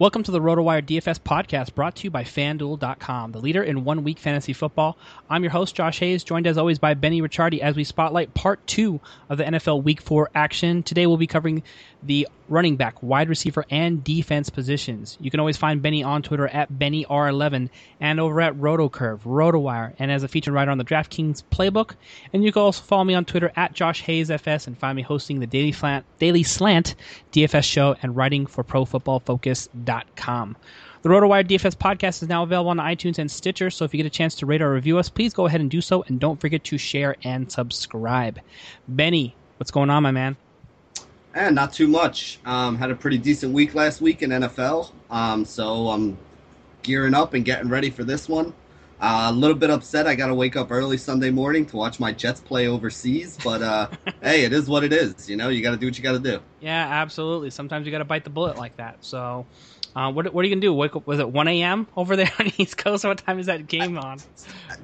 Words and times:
Welcome 0.00 0.22
to 0.22 0.30
the 0.30 0.38
RotoWire 0.38 0.82
DFS 0.82 1.18
podcast 1.18 1.74
brought 1.74 1.96
to 1.96 2.04
you 2.04 2.10
by 2.12 2.22
FanDuel.com, 2.22 3.32
the 3.32 3.40
leader 3.40 3.64
in 3.64 3.82
one 3.82 4.04
week 4.04 4.20
fantasy 4.20 4.52
football. 4.52 4.96
I'm 5.28 5.42
your 5.42 5.50
host, 5.50 5.74
Josh 5.74 5.98
Hayes, 5.98 6.22
joined 6.22 6.46
as 6.46 6.56
always 6.56 6.78
by 6.78 6.94
Benny 6.94 7.20
Ricciardi 7.20 7.58
as 7.58 7.74
we 7.74 7.82
spotlight 7.82 8.32
part 8.32 8.64
two 8.68 9.00
of 9.28 9.38
the 9.38 9.44
NFL 9.44 9.82
Week 9.82 10.00
4 10.00 10.30
action. 10.36 10.84
Today 10.84 11.08
we'll 11.08 11.16
be 11.16 11.26
covering 11.26 11.64
the 12.00 12.28
running 12.48 12.76
back, 12.76 13.02
wide 13.02 13.28
receiver, 13.28 13.64
and 13.70 14.02
defense 14.02 14.50
positions. 14.50 15.16
You 15.20 15.30
can 15.30 15.40
always 15.40 15.56
find 15.56 15.82
Benny 15.82 16.02
on 16.02 16.22
Twitter 16.22 16.48
at 16.48 16.72
BennyR11 16.72 17.68
and 18.00 18.20
over 18.20 18.40
at 18.40 18.54
RotoCurve, 18.54 19.20
RotoWire, 19.20 19.94
and 19.98 20.10
as 20.10 20.22
a 20.22 20.28
featured 20.28 20.54
writer 20.54 20.70
on 20.70 20.78
the 20.78 20.84
DraftKings 20.84 21.42
Playbook. 21.50 21.94
And 22.32 22.44
you 22.44 22.52
can 22.52 22.62
also 22.62 22.82
follow 22.82 23.04
me 23.04 23.14
on 23.14 23.24
Twitter 23.24 23.52
at 23.56 23.72
Josh 23.74 24.02
Hayes 24.02 24.30
FS 24.30 24.66
and 24.66 24.78
find 24.78 24.96
me 24.96 25.02
hosting 25.02 25.40
the 25.40 25.46
Daily 25.46 25.72
Slant, 25.72 26.04
Daily 26.18 26.42
Slant 26.42 26.94
DFS 27.32 27.64
show 27.64 27.96
and 28.02 28.16
writing 28.16 28.46
for 28.46 28.64
ProFootballFocus.com. 28.64 30.56
The 31.00 31.08
RotoWire 31.08 31.46
DFS 31.46 31.76
podcast 31.76 32.22
is 32.22 32.28
now 32.28 32.42
available 32.42 32.70
on 32.70 32.78
iTunes 32.78 33.18
and 33.18 33.30
Stitcher, 33.30 33.70
so 33.70 33.84
if 33.84 33.94
you 33.94 33.98
get 33.98 34.06
a 34.06 34.10
chance 34.10 34.34
to 34.36 34.46
rate 34.46 34.60
or 34.60 34.72
review 34.72 34.98
us, 34.98 35.08
please 35.08 35.32
go 35.32 35.46
ahead 35.46 35.60
and 35.60 35.70
do 35.70 35.80
so, 35.80 36.02
and 36.08 36.18
don't 36.18 36.40
forget 36.40 36.64
to 36.64 36.76
share 36.78 37.14
and 37.22 37.52
subscribe. 37.52 38.40
Benny, 38.88 39.36
what's 39.58 39.70
going 39.70 39.90
on, 39.90 40.02
my 40.02 40.10
man? 40.10 40.36
And 41.38 41.54
not 41.54 41.72
too 41.72 41.86
much. 41.86 42.40
Um, 42.44 42.76
had 42.76 42.90
a 42.90 42.96
pretty 42.96 43.16
decent 43.16 43.52
week 43.52 43.72
last 43.72 44.00
week 44.00 44.22
in 44.22 44.30
NFL, 44.30 44.90
um, 45.08 45.44
so 45.44 45.86
I'm 45.86 46.18
gearing 46.82 47.14
up 47.14 47.32
and 47.32 47.44
getting 47.44 47.68
ready 47.68 47.90
for 47.90 48.02
this 48.02 48.28
one. 48.28 48.52
Uh, 49.00 49.28
a 49.30 49.32
little 49.32 49.54
bit 49.54 49.70
upset. 49.70 50.08
I 50.08 50.16
got 50.16 50.26
to 50.26 50.34
wake 50.34 50.56
up 50.56 50.72
early 50.72 50.98
Sunday 50.98 51.30
morning 51.30 51.64
to 51.66 51.76
watch 51.76 52.00
my 52.00 52.10
Jets 52.10 52.40
play 52.40 52.66
overseas, 52.66 53.38
but 53.44 53.62
uh, 53.62 53.88
hey, 54.20 54.42
it 54.42 54.52
is 54.52 54.68
what 54.68 54.82
it 54.82 54.92
is. 54.92 55.30
You 55.30 55.36
know, 55.36 55.48
you 55.48 55.62
got 55.62 55.70
to 55.70 55.76
do 55.76 55.86
what 55.86 55.96
you 55.96 56.02
got 56.02 56.14
to 56.14 56.18
do. 56.18 56.40
Yeah, 56.58 56.88
absolutely. 56.88 57.50
Sometimes 57.50 57.86
you 57.86 57.92
got 57.92 57.98
to 57.98 58.04
bite 58.04 58.24
the 58.24 58.30
bullet 58.30 58.58
like 58.58 58.76
that. 58.78 58.96
So, 59.04 59.46
uh, 59.94 60.10
what, 60.10 60.34
what 60.34 60.44
are 60.44 60.48
you 60.48 60.52
gonna 60.52 60.60
do? 60.60 60.74
Wake 60.74 60.96
up, 60.96 61.06
was 61.06 61.20
it 61.20 61.30
1 61.30 61.46
a.m. 61.46 61.86
over 61.96 62.16
there 62.16 62.32
on 62.40 62.46
the 62.46 62.54
East 62.58 62.76
Coast? 62.76 63.04
What 63.04 63.18
time 63.18 63.38
is 63.38 63.46
that 63.46 63.68
game 63.68 63.96
on? 63.96 64.18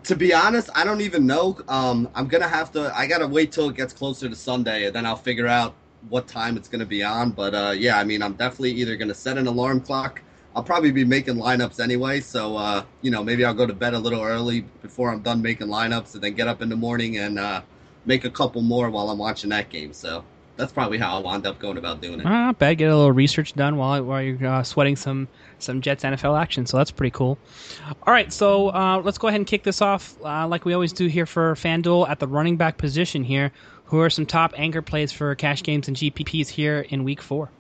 To 0.05 0.15
be 0.15 0.33
honest, 0.33 0.71
I 0.77 0.85
don't 0.85 1.01
even 1.01 1.27
know. 1.27 1.59
Um, 1.67 2.09
I'm 2.15 2.29
gonna 2.29 2.49
have 2.49 2.71
to. 2.73 2.97
I 2.97 3.09
gotta 3.09 3.27
wait 3.27 3.51
till 3.51 3.69
it 3.69 3.77
gets 3.77 3.93
closer 3.93 4.29
to 4.29 4.37
Sunday, 4.37 4.87
and 4.87 4.95
then 4.95 5.05
I'll 5.05 5.17
figure 5.17 5.49
out 5.49 5.75
what 6.09 6.27
time 6.27 6.57
it's 6.57 6.69
gonna 6.69 6.87
be 6.87 7.03
on. 7.03 7.31
But 7.31 7.55
uh, 7.55 7.75
yeah, 7.77 7.99
I 7.99 8.05
mean, 8.05 8.23
I'm 8.23 8.35
definitely 8.35 8.73
either 8.73 8.97
gonna 8.97 9.15
set 9.15 9.39
an 9.39 9.47
alarm 9.47 9.81
clock. 9.81 10.21
I'll 10.57 10.63
probably 10.63 10.93
be 10.93 11.05
making 11.05 11.35
lineups 11.35 11.83
anyway, 11.83 12.21
so 12.21 12.57
uh, 12.57 12.85
you 13.03 13.11
know 13.11 13.25
maybe 13.25 13.45
I'll 13.45 13.55
go 13.55 13.67
to 13.67 13.75
bed 13.75 13.95
a 13.95 13.99
little 13.99 14.23
early 14.23 14.61
before 14.83 15.11
I'm 15.11 15.21
done 15.21 15.43
making 15.43 15.69
lineups, 15.69 16.15
and 16.15 16.23
then 16.23 16.35
get 16.35 16.49
up 16.49 16.63
in 16.63 16.69
the 16.69 16.77
morning 16.77 17.19
and 17.19 17.39
uh, 17.39 17.63
make 18.05 18.25
a 18.25 18.31
couple 18.31 18.63
more 18.63 18.91
while 18.91 19.11
I'm 19.11 19.19
watching 19.19 19.51
that 19.51 19.69
game. 19.69 19.93
So 19.93 20.25
that's 20.57 20.73
probably 20.73 20.99
how 20.99 21.15
I'll 21.15 21.23
wind 21.23 21.47
up 21.47 21.59
going 21.59 21.79
about 21.79 22.01
doing 22.01 22.21
it. 22.21 22.27
Ah, 22.27 22.53
bad. 22.53 22.79
Get 22.79 22.89
a 22.91 22.97
little 22.97 23.13
research 23.13 23.55
done 23.55 23.77
while 23.77 24.03
while 24.05 24.23
you're 24.23 24.47
uh, 24.47 24.63
sweating 24.63 24.97
some 24.97 25.27
some 25.59 25.81
Jets 25.81 26.05
NFL 26.05 26.41
action. 26.41 26.67
So 26.67 26.77
that's 26.77 26.91
pretty 26.91 27.11
cool. 27.11 27.39
All 28.07 28.13
right, 28.13 28.33
so 28.33 28.69
uh, 28.69 29.01
let's 29.05 29.19
go 29.19 29.29
ahead 29.29 29.41
and 29.41 29.47
kick 29.47 29.65
this 29.65 29.83
off 29.83 30.17
uh, 30.25 30.47
like 30.47 30.65
we 30.65 30.75
always 30.75 30.93
do 30.93 31.07
here 31.07 31.27
for 31.27 31.55
FanDuel 31.55 32.09
at 32.09 32.21
the 32.21 32.29
running 32.29 32.57
back 32.57 32.77
position 32.77 33.25
here. 33.25 33.51
Who 33.87 34.01
are 34.01 34.09
some 34.09 34.25
top 34.25 34.55
anchor 34.57 34.81
plays 34.81 35.13
for 35.13 35.35
cash 35.35 35.63
games 35.63 35.89
and 35.89 35.97
GPPs 35.97 36.49
here 36.49 36.87
in 36.89 37.05
Week 37.05 37.21
Four? 37.21 37.51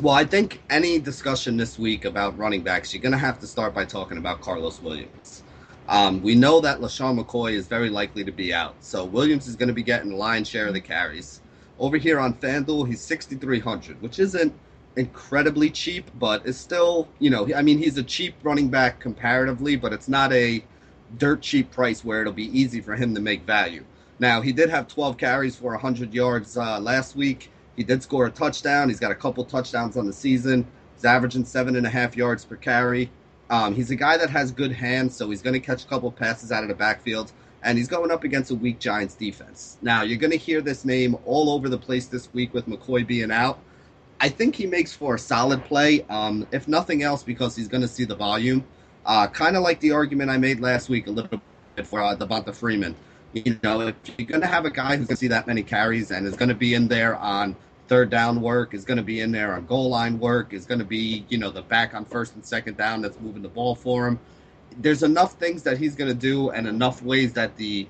Well, 0.00 0.14
I 0.14 0.24
think 0.24 0.62
any 0.70 0.98
discussion 0.98 1.56
this 1.56 1.78
week 1.78 2.04
about 2.04 2.36
running 2.38 2.62
backs, 2.62 2.92
you're 2.92 3.02
going 3.02 3.12
to 3.12 3.18
have 3.18 3.38
to 3.40 3.46
start 3.46 3.74
by 3.74 3.84
talking 3.84 4.18
about 4.18 4.40
Karlos 4.40 4.82
Williams. 4.82 5.42
Um, 5.88 6.22
we 6.22 6.34
know 6.34 6.60
that 6.60 6.80
LeSean 6.80 7.22
McCoy 7.22 7.52
is 7.52 7.66
very 7.66 7.90
likely 7.90 8.24
to 8.24 8.32
be 8.32 8.52
out, 8.52 8.74
so 8.80 9.04
Williams 9.04 9.46
is 9.46 9.56
going 9.56 9.68
to 9.68 9.74
be 9.74 9.82
getting 9.82 10.10
the 10.10 10.16
lion's 10.16 10.48
share 10.48 10.66
of 10.66 10.74
the 10.74 10.80
carries. 10.80 11.40
Over 11.78 11.98
here 11.98 12.18
on 12.18 12.34
FanDuel, 12.34 12.88
he's 12.88 13.00
6,300, 13.02 14.00
which 14.02 14.18
isn't 14.18 14.52
incredibly 14.96 15.70
cheap, 15.70 16.10
but 16.18 16.44
is 16.46 16.58
still, 16.58 17.08
you 17.18 17.30
know, 17.30 17.46
I 17.54 17.62
mean, 17.62 17.78
he's 17.78 17.98
a 17.98 18.02
cheap 18.02 18.34
running 18.42 18.68
back 18.68 19.00
comparatively, 19.00 19.76
but 19.76 19.92
it's 19.92 20.08
not 20.08 20.32
a 20.32 20.64
dirt 21.18 21.42
cheap 21.42 21.70
price 21.70 22.04
where 22.04 22.22
it'll 22.22 22.32
be 22.32 22.58
easy 22.58 22.80
for 22.80 22.96
him 22.96 23.14
to 23.14 23.20
make 23.20 23.42
value. 23.42 23.84
Now, 24.18 24.40
he 24.40 24.52
did 24.52 24.70
have 24.70 24.88
12 24.88 25.18
carries 25.18 25.56
for 25.56 25.72
100 25.72 26.14
yards 26.14 26.56
uh, 26.56 26.80
last 26.80 27.16
week. 27.16 27.50
He 27.76 27.84
did 27.84 28.02
score 28.02 28.26
a 28.26 28.30
touchdown. 28.30 28.88
He's 28.88 29.00
got 29.00 29.10
a 29.10 29.14
couple 29.14 29.44
touchdowns 29.44 29.96
on 29.96 30.06
the 30.06 30.12
season. 30.12 30.66
He's 30.94 31.04
averaging 31.04 31.44
seven 31.44 31.76
and 31.76 31.86
a 31.86 31.90
half 31.90 32.16
yards 32.16 32.44
per 32.44 32.56
carry. 32.56 33.10
Um, 33.50 33.74
he's 33.74 33.90
a 33.90 33.96
guy 33.96 34.16
that 34.16 34.30
has 34.30 34.50
good 34.50 34.72
hands, 34.72 35.14
so 35.14 35.28
he's 35.28 35.42
going 35.42 35.54
to 35.54 35.60
catch 35.60 35.84
a 35.84 35.86
couple 35.86 36.10
passes 36.10 36.50
out 36.50 36.62
of 36.62 36.68
the 36.68 36.74
backfield. 36.74 37.32
And 37.62 37.76
he's 37.76 37.88
going 37.88 38.10
up 38.10 38.24
against 38.24 38.50
a 38.50 38.54
weak 38.54 38.78
Giants 38.78 39.14
defense. 39.14 39.76
Now, 39.82 40.02
you're 40.02 40.18
going 40.18 40.30
to 40.30 40.38
hear 40.38 40.60
this 40.60 40.84
name 40.84 41.16
all 41.24 41.50
over 41.50 41.68
the 41.68 41.78
place 41.78 42.06
this 42.06 42.32
week 42.32 42.54
with 42.54 42.66
McCoy 42.66 43.06
being 43.06 43.30
out. 43.30 43.58
I 44.20 44.28
think 44.30 44.54
he 44.54 44.66
makes 44.66 44.94
for 44.94 45.16
a 45.16 45.18
solid 45.18 45.62
play, 45.64 46.06
um, 46.08 46.46
if 46.52 46.68
nothing 46.68 47.02
else, 47.02 47.22
because 47.22 47.54
he's 47.54 47.68
going 47.68 47.82
to 47.82 47.88
see 47.88 48.04
the 48.04 48.14
volume. 48.14 48.64
Uh, 49.04 49.26
kind 49.26 49.56
of 49.56 49.62
like 49.62 49.78
the 49.80 49.92
argument 49.92 50.30
I 50.30 50.38
made 50.38 50.60
last 50.60 50.88
week 50.88 51.06
a 51.06 51.10
little 51.10 51.40
bit 51.76 51.86
for 51.86 52.02
uh, 52.02 52.16
Devonta 52.16 52.54
Freeman. 52.54 52.96
You 53.44 53.58
know, 53.62 53.80
if 53.82 53.94
you're 54.16 54.26
going 54.26 54.40
to 54.40 54.46
have 54.46 54.64
a 54.64 54.70
guy 54.70 54.96
who's 54.96 55.08
going 55.08 55.16
to 55.16 55.16
see 55.16 55.28
that 55.28 55.46
many 55.46 55.62
carries 55.62 56.10
and 56.10 56.26
is 56.26 56.36
going 56.36 56.48
to 56.48 56.54
be 56.54 56.72
in 56.72 56.88
there 56.88 57.16
on 57.16 57.54
third 57.86 58.08
down 58.08 58.40
work, 58.40 58.72
is 58.72 58.84
going 58.86 58.96
to 58.96 59.02
be 59.02 59.20
in 59.20 59.30
there 59.30 59.54
on 59.54 59.66
goal 59.66 59.90
line 59.90 60.18
work, 60.18 60.54
is 60.54 60.64
going 60.64 60.78
to 60.78 60.86
be, 60.86 61.26
you 61.28 61.36
know, 61.36 61.50
the 61.50 61.60
back 61.60 61.92
on 61.92 62.06
first 62.06 62.34
and 62.34 62.44
second 62.46 62.78
down 62.78 63.02
that's 63.02 63.20
moving 63.20 63.42
the 63.42 63.48
ball 63.48 63.74
for 63.74 64.06
him. 64.06 64.18
there's 64.78 65.02
enough 65.02 65.34
things 65.34 65.62
that 65.64 65.78
he's 65.78 65.94
going 65.94 66.08
to 66.08 66.16
do 66.18 66.50
and 66.50 66.66
enough 66.66 67.02
ways 67.02 67.32
that 67.34 67.56
the 67.56 67.86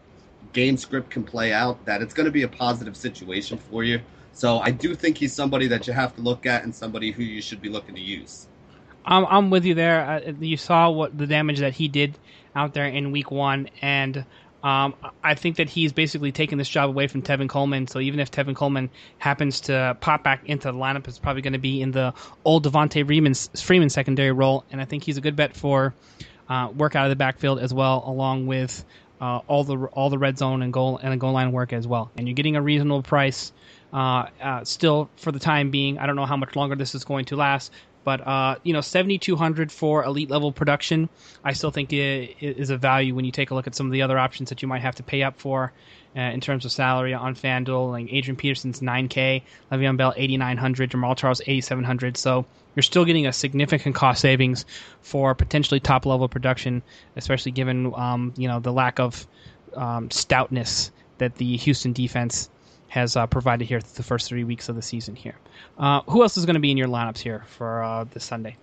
game 0.53 0.77
script 0.77 1.11
can 1.11 1.23
play 1.23 1.53
out 1.53 1.85
that 1.85 2.03
it's 2.03 2.15
going 2.15 2.25
to 2.25 2.31
be 2.31 2.43
a 2.43 2.49
positive 2.49 2.97
situation 2.97 3.59
for 3.59 3.85
you. 3.85 4.01
So 4.33 4.59
I 4.59 4.71
do 4.71 4.95
think 4.95 5.17
he's 5.19 5.33
somebody 5.33 5.69
that 5.69 5.87
you 5.87 5.93
have 5.93 6.15
to 6.17 6.23
look 6.23 6.45
at 6.45 6.65
and 6.65 6.75
somebody 6.75 7.11
who 7.11 7.23
you 7.23 7.41
should 7.41 7.63
be 7.63 7.69
looking 7.69 7.95
to 7.95 8.01
use. 8.01 8.49
I'm, 9.05 9.25
I'm 9.27 9.51
with 9.51 9.65
you 9.65 9.75
there. 9.75 10.05
Uh, 10.05 10.33
you 10.41 10.57
saw 10.57 10.91
what 10.91 11.17
the 11.17 11.27
damage 11.27 11.61
that 11.61 11.75
he 11.75 11.89
did 11.89 12.19
out 12.55 12.75
there 12.75 12.87
in 12.87 13.13
week 13.13 13.31
one, 13.31 13.69
and 13.81 14.25
um, 14.67 14.97
I 15.23 15.37
think 15.37 15.59
that 15.59 15.69
he's 15.69 15.93
basically 15.93 16.33
taken 16.33 16.59
this 16.59 16.69
job 16.69 16.91
away 16.91 17.07
from 17.07 17.23
Tevin 17.23 17.49
Coleman. 17.49 17.87
So 17.87 18.01
even 18.01 18.19
if 18.19 18.33
Tevin 18.33 18.57
Coleman 18.57 18.91
happens 19.17 19.61
to 19.63 19.97
pop 20.01 20.25
back 20.25 20.43
into 20.47 20.73
the 20.73 20.77
lineup, 20.77 21.07
it's 21.07 21.21
probably 21.21 21.43
going 21.43 21.53
to 21.53 21.61
be 21.61 21.81
in 21.81 21.93
the 21.93 22.15
old 22.45 22.67
Devonta 22.67 23.07
Freeman, 23.07 23.35
Freeman 23.35 23.91
secondary 23.91 24.33
role, 24.33 24.65
and 24.73 24.81
I 24.81 24.85
think 24.85 25.05
he's 25.05 25.19
a 25.19 25.21
good 25.21 25.37
bet 25.37 25.55
for 25.55 25.95
uh, 26.49 26.73
work 26.77 26.97
out 26.97 27.05
of 27.05 27.11
the 27.11 27.17
backfield 27.17 27.61
as 27.61 27.73
well, 27.73 28.03
along 28.09 28.49
with 28.49 28.85
uh, 29.21 29.39
all 29.47 29.63
the 29.63 29.77
all 29.93 30.11
the 30.11 30.19
red 30.19 30.37
zone 30.37 30.63
and 30.63 30.73
goal 30.73 30.99
and 31.01 31.13
the 31.13 31.17
goal 31.17 31.33
line 31.33 31.53
work 31.53 31.73
as 31.73 31.87
well. 31.87 32.11
And 32.17 32.27
you're 32.27 32.35
getting 32.35 32.57
a 32.57 32.63
reasonable 32.63 33.05
price. 33.05 33.53
Uh, 33.93 34.27
uh, 34.43 34.65
still, 34.65 35.09
for 35.15 35.31
the 35.31 35.39
time 35.39 35.71
being, 35.71 36.01
I 36.01 36.07
don't 36.07 36.17
know 36.17 36.27
how 36.27 36.37
much 36.37 36.57
longer 36.57 36.75
this 36.75 36.97
is 36.97 37.05
going 37.05 37.27
to 37.27 37.37
last, 37.37 37.71
but 38.07 38.25
uh, 38.25 38.55
you 38.63 38.73
know, 38.73 38.83
seventy 38.83 39.19
two 39.19 39.35
hundred 39.35 39.73
for 39.73 40.05
elite 40.05 40.31
level 40.31 40.53
production, 40.53 41.09
I 41.43 41.55
still 41.55 41.73
think 41.73 41.93
it 41.93 42.37
is 42.41 42.71
a 42.71 42.77
value 42.77 43.17
when 43.17 43.25
you 43.25 43.33
take 43.33 43.51
a 43.51 43.55
look 43.57 43.67
at 43.67 43.75
some 43.75 43.87
of 43.87 43.93
the 43.93 44.03
other 44.03 44.17
options 44.17 44.51
that 44.51 44.63
you 44.63 44.69
might 44.69 44.83
have 44.83 44.95
to 44.95 45.03
pay 45.03 45.25
up 45.25 45.41
for. 45.41 45.73
Uh, 46.17 46.21
in 46.21 46.41
terms 46.41 46.65
of 46.65 46.73
salary 46.73 47.13
on 47.13 47.35
FanDuel, 47.35 47.91
like 47.91 48.11
Adrian 48.11 48.37
Peterson's 48.37 48.81
9K, 48.81 49.43
Le'Veon 49.71 49.99
Bell 49.99 50.15
8,900, 50.17 50.91
Jamaal 50.91 51.15
Charles 51.15 51.43
8,700. 51.43 52.17
So 52.17 52.47
you're 52.75 52.83
still 52.83 53.05
getting 53.05 53.27
a 53.27 53.35
significant 53.35 53.95
cost 53.95 54.23
savings 54.23 54.65
for 55.03 55.35
potentially 55.35 55.79
top 55.79 56.07
level 56.07 56.27
production, 56.27 56.83
especially 57.17 57.53
given 57.53 57.93
um, 57.95 58.33
you 58.37 58.47
know 58.47 58.61
the 58.61 58.73
lack 58.73 59.01
of 59.01 59.27
um, 59.75 60.09
stoutness 60.11 60.91
that 61.19 61.35
the 61.35 61.57
Houston 61.57 61.93
defense 61.93 62.49
has 62.97 63.15
uh, 63.15 63.27
provided 63.27 63.67
here 63.67 63.79
the 63.79 64.03
first 64.03 64.27
three 64.27 64.43
weeks 64.43 64.71
of 64.71 64.75
the 64.75 64.81
season 64.81 65.15
here. 65.15 65.37
Uh, 65.77 66.01
who 66.09 66.23
else 66.23 66.39
is 66.39 66.47
going 66.47 66.55
to 66.55 66.61
be 66.61 66.71
in 66.71 66.79
your 66.79 66.89
lineups 66.89 67.19
here 67.19 67.45
for 67.47 67.83
uh, 67.83 68.05
this 68.05 68.25
Sunday? 68.25 68.57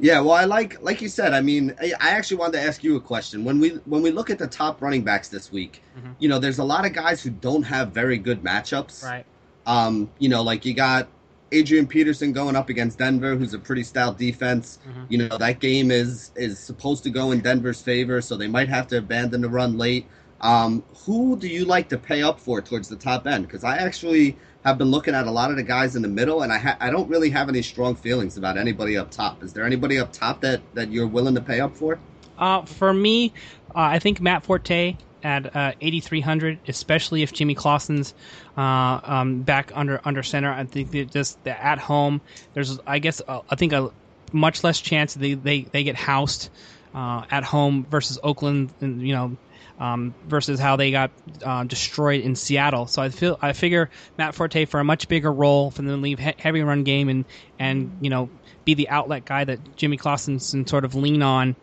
Yeah, 0.00 0.20
well, 0.20 0.32
I 0.32 0.44
like 0.44 0.82
like 0.82 1.00
you 1.02 1.08
said. 1.08 1.32
I 1.34 1.42
mean, 1.42 1.74
I, 1.80 1.92
I, 2.00 2.10
actually 2.10 2.38
wanted 2.38 2.54
to 2.54 2.62
ask 2.62 2.82
you 2.82 2.96
a 2.96 3.00
question. 3.00 3.44
When 3.44 3.60
we 3.60 3.70
when 3.84 4.02
we 4.02 4.10
look 4.10 4.30
at 4.30 4.38
the 4.38 4.46
top 4.46 4.82
running 4.82 5.02
backs 5.02 5.28
this 5.28 5.52
week, 5.52 5.82
mm-hmm. 5.96 6.12
you 6.18 6.28
know, 6.28 6.38
there's 6.38 6.58
a 6.58 6.64
lot 6.64 6.84
of 6.84 6.92
guys 6.92 7.22
who 7.22 7.30
don't 7.30 7.62
have 7.62 7.92
very 7.92 8.18
good 8.18 8.42
matchups. 8.42 9.04
Right. 9.04 9.24
Um, 9.66 10.10
you 10.18 10.28
know, 10.28 10.42
like 10.42 10.64
you 10.64 10.74
got 10.74 11.08
Adrian 11.52 11.86
Peterson 11.86 12.32
going 12.32 12.56
up 12.56 12.68
against 12.68 12.98
Denver, 12.98 13.36
who's 13.36 13.54
a 13.54 13.58
pretty 13.58 13.84
stout 13.84 14.18
defense. 14.18 14.78
Mm-hmm. 14.88 15.04
You 15.08 15.18
know, 15.18 15.38
that 15.38 15.60
game 15.60 15.90
is 15.90 16.32
is 16.34 16.58
supposed 16.58 17.02
to 17.04 17.10
go 17.10 17.30
in 17.30 17.40
Denver's 17.40 17.80
favor, 17.80 18.20
so 18.20 18.36
they 18.36 18.48
might 18.48 18.68
have 18.68 18.88
to 18.88 18.98
abandon 18.98 19.42
the 19.42 19.48
run 19.48 19.78
late. 19.78 20.06
Um, 20.40 20.84
who 21.04 21.36
do 21.36 21.48
you 21.48 21.64
like 21.64 21.88
to 21.90 21.98
pay 21.98 22.22
up 22.22 22.38
for 22.38 22.60
towards 22.60 22.88
the 22.88 22.96
top 22.96 23.26
end? 23.26 23.46
Because 23.46 23.64
I 23.64 23.78
actually 23.78 24.36
have 24.64 24.78
been 24.78 24.90
looking 24.90 25.14
at 25.14 25.26
a 25.26 25.30
lot 25.30 25.50
of 25.50 25.56
the 25.56 25.62
guys 25.62 25.96
in 25.96 26.02
the 26.02 26.08
middle, 26.08 26.42
and 26.42 26.52
I 26.52 26.58
ha- 26.58 26.76
I 26.80 26.90
don't 26.90 27.08
really 27.08 27.30
have 27.30 27.48
any 27.48 27.62
strong 27.62 27.94
feelings 27.94 28.36
about 28.36 28.58
anybody 28.58 28.96
up 28.96 29.10
top. 29.10 29.42
Is 29.42 29.52
there 29.52 29.64
anybody 29.64 29.98
up 29.98 30.12
top 30.12 30.40
that 30.42 30.60
that 30.74 30.90
you're 30.90 31.06
willing 31.06 31.34
to 31.34 31.40
pay 31.40 31.60
up 31.60 31.76
for? 31.76 31.98
Uh, 32.38 32.62
for 32.62 32.92
me, 32.92 33.32
uh, 33.70 33.78
I 33.78 33.98
think 33.98 34.20
Matt 34.20 34.44
Forte 34.44 34.96
at 35.22 35.56
uh, 35.56 35.72
8,300, 35.80 36.58
especially 36.68 37.22
if 37.22 37.32
Jimmy 37.32 37.54
Clausen's 37.54 38.14
uh, 38.56 39.00
um, 39.02 39.42
back 39.42 39.72
under 39.74 40.00
under 40.04 40.22
center. 40.22 40.52
I 40.52 40.64
think 40.64 40.90
that 40.90 41.10
just 41.10 41.42
the 41.44 41.64
at 41.64 41.78
home, 41.78 42.20
there's 42.54 42.78
I 42.86 42.98
guess 42.98 43.22
uh, 43.26 43.40
I 43.48 43.56
think 43.56 43.72
a 43.72 43.90
much 44.32 44.64
less 44.64 44.80
chance 44.80 45.14
they 45.14 45.34
they, 45.34 45.62
they 45.62 45.84
get 45.84 45.96
housed 45.96 46.50
uh, 46.94 47.24
at 47.30 47.44
home 47.44 47.86
versus 47.90 48.18
Oakland. 48.22 48.72
And, 48.80 49.06
you 49.06 49.14
know, 49.14 49.36
um, 49.78 50.14
versus 50.26 50.58
how 50.58 50.76
they 50.76 50.90
got 50.90 51.10
uh, 51.44 51.64
destroyed 51.64 52.22
in 52.22 52.34
Seattle. 52.36 52.86
So 52.86 53.02
I 53.02 53.10
feel 53.10 53.38
I 53.42 53.52
figure 53.52 53.90
Matt 54.16 54.34
Forte 54.34 54.64
for 54.66 54.80
a 54.80 54.84
much 54.84 55.08
bigger 55.08 55.32
role 55.32 55.70
for 55.70 55.82
them 55.82 55.90
to 55.90 55.96
leave 55.96 56.18
he- 56.18 56.34
heavy 56.38 56.62
run 56.62 56.84
game 56.84 57.08
and 57.08 57.24
and 57.58 57.98
you 58.00 58.10
know 58.10 58.30
be 58.64 58.74
the 58.74 58.88
outlet 58.88 59.24
guy 59.24 59.44
that 59.44 59.76
Jimmy 59.76 59.96
Clausen 59.96 60.38
can 60.38 60.66
sort 60.66 60.84
of 60.84 60.94
lean 60.94 61.22
on. 61.22 61.56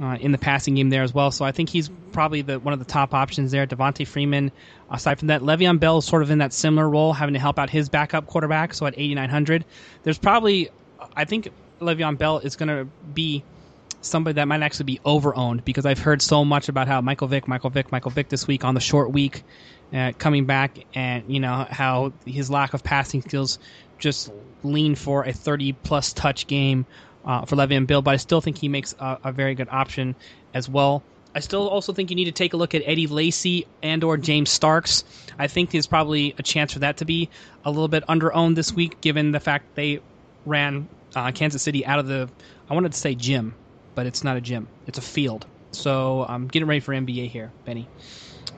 Uh, 0.00 0.16
in 0.16 0.32
the 0.32 0.38
passing 0.38 0.76
game 0.76 0.88
there 0.88 1.02
as 1.02 1.12
well, 1.12 1.30
so 1.30 1.44
I 1.44 1.52
think 1.52 1.68
he's 1.68 1.90
probably 2.12 2.40
the 2.40 2.58
one 2.58 2.72
of 2.72 2.78
the 2.78 2.86
top 2.86 3.12
options 3.12 3.50
there. 3.50 3.66
Devonta 3.66 4.06
Freeman, 4.06 4.50
aside 4.90 5.18
from 5.18 5.28
that, 5.28 5.42
Le'Veon 5.42 5.78
Bell 5.78 5.98
is 5.98 6.06
sort 6.06 6.22
of 6.22 6.30
in 6.30 6.38
that 6.38 6.54
similar 6.54 6.88
role, 6.88 7.12
having 7.12 7.34
to 7.34 7.38
help 7.38 7.58
out 7.58 7.68
his 7.68 7.90
backup 7.90 8.26
quarterback. 8.26 8.72
So 8.72 8.86
at 8.86 8.94
8,900, 8.96 9.62
there's 10.02 10.16
probably, 10.16 10.70
I 11.14 11.26
think 11.26 11.50
Le'Veon 11.80 12.16
Bell 12.16 12.38
is 12.38 12.56
going 12.56 12.70
to 12.70 12.86
be 13.12 13.44
somebody 14.00 14.34
that 14.34 14.48
might 14.48 14.62
actually 14.62 14.84
be 14.84 15.00
overowned 15.04 15.64
because 15.64 15.86
I've 15.86 15.98
heard 15.98 16.22
so 16.22 16.44
much 16.44 16.68
about 16.68 16.88
how 16.88 17.00
Michael 17.00 17.28
Vick, 17.28 17.46
Michael 17.48 17.70
Vick, 17.70 17.92
Michael 17.92 18.10
Vick 18.10 18.28
this 18.28 18.46
week 18.46 18.64
on 18.64 18.74
the 18.74 18.80
short 18.80 19.12
week, 19.12 19.42
uh, 19.92 20.12
coming 20.18 20.46
back, 20.46 20.78
and 20.94 21.24
you 21.28 21.40
know 21.40 21.66
how 21.70 22.12
his 22.24 22.50
lack 22.50 22.74
of 22.74 22.82
passing 22.82 23.22
skills 23.22 23.58
just 23.98 24.30
lean 24.62 24.94
for 24.94 25.24
a 25.24 25.32
30 25.32 25.72
plus 25.72 26.12
touch 26.12 26.46
game 26.46 26.86
uh, 27.24 27.44
for 27.44 27.56
Le'Veon 27.56 27.86
Bell, 27.86 28.02
but 28.02 28.12
I 28.12 28.16
still 28.16 28.40
think 28.40 28.58
he 28.58 28.68
makes 28.68 28.94
a, 28.98 29.18
a, 29.24 29.32
very 29.32 29.54
good 29.54 29.68
option 29.70 30.14
as 30.54 30.68
well. 30.68 31.02
I 31.34 31.40
still 31.40 31.68
also 31.68 31.92
think 31.92 32.10
you 32.10 32.16
need 32.16 32.24
to 32.24 32.32
take 32.32 32.54
a 32.54 32.56
look 32.56 32.74
at 32.74 32.82
Eddie 32.84 33.06
Lacy 33.06 33.66
and 33.82 34.02
or 34.02 34.16
James 34.16 34.50
Starks. 34.50 35.04
I 35.38 35.46
think 35.46 35.70
there's 35.70 35.86
probably 35.86 36.34
a 36.38 36.42
chance 36.42 36.72
for 36.72 36.80
that 36.80 36.96
to 36.98 37.04
be 37.04 37.28
a 37.64 37.70
little 37.70 37.88
bit 37.88 38.04
underowned 38.06 38.56
this 38.56 38.72
week, 38.72 39.00
given 39.00 39.32
the 39.32 39.40
fact 39.40 39.74
they 39.74 40.00
ran 40.46 40.88
uh, 41.14 41.30
Kansas 41.32 41.62
City 41.62 41.84
out 41.84 41.98
of 41.98 42.06
the 42.06 42.28
I 42.68 42.74
wanted 42.74 42.92
to 42.92 42.98
say 42.98 43.16
gym, 43.16 43.54
but 43.94 44.06
it's 44.06 44.24
not 44.24 44.36
a 44.36 44.40
gym. 44.40 44.68
It's 44.86 44.98
a 44.98 45.02
field. 45.02 45.46
So 45.72 46.24
I'm 46.28 46.48
getting 46.48 46.68
ready 46.68 46.80
for 46.80 46.92
NBA 46.92 47.28
here, 47.28 47.50
Benny. 47.64 47.88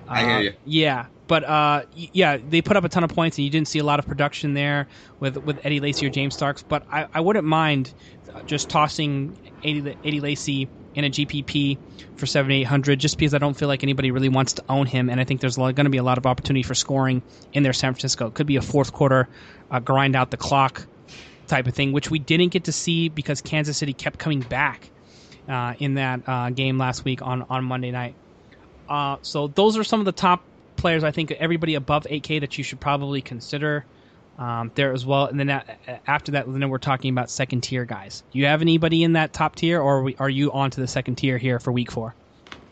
Uh, 0.08 0.12
I 0.12 0.20
hear 0.20 0.30
uh, 0.30 0.40
you. 0.40 0.52
Yeah, 0.64 1.06
but 1.26 1.44
uh, 1.44 1.82
yeah, 1.94 2.36
they 2.36 2.62
put 2.62 2.76
up 2.76 2.84
a 2.84 2.88
ton 2.88 3.04
of 3.04 3.10
points, 3.10 3.38
and 3.38 3.44
you 3.44 3.50
didn't 3.50 3.68
see 3.68 3.78
a 3.78 3.84
lot 3.84 3.98
of 3.98 4.06
production 4.06 4.54
there 4.54 4.88
with 5.20 5.36
with 5.38 5.64
Eddie 5.64 5.80
Lacy 5.80 6.06
or 6.06 6.10
James 6.10 6.34
Starks. 6.34 6.62
But 6.62 6.84
I, 6.90 7.06
I 7.12 7.20
wouldn't 7.20 7.46
mind 7.46 7.92
just 8.46 8.68
tossing 8.68 9.36
Eddie, 9.62 9.96
Eddie 10.04 10.20
Lacy 10.20 10.68
in 10.94 11.04
a 11.04 11.10
GPP 11.10 11.78
for 12.16 12.26
seven 12.26 12.50
eight 12.52 12.64
hundred, 12.64 12.98
just 12.98 13.18
because 13.18 13.34
I 13.34 13.38
don't 13.38 13.54
feel 13.54 13.68
like 13.68 13.82
anybody 13.82 14.10
really 14.10 14.28
wants 14.28 14.54
to 14.54 14.64
own 14.68 14.86
him, 14.86 15.08
and 15.08 15.20
I 15.20 15.24
think 15.24 15.40
there's 15.40 15.56
going 15.56 15.74
to 15.74 15.90
be 15.90 15.98
a 15.98 16.02
lot 16.02 16.18
of 16.18 16.26
opportunity 16.26 16.62
for 16.62 16.74
scoring 16.74 17.22
in 17.52 17.62
there. 17.62 17.72
San 17.72 17.92
Francisco 17.92 18.26
it 18.26 18.34
could 18.34 18.46
be 18.46 18.56
a 18.56 18.62
fourth 18.62 18.92
quarter 18.92 19.28
uh, 19.70 19.80
grind 19.80 20.16
out 20.16 20.30
the 20.30 20.36
clock 20.36 20.86
type 21.46 21.66
of 21.66 21.74
thing, 21.74 21.92
which 21.92 22.10
we 22.10 22.18
didn't 22.18 22.48
get 22.48 22.64
to 22.64 22.72
see 22.72 23.08
because 23.08 23.40
Kansas 23.40 23.76
City 23.76 23.92
kept 23.92 24.18
coming 24.18 24.40
back 24.40 24.90
uh, 25.48 25.74
in 25.78 25.94
that 25.94 26.20
uh, 26.26 26.50
game 26.50 26.78
last 26.78 27.04
week 27.04 27.22
on, 27.22 27.42
on 27.42 27.64
Monday 27.64 27.90
night. 27.90 28.14
Uh, 28.88 29.16
so 29.22 29.48
those 29.48 29.76
are 29.76 29.84
some 29.84 30.00
of 30.00 30.06
the 30.06 30.12
top 30.12 30.42
players 30.76 31.04
I 31.04 31.12
think 31.12 31.30
everybody 31.30 31.74
above 31.76 32.04
8K 32.04 32.40
that 32.40 32.58
you 32.58 32.64
should 32.64 32.80
probably 32.80 33.22
consider 33.22 33.84
um, 34.38 34.72
there 34.74 34.92
as 34.92 35.06
well. 35.06 35.26
And 35.26 35.38
then 35.38 35.62
after 36.06 36.32
that, 36.32 36.52
then 36.52 36.68
we're 36.68 36.78
talking 36.78 37.12
about 37.12 37.30
second 37.30 37.62
tier 37.62 37.84
guys. 37.84 38.22
Do 38.32 38.38
you 38.38 38.46
have 38.46 38.62
anybody 38.62 39.02
in 39.02 39.12
that 39.12 39.32
top 39.32 39.56
tier, 39.56 39.80
or 39.80 39.98
are, 39.98 40.02
we, 40.02 40.16
are 40.16 40.30
you 40.30 40.52
on 40.52 40.70
to 40.70 40.80
the 40.80 40.88
second 40.88 41.16
tier 41.16 41.38
here 41.38 41.58
for 41.58 41.70
week 41.72 41.90
four? 41.92 42.14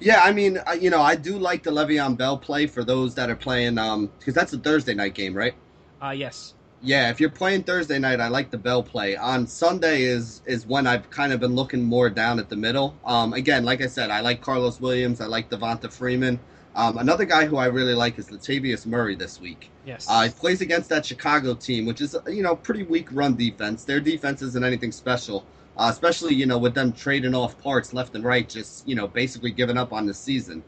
Yeah, 0.00 0.20
I 0.22 0.32
mean, 0.32 0.58
you 0.80 0.88
know, 0.88 1.02
I 1.02 1.14
do 1.14 1.38
like 1.38 1.62
the 1.62 1.70
Le'Veon 1.70 2.16
Bell 2.16 2.38
play 2.38 2.66
for 2.66 2.82
those 2.82 3.14
that 3.16 3.28
are 3.28 3.36
playing, 3.36 3.74
because 3.74 3.94
um, 3.94 4.10
that's 4.26 4.52
a 4.52 4.58
Thursday 4.58 4.94
night 4.94 5.14
game, 5.14 5.34
right? 5.34 5.54
Uh, 6.02 6.10
yes. 6.10 6.54
Yeah, 6.82 7.10
if 7.10 7.20
you're 7.20 7.30
playing 7.30 7.64
Thursday 7.64 7.98
night, 7.98 8.20
I 8.20 8.28
like 8.28 8.50
the 8.50 8.56
Bell 8.56 8.82
play. 8.82 9.16
On 9.16 9.46
Sunday 9.46 10.02
is 10.02 10.40
is 10.46 10.66
when 10.66 10.86
I've 10.86 11.10
kind 11.10 11.32
of 11.32 11.40
been 11.40 11.54
looking 11.54 11.82
more 11.82 12.08
down 12.08 12.38
at 12.38 12.48
the 12.48 12.56
middle. 12.56 12.96
Um, 13.04 13.34
again, 13.34 13.64
like 13.64 13.82
I 13.82 13.86
said, 13.86 14.10
I 14.10 14.20
like 14.20 14.42
Karlos 14.42 14.80
Williams. 14.80 15.20
I 15.20 15.26
like 15.26 15.50
Devonta 15.50 15.92
Freeman. 15.92 16.40
Um, 16.74 16.98
another 16.98 17.24
guy 17.24 17.44
who 17.44 17.56
I 17.56 17.66
really 17.66 17.94
like 17.94 18.18
is 18.18 18.30
Latavius 18.30 18.86
Murray 18.86 19.14
this 19.14 19.40
week. 19.40 19.70
Yes, 19.84 20.06
uh, 20.08 20.22
he 20.22 20.30
plays 20.30 20.62
against 20.62 20.88
that 20.88 21.04
Chicago 21.04 21.54
team, 21.54 21.84
which 21.84 22.00
is 22.00 22.16
you 22.26 22.42
know 22.42 22.56
pretty 22.56 22.84
weak 22.84 23.08
run 23.12 23.36
defense. 23.36 23.84
Their 23.84 24.00
defense 24.00 24.40
isn't 24.40 24.64
anything 24.64 24.92
special, 24.92 25.44
uh, 25.76 25.88
especially 25.92 26.34
you 26.34 26.46
know 26.46 26.58
with 26.58 26.74
them 26.74 26.92
trading 26.92 27.34
off 27.34 27.60
parts 27.60 27.92
left 27.92 28.14
and 28.14 28.24
right, 28.24 28.48
just 28.48 28.88
you 28.88 28.94
know 28.94 29.06
basically 29.06 29.50
giving 29.50 29.76
up 29.76 29.92
on 29.92 30.06
the 30.06 30.14
season. 30.14 30.62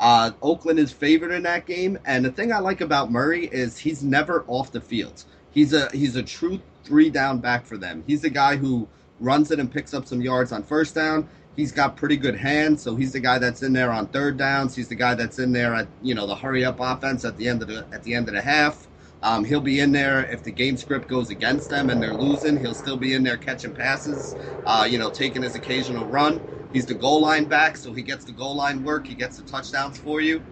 Uh, 0.00 0.32
Oakland 0.42 0.80
is 0.80 0.90
favored 0.90 1.30
in 1.30 1.44
that 1.44 1.66
game, 1.66 1.96
and 2.04 2.24
the 2.24 2.32
thing 2.32 2.52
I 2.52 2.58
like 2.58 2.80
about 2.80 3.12
Murray 3.12 3.46
is 3.46 3.78
he's 3.78 4.02
never 4.02 4.44
off 4.48 4.72
the 4.72 4.80
field. 4.80 5.24
He's 5.52 5.72
a 5.72 5.90
he's 5.92 6.16
a 6.16 6.22
true 6.22 6.60
three 6.84 7.10
down 7.10 7.40
back 7.40 7.66
for 7.66 7.78
them. 7.78 8.04
He's 8.06 8.22
the 8.22 8.30
guy 8.30 8.56
who 8.56 8.88
runs 9.20 9.50
it 9.50 9.60
and 9.60 9.70
picks 9.70 9.94
up 9.94 10.06
some 10.06 10.20
yards 10.20 10.52
on 10.52 10.62
first 10.64 10.94
down. 10.94 11.28
He's 11.56 11.72
got 11.72 11.96
pretty 11.96 12.16
good 12.16 12.36
hands, 12.36 12.82
so 12.82 12.96
he's 12.96 13.12
the 13.12 13.20
guy 13.20 13.38
that's 13.38 13.62
in 13.62 13.72
there 13.74 13.92
on 13.92 14.08
third 14.08 14.38
downs. 14.38 14.74
He's 14.74 14.88
the 14.88 14.94
guy 14.96 15.14
that's 15.14 15.38
in 15.38 15.52
there 15.52 15.74
at 15.74 15.88
you 16.00 16.14
know 16.14 16.26
the 16.26 16.36
hurry 16.36 16.64
up 16.64 16.78
offense 16.80 17.24
at 17.24 17.36
the 17.36 17.48
end 17.48 17.62
of 17.62 17.68
the 17.68 17.86
at 17.92 18.02
the 18.02 18.14
end 18.14 18.28
of 18.28 18.34
the 18.34 18.42
half. 18.42 18.88
Um, 19.22 19.44
he'll 19.44 19.60
be 19.60 19.80
in 19.80 19.92
there 19.92 20.24
if 20.32 20.42
the 20.42 20.50
game 20.50 20.76
script 20.76 21.06
goes 21.08 21.30
against 21.30 21.68
them 21.70 21.90
and 21.90 22.02
they're 22.02 22.14
losing. 22.14 22.58
He'll 22.58 22.74
still 22.74 22.96
be 22.96 23.14
in 23.14 23.22
there 23.22 23.36
catching 23.36 23.72
passes, 23.72 24.36
uh, 24.66 24.86
you 24.90 24.98
know, 24.98 25.10
taking 25.10 25.42
his 25.42 25.54
occasional 25.54 26.06
run. 26.08 26.42
He's 26.72 26.86
the 26.86 26.94
goal 26.94 27.20
line 27.20 27.44
back, 27.44 27.76
so 27.76 27.92
he 27.92 28.02
gets 28.02 28.24
the 28.24 28.32
goal 28.32 28.56
line 28.56 28.82
work. 28.82 29.06
He 29.06 29.14
gets 29.14 29.36
the 29.36 29.44
touchdowns 29.44 29.98
for 29.98 30.20
you. 30.20 30.42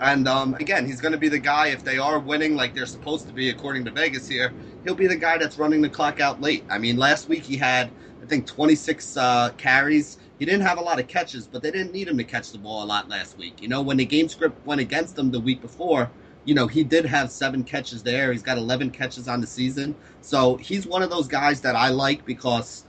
And 0.00 0.26
um, 0.26 0.54
again, 0.54 0.86
he's 0.86 1.00
going 1.00 1.12
to 1.12 1.18
be 1.18 1.28
the 1.28 1.38
guy 1.38 1.68
if 1.68 1.84
they 1.84 1.98
are 1.98 2.18
winning 2.18 2.56
like 2.56 2.74
they're 2.74 2.86
supposed 2.86 3.26
to 3.28 3.34
be 3.34 3.50
according 3.50 3.84
to 3.84 3.90
Vegas 3.90 4.26
here. 4.26 4.52
He'll 4.82 4.94
be 4.94 5.06
the 5.06 5.16
guy 5.16 5.36
that's 5.36 5.58
running 5.58 5.82
the 5.82 5.90
clock 5.90 6.20
out 6.20 6.40
late. 6.40 6.64
I 6.70 6.78
mean, 6.78 6.96
last 6.96 7.28
week 7.28 7.44
he 7.44 7.56
had 7.56 7.90
I 8.22 8.26
think 8.26 8.46
26 8.46 9.16
uh, 9.16 9.50
carries. 9.56 10.18
he 10.38 10.44
didn't 10.44 10.62
have 10.62 10.78
a 10.78 10.82
lot 10.82 11.00
of 11.00 11.06
catches, 11.06 11.46
but 11.46 11.62
they 11.62 11.70
didn't 11.70 11.92
need 11.92 12.08
him 12.08 12.16
to 12.18 12.24
catch 12.24 12.50
the 12.50 12.58
ball 12.58 12.82
a 12.82 12.86
lot 12.86 13.08
last 13.08 13.36
week. 13.36 13.60
You 13.60 13.68
know, 13.68 13.82
when 13.82 13.96
the 13.98 14.04
game 14.04 14.28
script 14.28 14.64
went 14.66 14.80
against 14.80 15.18
him 15.18 15.30
the 15.30 15.40
week 15.40 15.60
before, 15.60 16.10
you 16.44 16.54
know, 16.54 16.66
he 16.66 16.82
did 16.82 17.04
have 17.04 17.30
seven 17.30 17.62
catches 17.62 18.02
there. 18.02 18.32
He's 18.32 18.42
got 18.42 18.56
11 18.56 18.90
catches 18.90 19.28
on 19.28 19.40
the 19.40 19.46
season. 19.46 19.94
So 20.22 20.56
he's 20.56 20.86
one 20.86 21.02
of 21.02 21.10
those 21.10 21.28
guys 21.28 21.60
that 21.62 21.76
I 21.76 21.88
like 21.88 22.24
because 22.24 22.84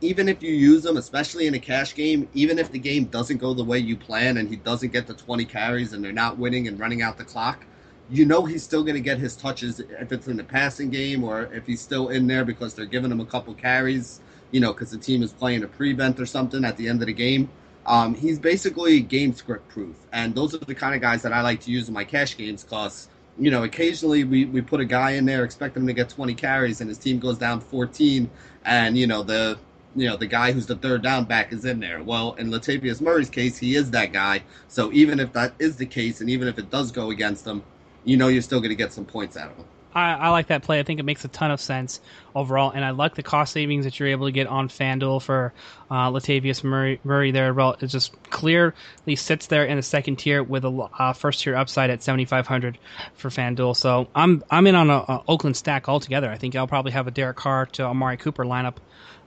even 0.00 0.28
if 0.28 0.42
you 0.42 0.52
use 0.52 0.84
him, 0.84 0.96
especially 0.96 1.46
in 1.46 1.54
a 1.54 1.58
cash 1.58 1.94
game, 1.94 2.28
even 2.34 2.58
if 2.58 2.70
the 2.70 2.78
game 2.78 3.04
doesn't 3.06 3.38
go 3.38 3.54
the 3.54 3.64
way 3.64 3.78
you 3.78 3.96
plan 3.96 4.36
and 4.36 4.48
he 4.48 4.56
doesn't 4.56 4.92
get 4.92 5.06
the 5.06 5.14
20 5.14 5.44
carries 5.44 5.92
and 5.92 6.04
they're 6.04 6.12
not 6.12 6.36
winning 6.38 6.68
and 6.68 6.78
running 6.78 7.02
out 7.02 7.16
the 7.16 7.24
clock, 7.24 7.64
you 8.10 8.24
know 8.24 8.44
he's 8.44 8.62
still 8.62 8.82
going 8.82 8.94
to 8.94 9.00
get 9.00 9.18
his 9.18 9.34
touches 9.34 9.80
if 9.80 10.12
it's 10.12 10.28
in 10.28 10.36
the 10.36 10.44
passing 10.44 10.90
game 10.90 11.24
or 11.24 11.44
if 11.52 11.66
he's 11.66 11.80
still 11.80 12.10
in 12.10 12.26
there 12.26 12.44
because 12.44 12.74
they're 12.74 12.84
giving 12.84 13.10
him 13.10 13.20
a 13.20 13.24
couple 13.24 13.54
carries, 13.54 14.20
you 14.50 14.60
know, 14.60 14.72
because 14.72 14.90
the 14.90 14.98
team 14.98 15.22
is 15.22 15.32
playing 15.32 15.62
a 15.64 15.66
prevent 15.66 16.20
or 16.20 16.26
something 16.26 16.64
at 16.64 16.76
the 16.76 16.88
end 16.88 17.00
of 17.00 17.06
the 17.06 17.12
game. 17.12 17.48
Um, 17.86 18.14
he's 18.14 18.38
basically 18.38 19.00
game 19.00 19.32
script 19.32 19.68
proof, 19.68 19.96
and 20.12 20.34
those 20.34 20.54
are 20.54 20.58
the 20.58 20.74
kind 20.74 20.94
of 20.94 21.00
guys 21.00 21.22
that 21.22 21.32
I 21.32 21.40
like 21.40 21.60
to 21.62 21.70
use 21.70 21.86
in 21.86 21.94
my 21.94 22.02
cash 22.02 22.36
games 22.36 22.64
because 22.64 23.08
you 23.38 23.48
know 23.48 23.62
occasionally 23.62 24.24
we, 24.24 24.44
we 24.46 24.60
put 24.60 24.80
a 24.80 24.84
guy 24.84 25.12
in 25.12 25.24
there 25.24 25.44
expecting 25.44 25.82
him 25.82 25.86
to 25.86 25.92
get 25.92 26.08
20 26.08 26.34
carries 26.34 26.80
and 26.80 26.88
his 26.88 26.98
team 26.98 27.20
goes 27.20 27.38
down 27.38 27.60
14, 27.60 28.28
and 28.64 28.98
you 28.98 29.06
know 29.06 29.22
the 29.22 29.56
you 29.96 30.08
know 30.08 30.16
the 30.16 30.26
guy 30.26 30.52
who's 30.52 30.66
the 30.66 30.76
third 30.76 31.02
down 31.02 31.24
back 31.24 31.52
is 31.52 31.64
in 31.64 31.80
there. 31.80 32.02
Well, 32.02 32.34
in 32.34 32.50
Latavius 32.50 33.00
Murray's 33.00 33.30
case, 33.30 33.56
he 33.58 33.74
is 33.74 33.90
that 33.92 34.12
guy. 34.12 34.42
So 34.68 34.92
even 34.92 35.18
if 35.18 35.32
that 35.32 35.54
is 35.58 35.76
the 35.76 35.86
case, 35.86 36.20
and 36.20 36.30
even 36.30 36.46
if 36.48 36.58
it 36.58 36.70
does 36.70 36.92
go 36.92 37.10
against 37.10 37.46
him, 37.46 37.62
you 38.04 38.16
know 38.16 38.28
you're 38.28 38.42
still 38.42 38.60
going 38.60 38.70
to 38.70 38.76
get 38.76 38.92
some 38.92 39.04
points 39.04 39.36
out 39.36 39.50
of 39.50 39.56
him. 39.56 39.64
I, 39.96 40.12
I, 40.12 40.28
like 40.28 40.48
that 40.48 40.62
play. 40.62 40.78
I 40.78 40.82
think 40.82 41.00
it 41.00 41.04
makes 41.04 41.24
a 41.24 41.28
ton 41.28 41.50
of 41.50 41.58
sense 41.58 42.00
overall, 42.34 42.70
and 42.70 42.84
I 42.84 42.90
like 42.90 43.14
the 43.14 43.22
cost 43.22 43.54
savings 43.54 43.86
that 43.86 43.98
you're 43.98 44.10
able 44.10 44.26
to 44.26 44.32
get 44.32 44.46
on 44.46 44.68
FanDuel 44.68 45.22
for 45.22 45.54
uh, 45.90 46.10
Latavius 46.10 46.62
Murray, 46.62 47.00
Murray 47.02 47.30
there. 47.30 47.54
Well, 47.54 47.76
it 47.80 47.86
just 47.86 48.12
clearly 48.24 48.74
sits 49.16 49.46
there 49.46 49.64
in 49.64 49.76
the 49.76 49.82
second 49.82 50.16
tier 50.16 50.42
with 50.42 50.66
a 50.66 50.88
uh, 50.98 51.14
first 51.14 51.40
tier 51.40 51.56
upside 51.56 51.88
at 51.88 52.02
7,500 52.02 52.76
for 53.14 53.30
FanDuel. 53.30 53.74
So 53.74 54.06
I'm 54.14 54.44
I'm 54.50 54.66
in 54.66 54.74
on 54.74 54.90
a, 54.90 54.98
a, 54.98 55.24
Oakland 55.28 55.56
stack 55.56 55.88
altogether. 55.88 56.30
I 56.30 56.36
think 56.36 56.54
I'll 56.56 56.66
probably 56.66 56.92
have 56.92 57.06
a 57.06 57.10
Derek 57.10 57.38
Carr 57.38 57.64
to 57.64 57.84
Amari 57.84 58.18
Cooper 58.18 58.44
lineup 58.44 58.76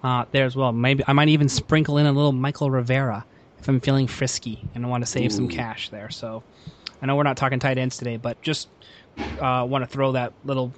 uh, 0.03 0.25
there 0.32 0.46
as 0.46 0.56
well. 0.56 0.72
Maybe 0.72 1.03
I 1.08 1.13
might 1.13 1.29
even 1.29 1.50
sprinkle 1.50 1.98
in 1.98 2.06
a 2.06 2.12
little 2.12 2.34
Mychal 2.34 2.72
Rivera 2.72 3.25
if 3.60 3.68
I'm 3.68 3.79
feeling 3.79 4.08
frisky 4.08 4.63
and 4.74 4.86
I 4.86 4.89
want 4.89 5.03
to 5.03 5.10
save 5.10 5.32
Ooh. 5.32 5.36
some 5.36 5.48
cash 5.50 5.89
there. 5.89 6.10
So 6.10 6.44
I 7.01 7.06
know 7.06 7.15
we're 7.15 7.24
not 7.24 7.38
talking 7.38 7.60
tight 7.60 7.77
ends 7.77 7.98
today, 7.98 8.18
but 8.18 8.41
just 8.41 8.70
uh, 9.39 9.65
want 9.70 9.84
to 9.84 9.88
throw 9.88 10.13
that 10.13 10.34
little 10.46 10.74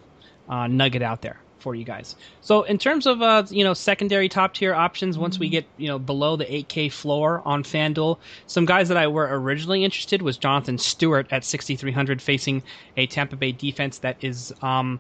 uh, 0.50 0.68
nugget 0.68 1.02
out 1.02 1.22
there 1.22 1.40
for 1.60 1.76
you 1.76 1.84
guys. 1.84 2.16
So 2.42 2.64
in 2.64 2.78
terms 2.78 3.06
of 3.06 3.22
uh, 3.22 3.44
you 3.50 3.64
know 3.64 3.74
secondary 3.74 4.28
top 4.28 4.56
tier 4.56 4.74
options, 4.74 5.18
once 5.18 5.40
we 5.40 5.48
get 5.50 5.66
you 5.78 5.88
know 5.88 6.00
below 6.00 6.36
the 6.36 6.46
8K 6.46 6.92
floor 6.92 7.42
on 7.46 7.64
FanDuel, 7.64 8.18
some 8.48 8.66
guys 8.66 8.88
that 8.90 8.98
I 8.98 9.08
were 9.08 9.28
originally 9.40 9.84
interested 9.84 10.22
was 10.22 10.38
Jonathan 10.38 10.78
Stewart 10.78 11.28
at 11.32 11.44
6,300 11.44 12.22
facing 12.22 12.64
a 12.98 13.06
Tampa 13.06 13.36
Bay 13.36 13.52
defense 13.52 14.00
that 14.00 14.18
is 14.22 14.52
um, 14.62 15.00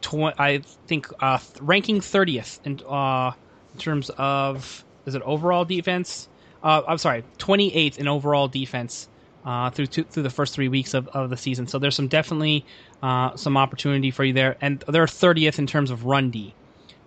tw- 0.00 0.34
I 0.38 0.62
think 0.86 1.08
uh, 1.20 1.38
ranking 1.60 2.00
30th 2.00 2.60
in, 2.64 2.80
uh, 2.88 3.32
in 3.78 3.82
terms 3.84 4.10
of 4.18 4.84
is 5.06 5.14
it 5.14 5.22
overall 5.22 5.64
defense? 5.64 6.28
Uh, 6.62 6.82
I'm 6.88 6.98
sorry, 6.98 7.22
28th 7.38 7.98
in 7.98 8.08
overall 8.08 8.48
defense 8.48 9.08
uh, 9.44 9.70
through 9.70 9.86
two, 9.86 10.04
through 10.04 10.24
the 10.24 10.30
first 10.30 10.52
three 10.52 10.68
weeks 10.68 10.94
of, 10.94 11.06
of 11.08 11.30
the 11.30 11.36
season. 11.36 11.68
So 11.68 11.78
there's 11.78 11.94
some 11.94 12.08
definitely 12.08 12.66
uh, 13.02 13.36
some 13.36 13.56
opportunity 13.56 14.10
for 14.10 14.24
you 14.24 14.32
there, 14.32 14.56
and 14.60 14.80
they're 14.88 15.06
30th 15.06 15.60
in 15.60 15.66
terms 15.68 15.92
of 15.92 16.04
run 16.04 16.30
D. 16.30 16.54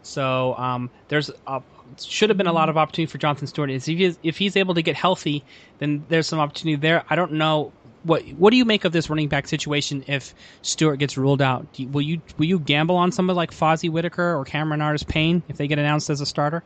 So 0.01 0.55
um, 0.55 0.89
there's 1.09 1.29
a, 1.45 1.61
should 1.99 2.29
have 2.29 2.37
been 2.37 2.47
a 2.47 2.53
lot 2.53 2.69
of 2.69 2.77
opportunity 2.77 3.11
for 3.11 3.17
Jonathan 3.17 3.47
Stewart. 3.47 3.69
If, 3.69 3.85
he 3.85 4.03
is, 4.05 4.17
if 4.23 4.37
he's 4.37 4.55
able 4.55 4.73
to 4.75 4.81
get 4.81 4.95
healthy, 4.95 5.43
then 5.79 6.05
there's 6.07 6.25
some 6.25 6.39
opportunity 6.39 6.77
there. 6.77 7.03
I 7.09 7.17
don't 7.17 7.33
know 7.33 7.73
what 8.03 8.23
what 8.29 8.51
do 8.51 8.57
you 8.57 8.65
make 8.65 8.85
of 8.85 8.91
this 8.91 9.09
running 9.09 9.27
back 9.27 9.47
situation 9.47 10.03
if 10.07 10.33
Stewart 10.61 10.99
gets 10.99 11.17
ruled 11.17 11.41
out? 11.41 11.67
You, 11.75 11.87
will 11.87 12.01
you 12.01 12.21
will 12.37 12.45
you 12.45 12.59
gamble 12.59 12.95
on 12.95 13.11
somebody 13.11 13.35
like 13.37 13.51
Fozzy 13.51 13.89
Whittaker 13.89 14.35
or 14.35 14.45
Cameron 14.45 14.81
Artis 14.81 15.03
Payne 15.03 15.43
if 15.47 15.57
they 15.57 15.67
get 15.67 15.79
announced 15.79 16.09
as 16.09 16.21
a 16.21 16.25
starter? 16.25 16.63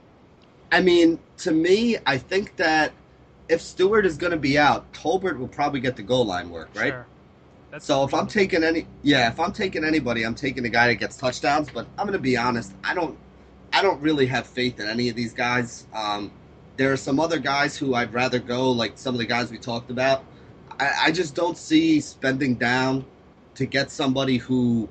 I 0.72 0.82
mean, 0.82 1.20
to 1.38 1.52
me, 1.52 1.98
I 2.06 2.18
think 2.18 2.56
that 2.58 2.92
if 3.50 3.62
Stewart 3.62 4.06
is 4.06 4.18
going 4.18 4.32
to 4.32 4.38
be 4.38 4.58
out, 4.58 4.92
Tolbert 4.94 5.38
will 5.38 5.48
probably 5.48 5.80
get 5.80 5.96
the 5.96 6.04
goal 6.04 6.26
line 6.26 6.50
work, 6.50 6.70
right? 6.74 6.92
Sure. 6.92 7.06
so 7.80 8.04
if 8.04 8.14
I'm 8.14 8.28
taking 8.28 8.64
any, 8.64 8.88
yeah, 9.04 9.30
if 9.30 9.40
I'm 9.40 9.52
taking 9.52 9.84
anybody, 9.84 10.24
I'm 10.24 10.36
taking 10.36 10.64
the 10.64 10.70
guy 10.70 10.88
that 10.88 10.96
gets 10.96 11.18
touchdowns. 11.18 11.70
But 11.70 11.88
I'm 11.98 12.08
going 12.08 12.18
to 12.18 12.24
be 12.24 12.38
honest, 12.38 12.74
I 12.84 12.94
don't, 12.94 13.18
I 13.72 13.82
don't 13.82 14.02
really 14.02 14.26
have 14.28 14.48
faith 14.48 14.80
in 14.80 14.90
any 14.90 15.10
of 15.10 15.16
these 15.16 15.34
guys. 15.34 15.86
Um, 15.94 16.32
there 16.78 16.92
are 16.92 16.98
some 16.98 17.20
other 17.20 17.40
guys 17.40 17.78
who 17.78 17.94
I'd 17.94 18.14
rather 18.14 18.40
go, 18.40 18.72
like 18.72 18.98
some 18.98 19.14
of 19.14 19.20
the 19.20 19.26
guys 19.26 19.52
we 19.52 19.58
talked 19.58 19.92
about. 19.92 20.26
I, 20.80 20.92
I 21.06 21.12
just 21.12 21.36
don't 21.36 21.58
see 21.58 22.00
spending 22.00 22.56
down 22.56 23.06
to 23.56 23.66
get 23.66 23.92
somebody 23.92 24.38
who, 24.38 24.90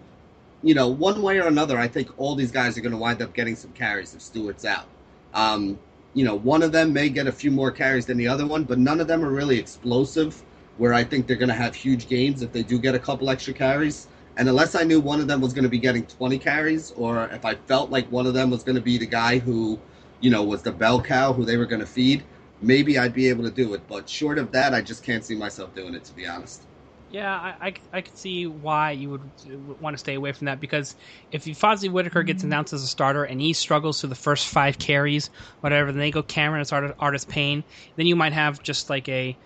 you 0.62 0.74
know, 0.74 0.88
one 0.88 1.22
way 1.22 1.38
or 1.38 1.46
another. 1.46 1.78
I 1.78 1.88
think 1.88 2.08
all 2.16 2.34
these 2.34 2.50
guys 2.50 2.76
are 2.78 2.80
going 2.80 2.92
to 2.92 2.98
wind 2.98 3.22
up 3.22 3.34
getting 3.34 3.56
some 3.56 3.72
carries 3.72 4.14
if 4.14 4.22
Stewart's 4.22 4.64
out. 4.64 4.86
Um, 5.34 5.78
you 6.14 6.24
know, 6.24 6.36
one 6.36 6.62
of 6.62 6.72
them 6.72 6.92
may 6.92 7.08
get 7.08 7.26
a 7.26 7.32
few 7.32 7.50
more 7.50 7.70
carries 7.70 8.06
than 8.06 8.16
the 8.16 8.28
other 8.28 8.46
one, 8.46 8.64
but 8.64 8.78
none 8.78 9.00
of 9.00 9.08
them 9.08 9.24
are 9.24 9.30
really 9.30 9.58
explosive. 9.58 10.42
Where 10.76 10.92
I 10.92 11.04
think 11.04 11.28
they're 11.28 11.36
going 11.36 11.50
to 11.50 11.54
have 11.54 11.72
huge 11.72 12.08
gains 12.08 12.42
if 12.42 12.50
they 12.50 12.64
do 12.64 12.80
get 12.80 12.96
a 12.96 12.98
couple 12.98 13.30
extra 13.30 13.54
carries. 13.54 14.08
And 14.36 14.48
unless 14.48 14.74
I 14.74 14.82
knew 14.82 15.00
one 15.00 15.20
of 15.20 15.28
them 15.28 15.40
was 15.40 15.52
going 15.52 15.62
to 15.62 15.68
be 15.68 15.78
getting 15.78 16.04
20 16.04 16.36
carries, 16.38 16.90
or 16.96 17.28
if 17.28 17.44
I 17.44 17.54
felt 17.54 17.90
like 17.90 18.10
one 18.10 18.26
of 18.26 18.34
them 18.34 18.50
was 18.50 18.64
going 18.64 18.74
to 18.74 18.82
be 18.82 18.98
the 18.98 19.06
guy 19.06 19.38
who, 19.38 19.78
you 20.20 20.30
know, 20.30 20.42
was 20.42 20.62
the 20.62 20.72
bell 20.72 21.00
cow 21.00 21.32
who 21.32 21.44
they 21.44 21.56
were 21.56 21.66
going 21.66 21.80
to 21.80 21.86
feed, 21.86 22.24
maybe 22.66 22.98
I'd 22.98 23.14
be 23.14 23.28
able 23.28 23.44
to 23.44 23.50
do 23.50 23.74
it. 23.74 23.82
But 23.88 24.08
short 24.08 24.38
of 24.38 24.52
that, 24.52 24.74
I 24.74 24.80
just 24.80 25.02
can't 25.02 25.24
see 25.24 25.34
myself 25.34 25.74
doing 25.74 25.94
it, 25.94 26.04
to 26.04 26.12
be 26.14 26.26
honest. 26.26 26.62
Yeah, 27.10 27.32
I, 27.32 27.68
I, 27.68 27.74
I 27.92 28.00
could 28.00 28.18
see 28.18 28.48
why 28.48 28.90
you 28.90 29.10
would 29.10 29.80
want 29.80 29.94
to 29.94 29.98
stay 29.98 30.14
away 30.14 30.32
from 30.32 30.46
that 30.46 30.58
because 30.58 30.96
if 31.30 31.44
Fozzy 31.44 31.88
Whittaker 31.88 32.24
gets 32.24 32.38
mm-hmm. 32.38 32.48
announced 32.48 32.72
as 32.72 32.82
a 32.82 32.88
starter 32.88 33.22
and 33.22 33.40
he 33.40 33.52
struggles 33.52 34.00
through 34.00 34.08
the 34.08 34.16
first 34.16 34.48
five 34.48 34.80
carries, 34.80 35.30
whatever, 35.60 35.92
then 35.92 36.00
they 36.00 36.10
go 36.10 36.24
Cameron 36.24 36.60
as 36.60 36.72
artist 36.72 37.28
Payne, 37.28 37.62
then 37.94 38.06
you 38.06 38.16
might 38.16 38.32
have 38.32 38.60
just 38.64 38.90
like 38.90 39.08
a 39.08 39.36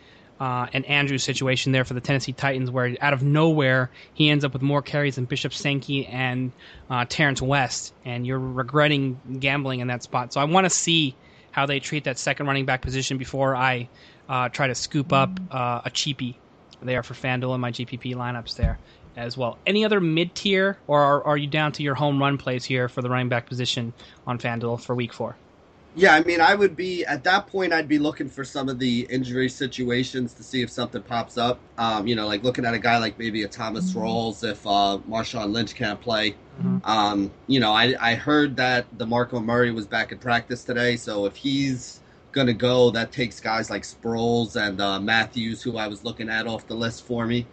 uh, 0.40 0.66
an 0.72 0.84
Andrew 0.84 1.18
situation 1.18 1.72
there 1.72 1.84
for 1.84 1.94
the 1.94 2.00
Tennessee 2.00 2.32
Titans 2.32 2.70
where 2.70 2.96
out 3.00 3.12
of 3.12 3.22
nowhere 3.22 3.90
he 4.14 4.30
ends 4.30 4.44
up 4.44 4.52
with 4.52 4.62
more 4.62 4.82
carries 4.82 5.16
than 5.16 5.24
Bishop 5.24 5.52
Sankey 5.52 6.06
and 6.06 6.52
uh, 6.88 7.04
Terrance 7.08 7.42
West, 7.42 7.92
and 8.04 8.26
you're 8.26 8.38
regretting 8.38 9.20
gambling 9.40 9.80
in 9.80 9.88
that 9.88 10.02
spot. 10.02 10.32
So 10.32 10.40
I 10.40 10.44
want 10.44 10.64
to 10.64 10.70
see 10.70 11.16
how 11.50 11.66
they 11.66 11.80
treat 11.80 12.04
that 12.04 12.18
second 12.18 12.46
running 12.46 12.64
back 12.64 12.82
position 12.82 13.18
before 13.18 13.56
I 13.56 13.88
uh, 14.28 14.48
try 14.48 14.66
to 14.66 14.74
scoop 14.74 15.12
up 15.12 15.30
uh, 15.50 15.82
a 15.84 15.90
cheapie 15.90 16.34
there 16.82 17.02
for 17.02 17.14
FanDuel 17.14 17.52
and 17.52 17.60
my 17.60 17.72
GPP 17.72 18.14
lineups 18.14 18.56
there 18.56 18.78
as 19.16 19.36
well. 19.36 19.58
Any 19.66 19.84
other 19.84 20.00
mid 20.00 20.34
tier, 20.34 20.78
or 20.86 21.00
are, 21.00 21.24
are, 21.24 21.36
you 21.36 21.48
down 21.48 21.72
to 21.72 21.82
your 21.82 21.94
home 21.94 22.20
run 22.20 22.38
plays 22.38 22.64
here 22.64 22.88
for 22.88 23.02
the 23.02 23.10
running 23.10 23.28
back 23.28 23.46
position 23.46 23.92
on 24.26 24.38
FanDuel 24.38 24.80
for 24.80 24.94
week 24.94 25.12
four? 25.12 25.36
Yeah, 25.94 26.14
I 26.14 26.22
mean, 26.22 26.40
I 26.40 26.54
would 26.54 26.76
be 26.76 27.04
at 27.06 27.24
that 27.24 27.46
point. 27.48 27.72
I'd 27.72 27.88
be 27.88 27.98
looking 27.98 28.28
for 28.28 28.44
some 28.44 28.68
of 28.68 28.78
the 28.78 29.06
injury 29.10 29.48
situations 29.48 30.32
to 30.34 30.42
see 30.42 30.62
if 30.62 30.70
something 30.70 31.02
pops 31.02 31.36
up. 31.36 31.58
Um, 31.76 32.06
you 32.06 32.14
know, 32.14 32.26
like 32.26 32.44
looking 32.44 32.64
at 32.64 32.74
a 32.74 32.78
guy 32.78 32.98
like 32.98 33.18
maybe 33.18 33.42
a 33.42 33.48
Thomas 33.48 33.90
mm-hmm. 33.90 34.00
Rawls 34.00 34.48
if 34.48 34.64
uh, 34.66 34.98
Marshawn 35.08 35.52
Lynch 35.52 35.74
can't 35.74 36.00
play. 36.00 36.32
Mm-hmm. 36.60 36.78
Um, 36.84 37.30
you 37.46 37.58
know, 37.58 37.72
I, 37.72 37.94
I 38.00 38.14
heard 38.14 38.56
that 38.56 38.96
DeMarco 38.98 39.44
Murray 39.44 39.70
was 39.70 39.86
back 39.86 40.12
in 40.12 40.18
practice 40.18 40.62
today, 40.62 40.96
so 40.96 41.24
if 41.24 41.34
he's 41.34 42.00
gonna 42.32 42.52
go, 42.52 42.90
that 42.90 43.10
takes 43.10 43.40
guys 43.40 43.70
like 43.70 43.82
Sproles 43.82 44.54
and 44.56 44.80
uh, 44.80 45.00
Mathews, 45.00 45.62
who 45.62 45.76
I 45.78 45.88
was 45.88 46.04
looking 46.04 46.28
at 46.28 46.46
off 46.46 46.66
the 46.66 46.74
list 46.74 47.06
for 47.06 47.26
me. 47.26 47.46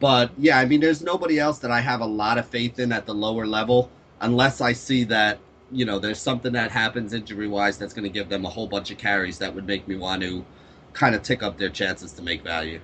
But 0.00 0.30
yeah, 0.38 0.58
I 0.58 0.66
mean, 0.66 0.80
there's 0.80 1.02
nobody 1.02 1.38
else 1.38 1.58
that 1.60 1.70
I 1.70 1.80
have 1.80 2.00
a 2.00 2.06
lot 2.06 2.38
of 2.38 2.46
faith 2.46 2.78
in 2.78 2.92
at 2.92 3.06
the 3.06 3.14
lower 3.14 3.46
level, 3.46 3.90
unless 4.20 4.60
I 4.60 4.72
see 4.72 5.04
that 5.04 5.38
you 5.70 5.84
know 5.84 5.98
there's 5.98 6.20
something 6.20 6.52
that 6.52 6.70
happens 6.70 7.12
injury 7.12 7.48
wise 7.48 7.78
that's 7.78 7.92
going 7.92 8.04
to 8.04 8.10
give 8.10 8.28
them 8.28 8.44
a 8.44 8.48
whole 8.48 8.66
bunch 8.66 8.90
of 8.90 8.98
carries 8.98 9.38
that 9.38 9.54
would 9.54 9.66
make 9.66 9.86
me 9.86 9.96
want 9.96 10.22
to 10.22 10.44
kind 10.92 11.14
of 11.14 11.22
tick 11.22 11.42
up 11.42 11.58
their 11.58 11.68
chances 11.68 12.12
to 12.12 12.22
make 12.22 12.42
value. 12.42 12.80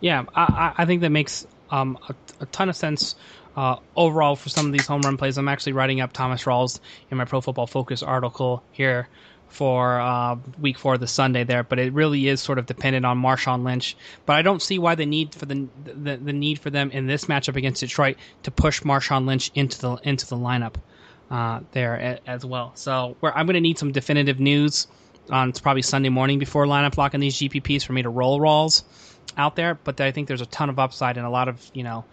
Yeah, 0.00 0.24
I, 0.34 0.74
I 0.76 0.84
think 0.84 1.00
that 1.00 1.10
makes 1.10 1.46
um, 1.70 1.98
a, 2.08 2.14
a 2.40 2.46
ton 2.46 2.68
of 2.68 2.76
sense. 2.76 3.14
Uh, 3.56 3.76
overall, 3.96 4.36
for 4.36 4.50
some 4.50 4.66
of 4.66 4.72
these 4.72 4.86
home 4.86 5.00
run 5.00 5.16
plays, 5.16 5.38
I'm 5.38 5.48
actually 5.48 5.72
writing 5.72 6.02
up 6.02 6.12
Thomas 6.12 6.44
Rawls 6.44 6.78
in 7.10 7.16
my 7.16 7.24
Pro 7.24 7.40
Football 7.40 7.66
Focus 7.66 8.02
article 8.02 8.62
here 8.72 9.08
for 9.48 9.98
uh, 9.98 10.36
week 10.60 10.76
four, 10.76 10.98
the 10.98 11.06
Sunday 11.06 11.44
there, 11.44 11.62
but 11.62 11.78
it 11.78 11.94
really 11.94 12.28
is 12.28 12.42
sort 12.42 12.58
of 12.58 12.66
dependent 12.66 13.06
on 13.06 13.18
Marshawn 13.18 13.64
Lynch. 13.64 13.96
But 14.26 14.34
I 14.36 14.42
don't 14.42 14.60
see 14.60 14.78
why 14.78 14.96
the 14.96 15.06
need 15.06 15.34
for 15.34 15.46
the, 15.46 15.66
the 15.84 16.16
the, 16.18 16.32
need 16.34 16.58
for 16.58 16.68
them 16.68 16.90
in 16.90 17.06
this 17.06 17.26
matchup 17.26 17.56
against 17.56 17.80
Detroit 17.80 18.16
to 18.42 18.50
push 18.50 18.82
Marshawn 18.82 19.24
Lynch 19.24 19.50
into 19.54 19.80
the 19.80 19.94
into 20.02 20.26
the 20.26 20.36
lineup 20.36 20.74
uh, 21.30 21.60
there 21.72 22.18
as 22.26 22.44
well. 22.44 22.72
So 22.74 23.16
I'm 23.22 23.46
going 23.46 23.54
to 23.54 23.60
need 23.60 23.78
some 23.78 23.92
definitive 23.92 24.40
news 24.40 24.86
on 25.30 25.48
it's 25.48 25.60
probably 25.60 25.82
Sunday 25.82 26.08
morning 26.08 26.38
before 26.38 26.66
lineup 26.66 26.96
lock 26.96 27.12
these 27.12 27.36
GPPs 27.36 27.84
for 27.84 27.92
me 27.92 28.02
to 28.02 28.08
roll 28.08 28.38
Rawls 28.40 28.84
out 29.36 29.56
there. 29.56 29.74
But 29.74 30.00
I 30.00 30.12
think 30.12 30.28
there's 30.28 30.40
a 30.40 30.46
ton 30.46 30.68
of 30.68 30.78
upside 30.78 31.16
and 31.16 31.26
a 31.26 31.30
lot 31.30 31.48
of 31.48 31.70
you 31.74 31.82
know 31.82 32.04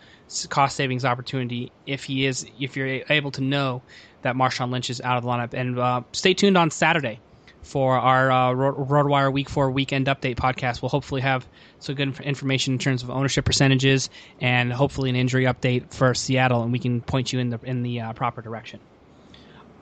cost 0.49 0.75
savings 0.75 1.05
opportunity 1.05 1.71
if 1.85 2.03
he 2.03 2.25
is 2.25 2.45
if 2.59 2.75
you're 2.75 3.03
able 3.09 3.31
to 3.31 3.41
know 3.41 3.81
that 4.23 4.35
Marshawn 4.35 4.71
Lynch 4.71 4.89
is 4.89 5.01
out 5.01 5.17
of 5.17 5.23
the 5.23 5.29
lineup. 5.29 5.53
And 5.53 5.77
uh, 5.77 6.01
stay 6.11 6.33
tuned 6.33 6.57
on 6.57 6.71
Saturday 6.71 7.19
for 7.61 7.97
our 7.97 8.31
uh, 8.31 8.53
RotoWire 8.53 9.31
Week 9.31 9.49
Four 9.49 9.71
Weekend 9.71 10.07
Update 10.07 10.35
podcast. 10.35 10.81
We'll 10.81 10.89
hopefully 10.89 11.21
have 11.21 11.47
some 11.79 11.95
good 11.95 12.19
information 12.21 12.73
in 12.73 12.79
terms 12.79 13.03
of 13.03 13.09
ownership 13.09 13.45
percentages 13.45 14.09
and 14.41 14.71
hopefully 14.71 15.09
an 15.09 15.15
injury 15.15 15.45
update 15.45 15.93
for 15.93 16.13
Seattle, 16.13 16.63
and 16.63 16.71
we 16.71 16.79
can 16.79 17.01
point 17.01 17.31
you 17.31 17.39
in 17.39 17.49
the 17.49 17.59
in 17.63 17.83
the 17.83 18.01
uh, 18.01 18.13
proper 18.13 18.41
direction. 18.41 18.79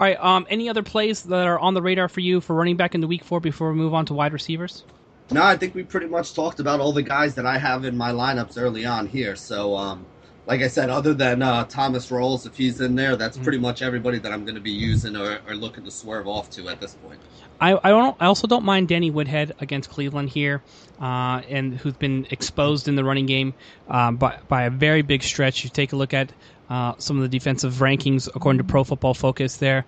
All 0.02 0.08
right. 0.08 0.20
Um, 0.20 0.48
any 0.50 0.68
other 0.68 0.82
plays 0.82 1.22
that 1.22 1.46
are 1.46 1.60
on 1.60 1.76
the 1.76 1.82
radar 1.84 2.10
for 2.10 2.22
you 2.22 2.42
for 2.42 2.56
running 2.56 2.76
back 2.76 2.96
in 2.96 3.02
the 3.02 3.08
Week 3.08 3.24
Four 3.24 3.40
before 3.40 3.72
we 3.72 3.78
move 3.78 3.94
on 3.94 4.08
to 4.08 4.16
wide 4.16 4.34
receivers? 4.34 4.84
No, 5.30 5.44
I 5.44 5.56
think 5.56 5.76
we 5.76 5.84
pretty 5.84 6.08
much 6.08 6.34
talked 6.34 6.60
about 6.60 6.80
all 6.80 6.92
the 6.92 7.04
guys 7.04 7.36
that 7.36 7.46
I 7.46 7.60
have 7.60 7.86
in 7.86 7.96
my 7.96 8.12
lineups 8.12 8.60
early 8.60 8.84
on 8.84 9.06
here. 9.06 9.36
So, 9.36 9.76
um, 9.76 10.04
like 10.52 10.64
I 10.64 10.68
said, 10.68 10.90
other 10.90 11.14
than 11.14 11.42
uh, 11.42 11.64
Thomas 11.64 12.10
Rawls, 12.10 12.46
if 12.46 12.58
he's 12.58 12.82
in 12.82 12.94
there, 12.94 13.16
that's 13.16 13.38
mm-hmm. 13.38 13.44
pretty 13.46 13.58
much 13.58 13.82
everybody 13.82 14.20
that 14.20 14.34
I'm 14.34 14.44
going 14.44 14.56
to 14.56 14.62
be 14.62 14.72
using 14.72 15.16
or, 15.16 15.40
or, 15.48 15.56
looking 15.56 15.86
to 15.86 15.92
swerve 15.92 16.28
off 16.28 16.50
to 16.50 16.68
at 16.68 16.82
this 16.82 16.94
point. 16.96 17.22
I, 17.62 17.80
I 17.82 17.90
don't. 17.92 18.18
I 18.20 18.26
also 18.26 18.48
don't 18.48 18.66
mind 18.66 18.90
Danny 18.90 19.12
Woodhead 19.12 19.56
against 19.62 19.90
Cleveland 19.90 20.28
here, 20.28 20.62
uh, 21.00 21.42
and 21.48 21.78
who's 21.78 21.94
been 21.94 22.28
exposed 22.32 22.90
in 22.90 22.98
the 22.98 23.04
running 23.06 23.28
game 23.28 23.54
um, 23.88 24.18
by 24.18 24.40
by 24.50 24.64
a 24.64 24.70
very 24.70 25.04
big 25.04 25.24
stretch. 25.24 25.64
You 25.64 25.70
take 25.70 25.94
a 25.94 25.96
look 25.96 26.14
at 26.14 26.34
uh, 26.70 26.96
some 26.98 27.16
of 27.16 27.22
the 27.22 27.30
defensive 27.30 27.76
rankings 27.76 28.28
according 28.36 28.58
to 28.58 28.66
Pro 28.66 28.84
Football 28.84 29.14
Focus. 29.14 29.56
There, 29.56 29.86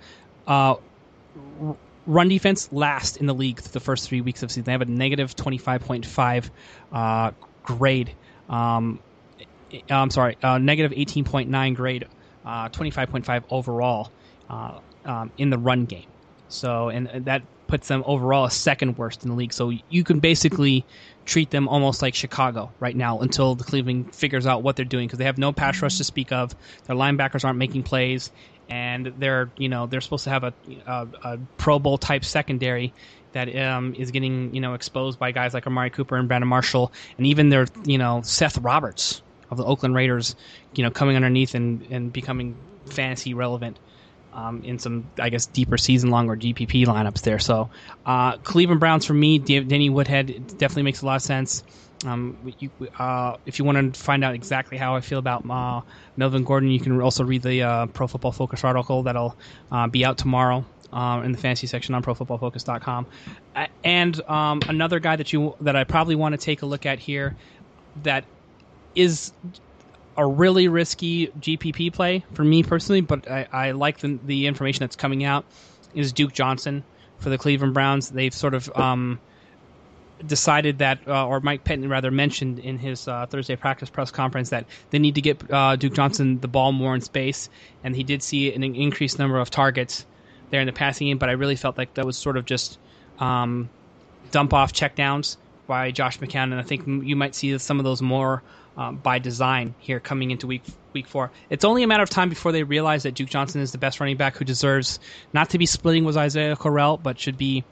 uh, 0.48 0.76
run 2.08 2.30
defense 2.30 2.72
last 2.72 3.18
in 3.18 3.26
the 3.26 3.36
league 3.36 3.60
through 3.60 3.74
the 3.74 3.82
first 3.82 4.08
three 4.08 4.22
weeks 4.22 4.44
of 4.44 4.52
season. 4.52 4.64
They 4.64 4.72
have 4.72 4.82
a 4.82 4.86
negative 4.86 5.36
twenty 5.36 5.58
five 5.58 5.82
point 5.82 6.06
five 6.06 6.50
uh, 6.94 7.32
grade. 7.64 8.14
Um, 8.48 9.00
I'm 9.90 10.10
sorry, 10.10 10.38
uh, 10.44 10.58
negative 10.58 10.92
18.9 10.92 11.76
grade, 11.76 12.08
uh, 12.46 12.70
25.5 12.70 13.44
overall 13.50 14.12
uh, 14.50 14.80
um, 15.06 15.32
in 15.38 15.50
the 15.50 15.58
run 15.58 15.86
game. 15.86 16.08
So, 16.48 16.90
and 16.90 17.26
that 17.26 17.42
puts 17.68 17.88
them 17.88 18.04
overall 18.06 18.46
a 18.46 18.52
second 18.52 19.00
worst 19.00 19.24
in 19.24 19.30
the 19.30 19.36
league. 19.36 19.52
So 19.52 19.72
you 19.90 20.04
can 20.04 20.20
basically 20.20 20.86
treat 21.26 21.50
them 21.50 21.68
almost 21.68 22.04
like 22.04 22.14
Chicago 22.14 22.72
right 22.80 22.96
now 22.96 23.20
until 23.22 23.56
the 23.56 23.64
Cleveland 23.64 24.14
figures 24.14 24.46
out 24.46 24.62
what 24.62 24.76
they're 24.76 24.86
doing 24.86 25.08
because 25.08 25.18
they 25.18 25.26
have 25.26 25.40
no 25.40 25.52
pass 25.52 25.82
rush 25.82 25.98
to 25.98 26.04
speak 26.04 26.32
of. 26.32 26.56
Their 26.86 26.96
linebackers 26.96 27.44
aren't 27.44 27.58
making 27.58 27.82
plays, 27.82 28.32
and 28.70 29.12
they're 29.18 29.50
you 29.58 29.70
know 29.70 29.88
they're 29.88 30.02
supposed 30.02 30.26
to 30.26 30.30
have 30.30 30.44
a, 30.44 30.54
a, 30.86 31.08
a 31.24 31.40
Pro 31.58 31.80
Bowl 31.80 31.98
type 31.98 32.24
secondary 32.24 32.94
that 33.32 33.56
um, 33.58 33.96
is 33.96 34.12
getting 34.12 34.54
you 34.54 34.62
know 34.62 34.76
exposed 34.76 35.18
by 35.18 35.32
guys 35.32 35.56
like 35.56 35.66
Amari 35.66 35.90
Cooper 35.90 36.16
and 36.16 36.28
Brandon 36.28 36.48
Marshall, 36.48 36.94
and 37.18 37.26
even 37.26 37.50
their 37.50 37.66
you 37.86 37.98
know 37.98 38.22
Seth 38.24 38.60
Roberts 38.60 39.23
of 39.54 39.58
the 39.58 39.66
Oakland 39.66 39.96
Raiders, 39.96 40.36
you 40.76 40.84
know, 40.84 40.92
coming 40.92 41.16
underneath 41.16 41.56
and, 41.56 41.86
and 41.90 42.12
becoming 42.12 42.56
fantasy 42.86 43.34
relevant 43.34 43.78
um, 44.34 44.64
in 44.64 44.80
some, 44.80 45.10
I 45.20 45.30
guess, 45.30 45.46
deeper 45.46 45.78
season 45.78 46.10
long 46.10 46.30
or 46.30 46.36
GPP 46.36 46.86
lineups 46.86 47.22
there. 47.22 47.40
So, 47.40 47.70
uh, 48.06 48.38
Cleveland 48.38 48.80
Browns 48.80 49.06
for 49.06 49.14
me, 49.14 49.40
Danny 49.40 49.90
Woodhead 49.90 50.58
definitely 50.58 50.84
makes 50.84 51.02
a 51.02 51.06
lot 51.06 51.16
of 51.16 51.22
sense. 51.22 51.64
Um, 52.06 52.38
you, 52.60 52.70
uh, 53.00 53.38
if 53.46 53.60
you 53.60 53.66
want 53.66 53.94
to 53.94 54.00
find 54.00 54.24
out 54.24 54.34
exactly 54.36 54.78
how 54.78 54.96
I 54.96 55.02
feel 55.02 55.20
about 55.20 55.50
uh, 55.50 55.82
Melvin 56.18 56.44
Gordon, 56.44 56.70
you 56.70 56.80
can 56.80 57.00
also 57.00 57.24
read 57.24 57.44
the 57.44 57.62
uh, 57.62 57.86
Pro 57.88 58.08
Football 58.08 58.34
Focus 58.34 58.64
article 58.64 59.04
that'll 59.04 59.38
uh, 59.72 59.88
be 59.88 60.04
out 60.06 60.18
tomorrow. 60.18 60.66
Uh, 60.92 61.24
in 61.24 61.32
the 61.32 61.40
fantasy 61.40 61.66
section 61.66 61.96
on 61.96 62.04
ProFootballFocus.com, 62.04 63.08
and 63.84 64.22
um, 64.30 64.62
another 64.68 65.00
guy 65.00 65.16
that 65.16 65.34
you 65.34 65.56
that 65.62 65.76
I 65.76 65.86
probably 65.86 66.14
want 66.14 66.34
to 66.34 66.38
take 66.38 66.62
a 66.62 66.68
look 66.68 66.86
at 66.86 67.00
here, 67.00 67.36
that 68.04 68.26
is 68.96 69.32
a 70.16 70.26
really 70.26 70.68
risky 70.68 71.28
GPP 71.28 71.94
play 71.94 72.24
for 72.34 72.44
me 72.44 72.64
personally, 72.64 73.02
but 73.02 73.30
I, 73.30 73.48
I 73.52 73.72
like 73.72 74.00
the, 74.00 74.20
the 74.24 74.48
information 74.48 74.82
that's 74.82 74.96
coming 74.96 75.24
out. 75.24 75.46
Is 75.94 76.14
Duke 76.14 76.34
Johnson 76.34 76.84
for 77.20 77.30
the 77.30 77.38
Cleveland 77.38 77.74
Browns? 77.74 78.10
They've 78.10 78.34
sort 78.34 78.54
of 78.54 78.72
um, 78.76 79.20
decided 80.26 80.80
that, 80.80 81.08
uh, 81.08 81.28
or 81.28 81.40
Mike 81.40 81.64
Pettine 81.64 81.90
rather 81.90 82.12
mentioned 82.12 82.60
in 82.60 82.78
his 82.78 83.08
uh, 83.08 83.26
Thursday 83.28 83.56
practice 83.56 83.90
press 83.90 84.12
conference 84.12 84.50
that 84.50 84.66
they 84.90 85.00
need 85.00 85.16
to 85.16 85.22
get 85.22 85.52
uh, 85.52 85.76
Duke 85.76 85.94
Johnson 85.94 86.40
the 86.40 86.48
ball 86.48 86.72
more 86.72 86.96
in 86.96 87.02
space, 87.02 87.50
and 87.84 87.96
he 87.96 88.04
did 88.04 88.24
see 88.24 88.54
an 88.54 88.64
increased 88.64 89.20
number 89.20 89.40
of 89.40 89.50
targets 89.50 90.06
there 90.50 90.62
in 90.62 90.68
the 90.68 90.74
passing 90.74 91.08
game. 91.08 91.18
But 91.18 91.30
I 91.30 91.34
really 91.34 91.56
felt 91.56 91.78
like 91.78 91.94
that 91.96 92.06
was 92.06 92.18
sort 92.18 92.38
of 92.38 92.46
just 92.46 92.80
um, 93.20 93.70
dump 94.32 94.54
off 94.54 94.74
checkdowns 94.74 95.38
by 95.68 95.92
Josh 95.92 96.20
McCown, 96.20 96.44
and 96.44 96.56
I 96.56 96.64
think 96.64 96.88
you 96.88 97.16
might 97.16 97.36
see 97.36 97.58
some 97.58 97.80
of 97.80 97.86
those 97.86 98.02
more 98.02 98.44
um, 98.78 98.98
by 98.98 99.20
design 99.20 99.76
here 99.80 100.00
coming 100.00 100.32
into 100.32 100.48
week 100.48 100.64
week 100.94 101.08
four. 101.08 101.32
It's 101.50 101.66
only 101.66 101.84
a 101.84 101.88
matter 101.88 102.04
of 102.04 102.10
time 102.10 102.30
before 102.30 102.52
they 102.52 102.64
realize 102.64 103.04
that 103.04 103.16
Duke 103.16 103.30
Johnson 103.30 103.62
is 103.62 103.72
the 103.72 103.78
best 103.78 104.00
running 104.00 104.18
back 104.18 104.38
who 104.38 104.46
deserves 104.46 105.00
not 105.34 105.50
to 105.52 105.58
be 105.58 105.66
splitting 105.66 106.06
with 106.06 106.18
Isaiah 106.18 106.56
Crowell, 106.56 106.98
but 106.98 107.20
should 107.20 107.38
be 107.38 107.64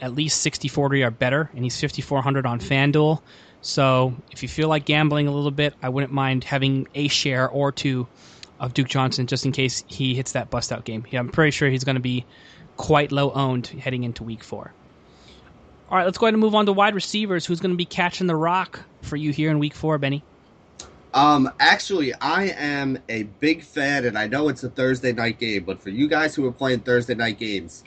at 0.00 0.14
least 0.14 0.42
60 0.42 0.68
40 0.68 1.02
or 1.04 1.10
better, 1.10 1.50
and 1.54 1.64
he's 1.64 1.80
5,400 1.80 2.44
on 2.46 2.58
FanDuel. 2.58 3.20
So 3.60 4.16
if 4.32 4.42
you 4.42 4.48
feel 4.48 4.68
like 4.68 4.84
gambling 4.84 5.28
a 5.28 5.32
little 5.32 5.52
bit, 5.52 5.74
I 5.80 5.88
wouldn't 5.88 6.12
mind 6.12 6.42
having 6.42 6.88
a 6.94 7.06
share 7.08 7.48
or 7.48 7.70
two 7.70 8.08
of 8.58 8.74
Duke 8.74 8.88
Johnson 8.88 9.26
just 9.28 9.46
in 9.46 9.52
case 9.52 9.84
he 9.86 10.14
hits 10.14 10.32
that 10.32 10.50
bust 10.50 10.72
out 10.72 10.84
game. 10.84 11.06
Yeah, 11.10 11.20
I'm 11.20 11.28
pretty 11.28 11.52
sure 11.52 11.68
he's 11.68 11.84
going 11.84 11.96
to 11.96 12.02
be 12.02 12.26
quite 12.76 13.12
low 13.12 13.30
owned 13.30 13.68
heading 13.68 14.02
into 14.02 14.24
week 14.24 14.42
four. 14.42 14.72
All 15.88 15.98
right, 15.98 16.04
let's 16.04 16.18
go 16.18 16.26
ahead 16.26 16.34
and 16.34 16.40
move 16.40 16.54
on 16.54 16.66
to 16.66 16.72
wide 16.72 16.94
receivers. 16.94 17.46
Who's 17.46 17.60
going 17.60 17.72
to 17.72 17.76
be 17.76 17.84
catching 17.84 18.26
the 18.26 18.34
rock 18.36 18.80
for 19.02 19.16
you 19.16 19.30
here 19.30 19.50
in 19.50 19.58
week 19.58 19.74
four, 19.74 19.98
Benny? 19.98 20.24
Um, 21.14 21.50
actually, 21.60 22.14
I 22.14 22.44
am 22.56 22.98
a 23.08 23.24
big 23.24 23.62
fan, 23.62 24.06
and 24.06 24.16
I 24.16 24.26
know 24.26 24.48
it's 24.48 24.64
a 24.64 24.70
Thursday 24.70 25.12
night 25.12 25.38
game, 25.38 25.64
but 25.64 25.82
for 25.82 25.90
you 25.90 26.08
guys 26.08 26.34
who 26.34 26.46
are 26.46 26.52
playing 26.52 26.80
Thursday 26.80 27.14
night 27.14 27.38
games, 27.38 27.84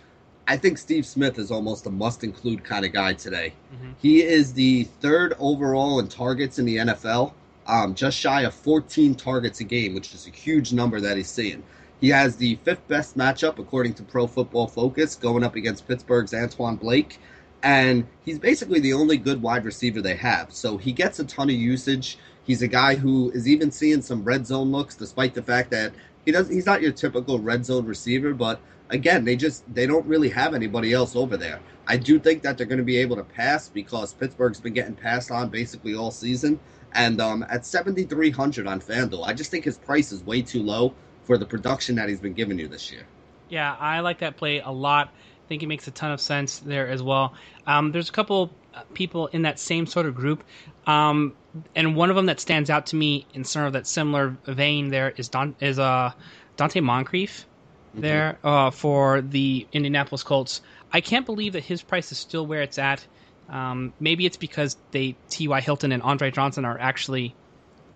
I 0.47 0.57
think 0.57 0.77
Steve 0.77 1.05
Smith 1.05 1.39
is 1.39 1.49
almost 1.49 1.87
a 1.87 1.89
must 1.89 2.23
include 2.23 2.63
kind 2.63 2.85
of 2.85 2.93
guy 2.93 3.13
today. 3.13 3.53
Mm-hmm. 3.73 3.91
He 3.99 4.21
is 4.21 4.53
the 4.53 4.83
third 5.01 5.33
overall 5.39 5.99
in 5.99 6.07
targets 6.07 6.59
in 6.59 6.65
the 6.65 6.77
NFL, 6.77 7.33
um, 7.65 7.95
just 7.95 8.17
shy 8.17 8.41
of 8.41 8.53
14 8.53 9.15
targets 9.15 9.59
a 9.59 9.63
game, 9.63 9.95
which 9.95 10.13
is 10.13 10.27
a 10.27 10.29
huge 10.29 10.71
number 10.71 11.01
that 11.01 11.17
he's 11.17 11.29
seeing. 11.29 11.63
He 11.99 12.09
has 12.09 12.35
the 12.35 12.55
fifth 12.63 12.87
best 12.87 13.17
matchup 13.17 13.57
according 13.57 13.95
to 13.95 14.03
Pro 14.03 14.27
Football 14.27 14.67
Focus, 14.67 15.15
going 15.15 15.43
up 15.43 15.55
against 15.55 15.87
Pittsburgh's 15.87 16.33
Antoine 16.33 16.75
Blake. 16.75 17.19
And 17.63 18.05
he's 18.23 18.37
basically 18.37 18.79
the 18.79 18.93
only 18.93 19.17
good 19.17 19.41
wide 19.41 19.65
receiver 19.65 20.01
they 20.01 20.15
have. 20.15 20.53
So 20.53 20.77
he 20.77 20.91
gets 20.91 21.19
a 21.19 21.23
ton 21.23 21.49
of 21.49 21.55
usage. 21.55 22.19
He's 22.45 22.61
a 22.61 22.67
guy 22.67 22.95
who 22.95 23.31
is 23.31 23.47
even 23.47 23.71
seeing 23.71 24.01
some 24.01 24.23
red 24.23 24.45
zone 24.45 24.71
looks, 24.71 24.95
despite 24.95 25.33
the 25.33 25.41
fact 25.41 25.71
that 25.71 25.93
he 26.25 26.31
does. 26.31 26.49
He's 26.49 26.65
not 26.65 26.81
your 26.81 26.91
typical 26.91 27.39
red 27.39 27.65
zone 27.65 27.85
receiver, 27.85 28.33
but 28.33 28.59
again, 28.89 29.25
they 29.25 29.35
just 29.35 29.63
they 29.73 29.87
don't 29.87 30.05
really 30.05 30.29
have 30.29 30.53
anybody 30.53 30.93
else 30.93 31.15
over 31.15 31.37
there. 31.37 31.59
I 31.87 31.97
do 31.97 32.19
think 32.19 32.41
that 32.43 32.57
they're 32.57 32.67
going 32.67 32.79
to 32.79 32.83
be 32.83 32.97
able 32.97 33.15
to 33.15 33.23
pass 33.23 33.69
because 33.69 34.13
Pittsburgh's 34.13 34.59
been 34.59 34.73
getting 34.73 34.95
passed 34.95 35.31
on 35.31 35.49
basically 35.49 35.95
all 35.95 36.11
season. 36.11 36.59
And 36.93 37.19
um, 37.19 37.45
at 37.49 37.65
7,300 37.65 38.65
on 38.67 38.79
FanDuel, 38.79 39.27
I 39.27 39.33
just 39.33 39.51
think 39.51 39.65
his 39.65 39.77
price 39.77 40.11
is 40.11 40.23
way 40.23 40.41
too 40.41 40.63
low 40.63 40.93
for 41.23 41.37
the 41.37 41.45
production 41.45 41.95
that 41.95 42.07
he's 42.07 42.21
been 42.21 42.33
giving 42.33 42.57
you 42.57 42.67
this 42.67 42.91
year. 42.91 43.05
Yeah, 43.49 43.75
I 43.79 43.99
like 43.99 44.19
that 44.19 44.37
play 44.37 44.59
a 44.59 44.71
lot. 44.71 45.09
I 45.09 45.47
think 45.47 45.61
it 45.61 45.67
makes 45.67 45.87
a 45.87 45.91
ton 45.91 46.11
of 46.11 46.21
sense 46.21 46.59
there 46.59 46.87
as 46.87 47.03
well. 47.03 47.33
Um, 47.67 47.91
there's 47.91 48.09
a 48.09 48.13
couple 48.13 48.49
people 48.93 49.27
in 49.27 49.43
that 49.43 49.59
same 49.59 49.85
sort 49.85 50.05
of 50.05 50.15
group. 50.15 50.43
Um, 50.87 51.33
and 51.75 51.95
one 51.95 52.09
of 52.09 52.15
them 52.15 52.25
that 52.27 52.39
stands 52.39 52.69
out 52.69 52.87
to 52.87 52.95
me 52.95 53.25
in 53.33 53.43
sort 53.43 53.67
of 53.67 53.73
that 53.73 53.87
similar 53.87 54.35
vein 54.45 54.89
there 54.89 55.13
is 55.15 55.29
Don 55.29 55.55
is 55.59 55.79
uh 55.79 56.11
Donte 56.57 56.81
Moncrief 56.81 57.45
mm-hmm. 57.91 58.01
there 58.01 58.37
uh, 58.43 58.71
for 58.71 59.21
the 59.21 59.67
Indianapolis 59.71 60.23
Colts. 60.23 60.61
I 60.91 61.01
can't 61.01 61.25
believe 61.25 61.53
that 61.53 61.63
his 61.63 61.81
price 61.81 62.11
is 62.11 62.17
still 62.17 62.45
where 62.45 62.61
it's 62.61 62.77
at. 62.77 63.05
Um, 63.49 63.93
maybe 63.99 64.25
it's 64.25 64.37
because 64.37 64.77
they 64.91 65.15
T.Y. 65.29 65.61
Hilton 65.61 65.91
and 65.91 66.01
Andre 66.01 66.31
Johnson 66.31 66.65
are 66.65 66.79
actually 66.79 67.35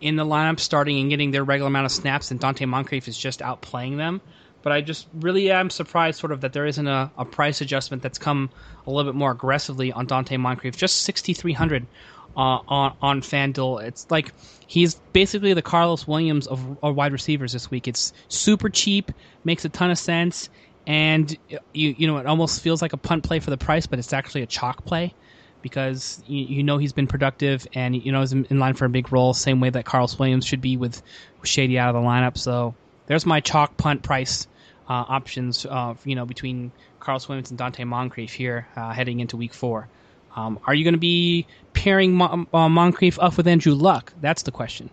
in 0.02 0.16
the 0.16 0.26
lineup, 0.26 0.60
starting 0.60 1.00
and 1.00 1.10
getting 1.10 1.32
their 1.32 1.44
regular 1.44 1.68
amount 1.68 1.86
of 1.86 1.92
snaps, 1.92 2.32
and 2.32 2.40
Donte 2.40 2.68
Moncrief 2.68 3.08
is 3.08 3.18
just 3.18 3.40
outplaying 3.40 3.98
them. 3.98 4.22
But 4.62 4.74
I 4.74 4.82
just 4.82 5.08
really 5.14 5.52
am 5.52 5.70
surprised, 5.70 6.20
sort 6.20 6.32
of, 6.32 6.42
that 6.42 6.54
there 6.54 6.66
isn't 6.66 6.88
a, 6.88 7.10
a 7.18 7.26
price 7.26 7.62
adjustment 7.62 8.04
that's 8.04 8.18
come 8.18 8.50
a 8.86 8.92
little 8.92 9.10
bit 9.10 9.18
more 9.18 9.32
aggressively 9.32 9.92
on 9.94 10.06
Donte 10.06 10.38
Moncrief. 10.38 10.76
Just 10.76 11.04
sixty 11.04 11.34
three 11.34 11.54
hundred 11.54 11.88
uh, 12.36 12.60
on 12.68 12.96
on 13.02 13.22
FanDuel. 13.22 13.84
It's 13.84 14.06
like 14.10 14.34
he's 14.68 14.96
basically 15.14 15.54
the 15.54 15.62
Karlos 15.62 16.08
Williams 16.08 16.48
of, 16.48 16.78
of 16.84 16.96
wide 16.96 17.14
receivers 17.14 17.54
this 17.54 17.72
week. 17.72 17.88
It's 17.88 18.14
super 18.28 18.70
cheap, 18.70 19.12
makes 19.44 19.66
a 19.66 19.70
ton 19.70 19.92
of 19.92 19.98
sense, 19.98 20.50
and 20.86 21.36
you 21.74 21.96
you 21.98 22.08
know 22.08 22.18
it 22.18 22.26
almost 22.26 22.62
feels 22.62 22.82
like 22.82 22.94
a 22.94 22.98
punt 22.98 23.24
play 23.24 23.40
for 23.40 23.50
the 23.50 23.58
price, 23.58 23.88
but 23.88 24.00
it's 24.00 24.14
actually 24.14 24.42
a 24.42 24.48
chalk 24.48 24.86
play 24.86 25.14
because 25.62 26.24
you, 26.28 26.46
you 26.46 26.64
know 26.64 26.78
he's 26.78 26.94
been 26.94 27.08
productive 27.08 27.68
and 27.74 27.96
you 27.96 28.12
know 28.12 28.22
he's 28.22 28.32
in 28.32 28.60
line 28.60 28.74
for 28.74 28.86
a 28.86 28.90
big 28.90 29.12
role, 29.12 29.34
same 29.34 29.60
way 29.60 29.70
that 29.70 29.86
Karlos 29.86 30.20
Williams 30.20 30.46
should 30.46 30.62
be 30.62 30.78
with 30.78 31.02
Shady 31.44 31.80
out 31.80 31.96
of 31.96 32.02
the 32.02 32.08
lineup. 32.08 32.38
So 32.38 32.76
there's 33.10 33.26
my 33.26 33.42
chalk 33.42 33.76
punt 33.76 34.04
price 34.04 34.48
uh, 34.88 35.04
options, 35.10 35.66
uh, 35.66 35.96
you 36.06 36.16
know, 36.16 36.26
between 36.26 36.72
Karlos 37.02 37.28
Williams 37.28 37.50
and 37.52 37.60
Donte 37.60 37.86
Moncrief 37.86 38.32
here 38.32 38.68
uh, 38.78 38.94
heading 38.94 39.20
into 39.20 39.36
week 39.36 39.54
four. 39.54 39.90
Um, 40.36 40.60
are 40.66 40.74
you 40.74 40.84
going 40.84 40.94
to 40.94 41.00
be 41.00 41.48
pairing 41.74 42.14
Mon- 42.14 42.48
uh, 42.54 42.70
Moncrief 42.70 43.20
up 43.20 43.36
with 43.36 43.48
Andrew 43.48 43.74
Luck? 43.74 44.14
That's 44.22 44.44
the 44.44 44.52
question. 44.52 44.90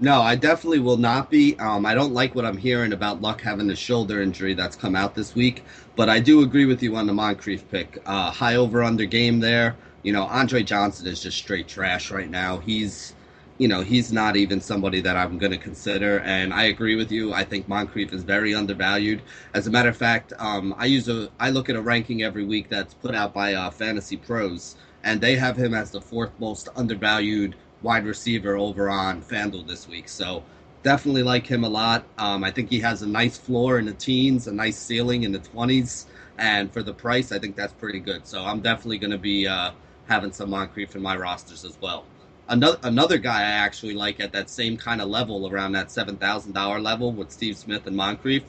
No, 0.00 0.20
I 0.22 0.34
definitely 0.34 0.80
will 0.80 0.96
not 0.96 1.30
be. 1.30 1.56
Um, 1.58 1.86
I 1.86 1.94
don't 1.94 2.12
like 2.12 2.34
what 2.34 2.44
I'm 2.44 2.56
hearing 2.56 2.92
about 2.92 3.20
Luck 3.20 3.42
having 3.42 3.68
the 3.68 3.76
shoulder 3.76 4.20
injury 4.20 4.54
that's 4.54 4.74
come 4.74 4.96
out 4.96 5.14
this 5.14 5.34
week, 5.34 5.62
but 5.94 6.08
I 6.08 6.18
do 6.18 6.42
agree 6.42 6.64
with 6.64 6.82
you 6.82 6.96
on 6.96 7.06
the 7.06 7.12
Moncrief 7.12 7.70
pick. 7.70 8.02
Uh, 8.06 8.30
high 8.30 8.56
over 8.56 8.82
under 8.82 9.04
game 9.04 9.40
there. 9.40 9.76
You 10.02 10.12
know, 10.12 10.24
Andre 10.24 10.62
Johnson 10.62 11.06
is 11.06 11.22
just 11.22 11.36
straight 11.36 11.68
trash 11.68 12.10
right 12.10 12.28
now. 12.28 12.58
He's, 12.58 13.14
you 13.62 13.68
know, 13.68 13.80
he's 13.80 14.12
not 14.12 14.34
even 14.34 14.60
somebody 14.60 15.00
that 15.00 15.16
I'm 15.16 15.38
going 15.38 15.52
to 15.52 15.56
consider. 15.56 16.18
And 16.24 16.52
I 16.52 16.64
agree 16.64 16.96
with 16.96 17.12
you. 17.12 17.32
I 17.32 17.44
think 17.44 17.68
Moncrief 17.68 18.12
is 18.12 18.24
very 18.24 18.56
undervalued. 18.56 19.22
As 19.54 19.68
a 19.68 19.70
matter 19.70 19.88
of 19.88 19.96
fact, 19.96 20.32
um, 20.40 20.74
I 20.76 20.86
use 20.86 21.08
a, 21.08 21.30
I 21.38 21.50
look 21.50 21.70
at 21.70 21.76
a 21.76 21.80
ranking 21.80 22.24
every 22.24 22.44
week 22.44 22.68
that's 22.68 22.92
put 22.94 23.14
out 23.14 23.32
by 23.32 23.54
uh, 23.54 23.70
Fantasy 23.70 24.16
Pros, 24.16 24.74
and 25.04 25.20
they 25.20 25.36
have 25.36 25.56
him 25.56 25.74
as 25.74 25.92
the 25.92 26.00
fourth 26.00 26.32
most 26.40 26.70
undervalued 26.74 27.54
wide 27.82 28.04
receiver 28.04 28.56
over 28.56 28.90
on 28.90 29.22
FanDuel 29.22 29.68
this 29.68 29.86
week. 29.86 30.08
So 30.08 30.42
definitely 30.82 31.22
like 31.22 31.46
him 31.46 31.62
a 31.62 31.68
lot. 31.68 32.04
Um, 32.18 32.42
I 32.42 32.50
think 32.50 32.68
he 32.68 32.80
has 32.80 33.02
a 33.02 33.06
nice 33.06 33.38
floor 33.38 33.78
in 33.78 33.86
the 33.86 33.92
teens, 33.92 34.48
a 34.48 34.52
nice 34.52 34.76
ceiling 34.76 35.22
in 35.22 35.30
the 35.30 35.38
20s. 35.38 36.06
And 36.36 36.72
for 36.72 36.82
the 36.82 36.94
price, 36.94 37.30
I 37.30 37.38
think 37.38 37.54
that's 37.54 37.74
pretty 37.74 38.00
good. 38.00 38.26
So 38.26 38.42
I'm 38.42 38.60
definitely 38.60 38.98
going 38.98 39.12
to 39.12 39.18
be 39.18 39.46
uh, 39.46 39.70
having 40.08 40.32
some 40.32 40.50
Moncrief 40.50 40.96
in 40.96 41.02
my 41.02 41.16
rosters 41.16 41.64
as 41.64 41.80
well. 41.80 42.06
Another, 42.48 42.78
another 42.82 43.18
guy 43.18 43.40
I 43.40 43.52
actually 43.52 43.94
like 43.94 44.20
at 44.20 44.32
that 44.32 44.50
same 44.50 44.76
kind 44.76 45.00
of 45.00 45.08
level, 45.08 45.48
around 45.48 45.72
that 45.72 45.88
$7,000 45.88 46.82
level 46.82 47.12
with 47.12 47.30
Steve 47.30 47.56
Smith 47.56 47.86
and 47.86 47.96
Moncrief, 47.96 48.42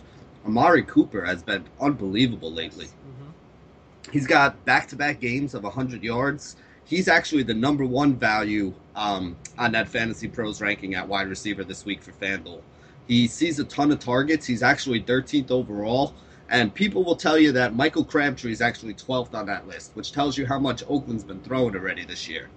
Amari 0.46 0.84
Cooper 0.84 1.24
has 1.24 1.42
been 1.42 1.64
unbelievable 1.80 2.52
lately. 2.52 2.86
Mm-hmm. 2.88 4.12
He's 4.12 4.28
got 4.28 4.64
back 4.66 4.88
to 4.90 4.96
back 4.96 5.20
games 5.20 5.54
of 5.54 5.64
100 5.64 6.04
yards 6.04 6.58
he's 6.86 7.08
actually 7.08 7.44
the 7.44 7.54
number 7.54 7.86
one 7.86 8.16
value 8.16 8.74
um, 8.96 9.36
on 9.58 9.72
that 9.72 9.88
Fantasy 9.88 10.28
Pros 10.28 10.62
ranking 10.62 10.96
at 10.96 11.08
wide 11.08 11.28
receiver 11.28 11.64
this 11.64 11.86
week 11.86 12.02
for 12.02 12.12
FanDuel. 12.14 12.62
He 13.08 13.28
sees 13.28 13.60
a 13.60 13.64
ton 13.66 13.92
of 13.92 14.00
targets. 14.00 14.46
He's 14.46 14.64
actually 14.64 15.02
13th 15.02 15.52
overall. 15.52 16.14
And 16.50 16.74
people 16.74 17.04
will 17.04 17.16
tell 17.16 17.38
you 17.38 17.52
that 17.54 17.76
Michael 17.76 18.04
Crabtree 18.04 18.52
is 18.52 18.62
actually 18.62 18.94
12th 18.94 19.34
on 19.34 19.46
that 19.48 19.68
list, 19.68 19.92
which 19.96 20.12
tells 20.12 20.38
you 20.38 20.46
how 20.46 20.60
much 20.60 20.84
Oakland's 20.88 21.24
been 21.24 21.40
throwing 21.42 21.76
already 21.76 22.06
this 22.06 22.28
year. 22.30 22.50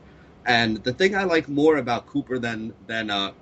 And 0.47 0.77
the 0.85 0.93
thing 0.93 1.17
I 1.17 1.25
like 1.25 1.49
more 1.49 1.77
about 1.77 2.07
Cooper 2.07 2.39
than 2.39 2.73
than 2.87 3.11
uh, 3.11 3.33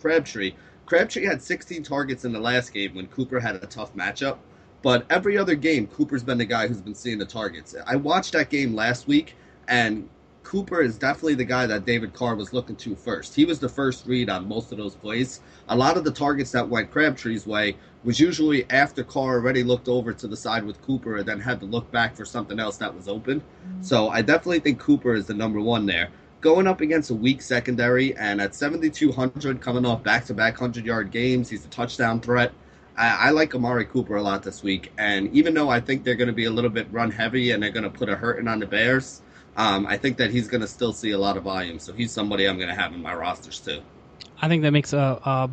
Crabtree, 0.00 0.54
Crabtree 0.86 1.26
had 1.26 1.42
16 1.42 1.82
targets 1.82 2.24
in 2.24 2.32
the 2.32 2.40
last 2.40 2.72
game 2.72 2.94
when 2.94 3.06
Cooper 3.08 3.38
had 3.38 3.56
a 3.56 3.66
tough 3.66 3.94
matchup. 3.94 4.38
But 4.82 5.04
every 5.10 5.36
other 5.36 5.54
game, 5.54 5.86
Cooper's 5.86 6.22
been 6.22 6.38
the 6.38 6.46
guy 6.46 6.66
who's 6.66 6.80
been 6.80 6.94
seeing 6.94 7.18
the 7.18 7.26
targets. 7.26 7.76
I 7.86 7.96
watched 7.96 8.32
that 8.32 8.48
game 8.48 8.74
last 8.74 9.06
week, 9.06 9.36
and 9.68 10.08
Cooper 10.42 10.80
is 10.80 10.96
definitely 10.96 11.34
the 11.34 11.44
guy 11.44 11.66
that 11.66 11.84
David 11.84 12.14
Carr 12.14 12.34
was 12.34 12.54
looking 12.54 12.74
to 12.76 12.96
first. 12.96 13.34
He 13.34 13.44
was 13.44 13.60
the 13.60 13.68
first 13.68 14.06
read 14.06 14.30
on 14.30 14.48
most 14.48 14.72
of 14.72 14.78
those 14.78 14.94
plays. 14.94 15.40
A 15.68 15.76
lot 15.76 15.98
of 15.98 16.04
the 16.04 16.10
targets 16.10 16.50
that 16.52 16.66
went 16.66 16.90
Crabtree's 16.90 17.46
way 17.46 17.76
was 18.02 18.18
usually 18.18 18.68
after 18.70 19.04
Carr 19.04 19.34
already 19.34 19.62
looked 19.62 19.88
over 19.88 20.14
to 20.14 20.26
the 20.26 20.36
side 20.36 20.64
with 20.64 20.80
Cooper 20.82 21.18
and 21.18 21.26
then 21.26 21.38
had 21.38 21.60
to 21.60 21.66
look 21.66 21.90
back 21.92 22.16
for 22.16 22.24
something 22.24 22.58
else 22.58 22.78
that 22.78 22.92
was 22.92 23.06
open. 23.06 23.42
So 23.82 24.08
I 24.08 24.22
definitely 24.22 24.60
think 24.60 24.80
Cooper 24.80 25.14
is 25.14 25.26
the 25.26 25.34
number 25.34 25.60
one 25.60 25.84
there. 25.84 26.08
Going 26.40 26.66
up 26.66 26.80
against 26.80 27.10
a 27.10 27.14
weak 27.14 27.42
secondary 27.42 28.16
and 28.16 28.40
at 28.40 28.54
7,200 28.54 29.60
coming 29.60 29.84
off 29.84 30.02
back 30.02 30.24
to 30.26 30.34
back 30.34 30.54
100 30.54 30.86
yard 30.86 31.10
games, 31.10 31.50
he's 31.50 31.64
a 31.64 31.68
touchdown 31.68 32.20
threat. 32.20 32.52
I, 32.96 33.28
I, 33.28 33.30
like 33.30 33.54
Amari 33.54 33.84
Cooper 33.84 34.16
a 34.16 34.22
lot 34.22 34.42
this 34.42 34.62
week. 34.62 34.92
And 34.96 35.34
even 35.34 35.54
though 35.54 35.68
I 35.68 35.80
think 35.80 36.04
they're 36.04 36.14
going 36.14 36.28
to 36.28 36.34
be 36.34 36.46
a 36.46 36.50
little 36.50 36.70
bit 36.70 36.86
run 36.90 37.10
heavy 37.10 37.50
and 37.50 37.62
they're 37.62 37.70
going 37.70 37.84
to 37.84 37.90
put 37.90 38.08
a 38.08 38.16
hurting 38.16 38.48
on 38.48 38.58
the 38.58 38.66
Bears, 38.66 39.20
um, 39.56 39.86
I 39.86 39.98
think 39.98 40.16
that 40.16 40.30
he's 40.30 40.48
going 40.48 40.62
to 40.62 40.66
still 40.66 40.92
see 40.92 41.10
a 41.10 41.18
lot 41.18 41.36
of 41.36 41.42
volume. 41.42 41.78
So 41.78 41.92
he's 41.92 42.12
somebody 42.12 42.48
I'm 42.48 42.56
going 42.56 42.68
to 42.68 42.74
have 42.74 42.92
in 42.92 43.02
my 43.02 43.14
rosters 43.14 43.60
too. 43.60 43.82
I 44.40 44.48
think 44.48 44.62
that 44.62 44.70
makes 44.70 44.92
a, 44.94 44.98
a, 44.98 45.50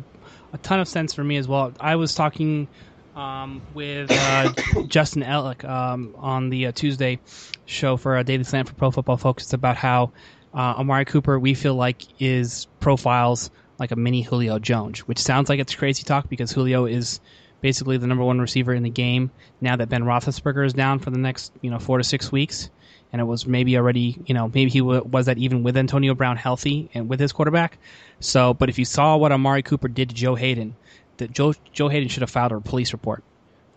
a 0.54 0.58
ton 0.58 0.80
of 0.80 0.88
sense 0.88 1.12
for 1.12 1.22
me 1.22 1.36
as 1.36 1.46
well. 1.46 1.72
I 1.78 1.96
was 1.96 2.14
talking 2.14 2.68
um, 3.14 3.60
with 3.74 4.10
uh, 4.10 4.52
Justin 4.86 5.22
Ellick 5.22 5.64
um, 5.68 6.14
on 6.16 6.48
the 6.48 6.66
uh, 6.66 6.72
Tuesday 6.72 7.18
show 7.66 7.96
for 7.96 8.16
a 8.16 8.24
Daily 8.24 8.44
Slant 8.44 8.68
for 8.68 8.74
Pro 8.74 8.90
Football 8.90 9.16
Focus 9.16 9.52
about 9.52 9.76
how 9.76 10.12
uh, 10.54 10.74
Amari 10.78 11.04
Cooper 11.04 11.38
we 11.38 11.54
feel 11.54 11.74
like 11.74 12.02
is 12.20 12.66
profiles 12.80 13.50
like 13.78 13.90
a 13.90 13.96
mini 13.96 14.22
Julio 14.22 14.58
Jones, 14.58 15.00
which 15.00 15.18
sounds 15.18 15.48
like 15.48 15.60
it's 15.60 15.74
crazy 15.74 16.02
talk 16.02 16.28
because 16.28 16.50
Julio 16.50 16.86
is 16.86 17.20
basically 17.60 17.96
the 17.96 18.06
number 18.06 18.24
one 18.24 18.40
receiver 18.40 18.72
in 18.72 18.82
the 18.82 18.90
game 18.90 19.30
now 19.60 19.76
that 19.76 19.88
Ben 19.88 20.04
Roethlisberger 20.04 20.64
is 20.64 20.72
down 20.72 20.98
for 20.98 21.10
the 21.10 21.18
next 21.18 21.52
you 21.60 21.70
know 21.70 21.78
four 21.78 21.98
to 21.98 22.04
six 22.04 22.30
weeks 22.32 22.70
and 23.12 23.20
it 23.20 23.24
was 23.24 23.46
maybe 23.46 23.76
already, 23.76 24.18
you 24.26 24.34
know, 24.34 24.48
maybe 24.48 24.70
he 24.70 24.80
w- 24.80 25.02
was 25.02 25.26
that 25.26 25.38
even 25.38 25.62
with 25.62 25.76
Antonio 25.76 26.14
Brown 26.14 26.36
healthy 26.36 26.90
and 26.94 27.08
with 27.08 27.20
his 27.20 27.32
quarterback. 27.32 27.78
So, 28.20 28.54
but 28.54 28.68
if 28.68 28.78
you 28.78 28.84
saw 28.84 29.16
what 29.16 29.32
Amari 29.32 29.62
Cooper 29.62 29.88
did 29.88 30.10
to 30.10 30.14
Joe 30.14 30.34
Haden, 30.34 30.76
that 31.16 31.32
Joe 31.32 31.54
Joe 31.72 31.88
Haden 31.88 32.08
should 32.08 32.22
have 32.22 32.30
filed 32.30 32.52
a 32.52 32.60
police 32.60 32.92
report. 32.92 33.24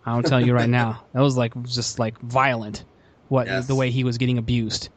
I'm 0.04 0.22
telling 0.22 0.46
you 0.46 0.54
right 0.54 0.68
now, 0.68 1.04
that 1.12 1.20
was 1.20 1.36
like 1.36 1.60
just 1.64 1.98
like 1.98 2.18
violent, 2.20 2.84
what 3.28 3.46
yes. 3.46 3.66
the 3.66 3.74
way 3.74 3.90
he 3.90 4.04
was 4.04 4.18
getting 4.18 4.38
abused. 4.38 4.90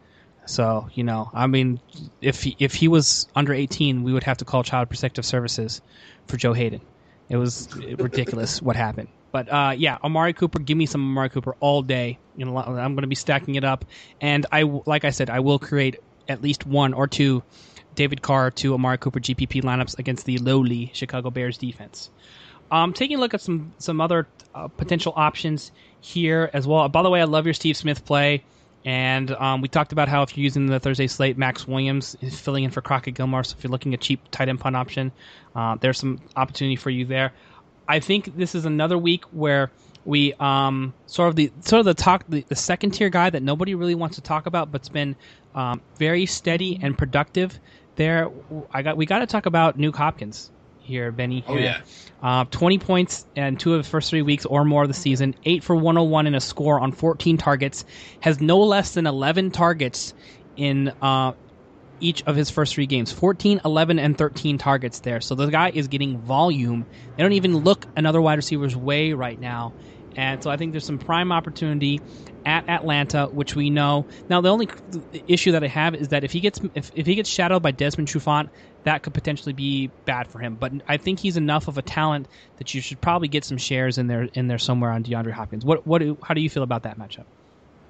So 0.46 0.90
you 0.94 1.04
know, 1.04 1.30
I 1.34 1.48
mean, 1.48 1.80
if 2.22 2.44
he, 2.44 2.56
if 2.60 2.74
he 2.76 2.88
was 2.88 3.28
under 3.36 3.54
18, 3.54 4.04
we 4.04 4.14
would 4.14 4.24
have 4.24 4.38
to 4.38 4.46
call 4.46 4.64
Child 4.64 4.90
Protective 4.90 5.26
Services 5.26 5.82
for 6.28 6.38
Joe 6.38 6.54
Haden. 6.54 6.82
It 7.30 7.38
was 7.38 7.74
ridiculous 7.76 8.62
what 8.62 8.76
happened. 8.76 9.08
But 9.32 9.52
uh, 9.52 9.74
yeah, 9.76 9.98
Amari 10.04 10.34
Cooper, 10.34 10.60
give 10.60 10.78
me 10.78 10.86
some 10.86 11.02
Amari 11.02 11.30
Cooper 11.30 11.56
all 11.60 11.82
day. 11.82 12.20
You 12.38 12.46
know, 12.46 12.58
I'm 12.58 12.94
going 12.94 13.02
to 13.02 13.08
be 13.08 13.16
stacking 13.16 13.56
it 13.56 13.64
up, 13.64 13.86
and 14.22 14.46
I 14.52 14.64
like 14.86 15.04
I 15.04 15.10
said, 15.10 15.30
I 15.30 15.40
will 15.40 15.60
create 15.60 15.98
at 16.28 16.42
least 16.42 16.66
one 16.66 16.94
or 16.94 17.08
two 17.08 17.44
David 17.96 18.22
Carr 18.22 18.52
to 18.52 18.74
Amari 18.74 18.98
Cooper 18.98 19.20
GPP 19.20 19.64
lineups 19.64 19.98
against 20.00 20.26
the 20.26 20.38
lowly 20.38 20.92
Chicago 20.94 21.32
Bears 21.32 21.58
defense. 21.58 22.10
Um, 22.72 22.94
taking 22.94 23.18
a 23.18 23.20
look 23.20 23.34
at 23.34 23.42
some 23.42 23.74
some 23.78 24.02
other 24.02 24.28
uh, 24.54 24.68
potential 24.68 25.14
options 25.16 25.72
here 26.02 26.50
as 26.54 26.68
well. 26.68 26.88
By 26.90 27.04
the 27.04 27.10
way, 27.10 27.22
I 27.22 27.26
love 27.26 27.46
your 27.46 27.54
Steve 27.54 27.78
Smith 27.78 28.06
play. 28.06 28.44
And 28.86 29.32
um, 29.32 29.62
we 29.62 29.68
talked 29.68 29.92
about 29.92 30.08
how 30.08 30.22
if 30.22 30.38
you're 30.38 30.44
using 30.44 30.68
the 30.68 30.80
Thursday 30.80 31.08
slate, 31.08 31.40
Maxx 31.40 31.68
Williams 31.68 32.16
is 32.22 32.40
filling 32.40 32.64
in 32.64 32.72
for 32.72 32.82
Crockett 32.82 33.16
Gilmore. 33.16 33.44
So 33.44 33.56
if 33.58 33.64
you're 33.64 33.72
looking 33.72 33.96
at 33.96 34.02
cheap 34.02 34.22
tight 34.30 34.48
end 34.48 34.60
punt 34.60 34.76
option, 34.76 35.12
uh, 35.56 35.76
there's 35.82 35.98
some 35.98 36.22
opportunity 36.36 36.76
for 36.76 36.92
you 36.92 37.04
there. 37.06 37.34
I 37.88 38.00
think 38.00 38.38
this 38.38 38.54
is 38.54 38.66
another 38.66 38.98
week 38.98 39.26
where 39.26 39.72
we 40.06 40.34
um, 40.34 40.94
sort 41.08 41.30
of 41.30 41.36
the 41.36 41.52
sort 41.62 41.80
of 41.80 41.86
the 41.86 41.96
talk 41.96 42.26
the, 42.30 42.46
the, 42.48 42.56
second 42.56 42.92
tier 42.92 43.10
guy 43.10 43.32
that 43.32 43.42
nobody 43.42 43.74
really 43.74 43.96
wants 43.96 44.18
to 44.18 44.22
talk 44.22 44.46
about, 44.46 44.72
but's 44.72 44.90
been 44.90 45.16
um, 45.56 45.82
very 45.98 46.28
steady 46.28 46.80
and 46.82 46.96
productive. 46.96 47.60
There, 47.96 48.30
I 48.72 48.84
got 48.84 48.98
we 48.98 49.08
got 49.08 49.20
to 49.20 49.26
talk 49.26 49.48
about 49.48 49.80
Nuk 49.80 49.96
Hopkins 49.96 50.52
here, 50.86 51.12
Benny. 51.12 51.44
Oh 51.48 51.58
yeah, 51.58 51.82
uh, 52.22 52.46
twenty 52.46 52.78
points 52.78 53.26
in 53.36 53.58
two 53.58 53.74
of 53.74 53.84
the 53.84 53.90
first 53.90 54.10
three 54.10 54.22
weeks 54.22 54.46
or 54.46 54.64
more 54.64 54.84
of 54.84 54.88
the 54.88 54.94
season. 54.94 55.36
Eight 55.44 55.64
for 55.64 55.76
one 55.76 55.96
hundred 55.96 56.08
oh 56.08 56.12
one 56.12 56.28
in 56.28 56.36
a 56.36 56.42
score 56.42 56.80
on 56.80 56.92
fourteen 56.92 57.38
targets. 57.38 57.84
Has 58.22 58.40
no 58.40 58.60
less 58.60 58.94
than 58.94 59.08
eleven 59.08 59.52
targets 59.52 60.14
in 60.56 60.94
uh, 61.02 61.34
each 62.00 62.24
of 62.24 62.36
his 62.36 62.50
first 62.50 62.74
three 62.74 62.86
games 62.86 63.12
14, 63.12 63.62
11, 63.66 64.00
and 64.00 64.18
13 64.18 64.58
targets 64.58 65.00
there. 65.00 65.22
So 65.22 65.36
the 65.36 65.48
guy 65.48 65.72
is 65.74 65.88
getting 65.88 66.20
volume. 66.20 66.86
They 67.16 67.24
don't 67.24 67.34
even 67.34 67.58
look 67.58 67.88
another 67.96 68.22
wide 68.22 68.36
receiver's 68.36 68.76
way 68.76 69.14
right 69.14 69.40
now. 69.40 69.74
And 70.16 70.42
so 70.42 70.50
I 70.50 70.58
think 70.58 70.72
there's 70.72 70.86
some 70.86 71.00
prime 71.00 71.32
opportunity 71.32 72.00
at 72.46 72.68
Atlanta, 72.70 73.28
which 73.28 73.56
we 73.56 73.70
know. 73.70 74.06
Now 74.30 74.42
the 74.42 74.50
only 74.50 74.70
issue 75.28 75.52
that 75.52 75.64
I 75.64 75.68
have 75.68 75.96
is 75.96 76.10
that 76.10 76.24
if 76.24 76.32
he 76.32 76.40
gets 76.40 76.60
if, 76.76 76.92
if 76.96 77.06
he 77.06 77.16
gets 77.16 77.30
shadowed 77.30 77.62
by 77.62 77.72
Desmond 77.72 78.08
Trufant, 78.08 78.50
that 78.84 79.02
could 79.02 79.14
potentially 79.14 79.54
be 79.54 79.88
bad 80.06 80.28
for 80.28 80.40
him. 80.40 80.56
But 80.56 80.74
I 80.88 80.98
think 80.98 81.20
he's 81.20 81.38
enough 81.38 81.68
of 81.68 81.78
a 81.78 81.82
talent 81.82 82.28
that 82.58 82.74
you 82.74 82.82
should 82.82 83.02
probably 83.02 83.28
get 83.28 83.44
some 83.44 83.58
shares 83.58 83.98
in 83.98 84.08
there 84.08 84.30
in 84.34 84.48
there 84.48 84.60
somewhere 84.60 84.92
on 84.92 85.04
DeAndre 85.04 85.32
Hopkins. 85.32 85.66
What 85.66 85.86
what 85.86 86.02
how 86.24 86.34
do 86.34 86.42
you 86.42 86.50
feel 86.50 86.64
about 86.64 86.84
that 86.84 86.98
matchup? 86.98 87.26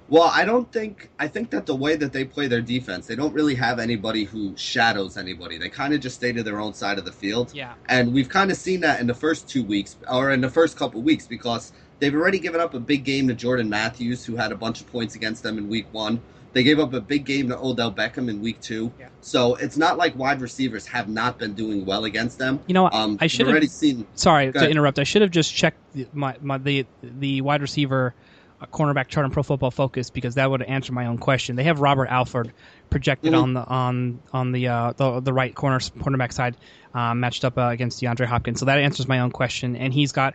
Well, 0.08 0.30
I 0.32 0.44
don't 0.44 0.70
think 0.70 1.10
I 1.18 1.26
think 1.26 1.50
that 1.50 1.66
the 1.66 1.74
way 1.74 1.96
that 1.96 2.12
they 2.12 2.24
play 2.24 2.46
their 2.46 2.60
defense, 2.60 3.06
they 3.06 3.16
don't 3.16 3.34
really 3.34 3.56
have 3.56 3.80
anybody 3.80 4.24
who 4.24 4.56
shadows 4.56 5.16
anybody. 5.16 5.58
They 5.58 5.68
kind 5.68 5.92
of 5.94 6.00
just 6.00 6.16
stay 6.16 6.32
to 6.32 6.42
their 6.44 6.60
own 6.60 6.74
side 6.74 6.98
of 6.98 7.04
the 7.04 7.12
field. 7.12 7.52
Yeah. 7.52 7.74
And 7.88 8.14
we've 8.14 8.28
kind 8.28 8.50
of 8.50 8.56
seen 8.56 8.80
that 8.80 9.00
in 9.00 9.08
the 9.08 9.14
first 9.14 9.48
two 9.48 9.64
weeks 9.64 9.96
or 10.08 10.30
in 10.30 10.40
the 10.40 10.50
first 10.50 10.76
couple 10.76 11.02
weeks 11.02 11.26
because 11.26 11.72
they've 11.98 12.14
already 12.14 12.38
given 12.38 12.60
up 12.60 12.74
a 12.74 12.80
big 12.80 13.04
game 13.04 13.28
to 13.28 13.34
Jordan 13.34 13.68
Matthews, 13.68 14.24
who 14.24 14.36
had 14.36 14.52
a 14.52 14.56
bunch 14.56 14.80
of 14.80 14.90
points 14.90 15.14
against 15.14 15.42
them 15.42 15.58
in 15.58 15.68
week 15.68 15.86
one. 15.92 16.20
They 16.52 16.62
gave 16.62 16.78
up 16.78 16.94
a 16.94 17.02
big 17.02 17.26
game 17.26 17.50
to 17.50 17.58
Odell 17.58 17.92
Beckham 17.92 18.30
in 18.30 18.40
week 18.40 18.60
two. 18.62 18.90
Yeah. 18.98 19.08
So 19.20 19.56
it's 19.56 19.76
not 19.76 19.98
like 19.98 20.16
wide 20.16 20.40
receivers 20.40 20.86
have 20.86 21.06
not 21.06 21.38
been 21.38 21.52
doing 21.52 21.84
well 21.84 22.04
against 22.06 22.38
them. 22.38 22.60
You 22.66 22.72
know, 22.72 22.88
um, 22.90 23.18
I 23.20 23.26
should 23.26 23.46
have 23.46 23.52
already 23.52 23.66
seen. 23.66 24.06
Sorry 24.14 24.52
to 24.52 24.70
interrupt. 24.70 24.98
I 24.98 25.04
should 25.04 25.20
have 25.20 25.30
just 25.30 25.54
checked 25.54 25.78
my, 26.14 26.36
my 26.40 26.56
the 26.56 26.86
the 27.02 27.42
wide 27.42 27.60
receiver 27.60 28.14
a 28.60 28.66
cornerback 28.66 29.08
chart 29.08 29.24
on 29.24 29.30
Pro 29.30 29.42
Football 29.42 29.70
Focus 29.70 30.10
because 30.10 30.36
that 30.36 30.50
would 30.50 30.62
answer 30.62 30.92
my 30.92 31.06
own 31.06 31.18
question. 31.18 31.56
They 31.56 31.64
have 31.64 31.80
Robert 31.80 32.06
Alford 32.06 32.52
projected 32.88 33.32
mm-hmm. 33.32 33.42
on 33.42 33.54
the 33.54 33.64
on 33.64 34.22
on 34.32 34.52
the 34.52 34.68
uh, 34.68 34.92
the, 34.96 35.20
the 35.20 35.32
right 35.32 35.54
corner 35.54 35.78
cornerback 35.78 36.32
side 36.32 36.56
uh, 36.94 37.14
matched 37.14 37.44
up 37.44 37.58
uh, 37.58 37.68
against 37.68 38.02
DeAndre 38.02 38.26
Hopkins. 38.26 38.60
So 38.60 38.66
that 38.66 38.78
answers 38.78 39.06
my 39.06 39.20
own 39.20 39.30
question. 39.30 39.76
And 39.76 39.92
he's 39.92 40.12
got 40.12 40.34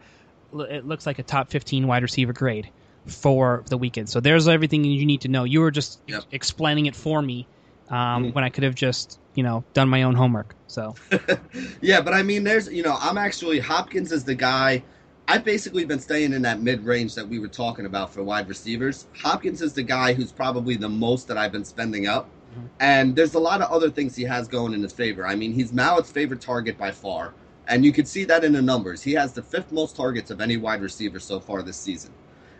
it 0.53 0.85
looks 0.85 1.05
like 1.05 1.19
a 1.19 1.23
top 1.23 1.49
15 1.49 1.87
wide 1.87 2.03
receiver 2.03 2.33
grade 2.33 2.69
for 3.07 3.63
the 3.67 3.77
weekend. 3.77 4.09
So 4.09 4.19
there's 4.19 4.47
everything 4.47 4.83
you 4.83 5.05
need 5.05 5.21
to 5.21 5.27
know. 5.27 5.43
You 5.43 5.61
were 5.61 5.71
just 5.71 6.01
yep. 6.07 6.23
explaining 6.31 6.85
it 6.85 6.95
for 6.95 7.21
me 7.21 7.47
um, 7.89 7.97
mm-hmm. 7.97 8.33
when 8.33 8.43
I 8.43 8.49
could 8.49 8.63
have 8.63 8.75
just 8.75 9.19
you 9.35 9.43
know 9.43 9.63
done 9.73 9.89
my 9.89 10.03
own 10.03 10.15
homework. 10.15 10.55
So 10.67 10.95
yeah, 11.81 12.01
but 12.01 12.13
I 12.13 12.23
mean, 12.23 12.43
there's 12.43 12.71
you 12.71 12.83
know, 12.83 12.97
I'm 12.99 13.17
actually 13.17 13.59
Hopkins 13.59 14.11
is 14.11 14.23
the 14.23 14.35
guy. 14.35 14.83
I've 15.27 15.45
basically 15.45 15.85
been 15.85 15.99
staying 15.99 16.33
in 16.33 16.41
that 16.41 16.61
mid 16.61 16.83
range 16.83 17.15
that 17.15 17.27
we 17.27 17.39
were 17.39 17.47
talking 17.47 17.85
about 17.85 18.13
for 18.13 18.23
wide 18.23 18.49
receivers. 18.49 19.05
Hopkins 19.21 19.61
is 19.61 19.73
the 19.73 19.83
guy 19.83 20.13
who's 20.13 20.31
probably 20.31 20.75
the 20.75 20.89
most 20.89 21.27
that 21.27 21.37
I've 21.37 21.51
been 21.51 21.63
spending 21.63 22.07
up. 22.07 22.25
Mm-hmm. 22.51 22.65
And 22.81 23.15
there's 23.15 23.35
a 23.35 23.39
lot 23.39 23.61
of 23.61 23.71
other 23.71 23.89
things 23.89 24.15
he 24.15 24.23
has 24.23 24.47
going 24.47 24.73
in 24.73 24.81
his 24.81 24.91
favor. 24.91 25.25
I 25.25 25.35
mean, 25.35 25.53
he's 25.53 25.71
Mallett's 25.71 26.11
favorite 26.11 26.41
target 26.41 26.77
by 26.77 26.91
far. 26.91 27.33
And 27.67 27.85
you 27.85 27.91
can 27.91 28.05
see 28.05 28.23
that 28.25 28.43
in 28.43 28.53
the 28.53 28.61
numbers. 28.61 29.01
He 29.01 29.13
has 29.13 29.33
the 29.33 29.43
fifth 29.43 29.71
most 29.71 29.95
targets 29.95 30.31
of 30.31 30.41
any 30.41 30.57
wide 30.57 30.81
receiver 30.81 31.19
so 31.19 31.39
far 31.39 31.61
this 31.61 31.77
season. 31.77 32.11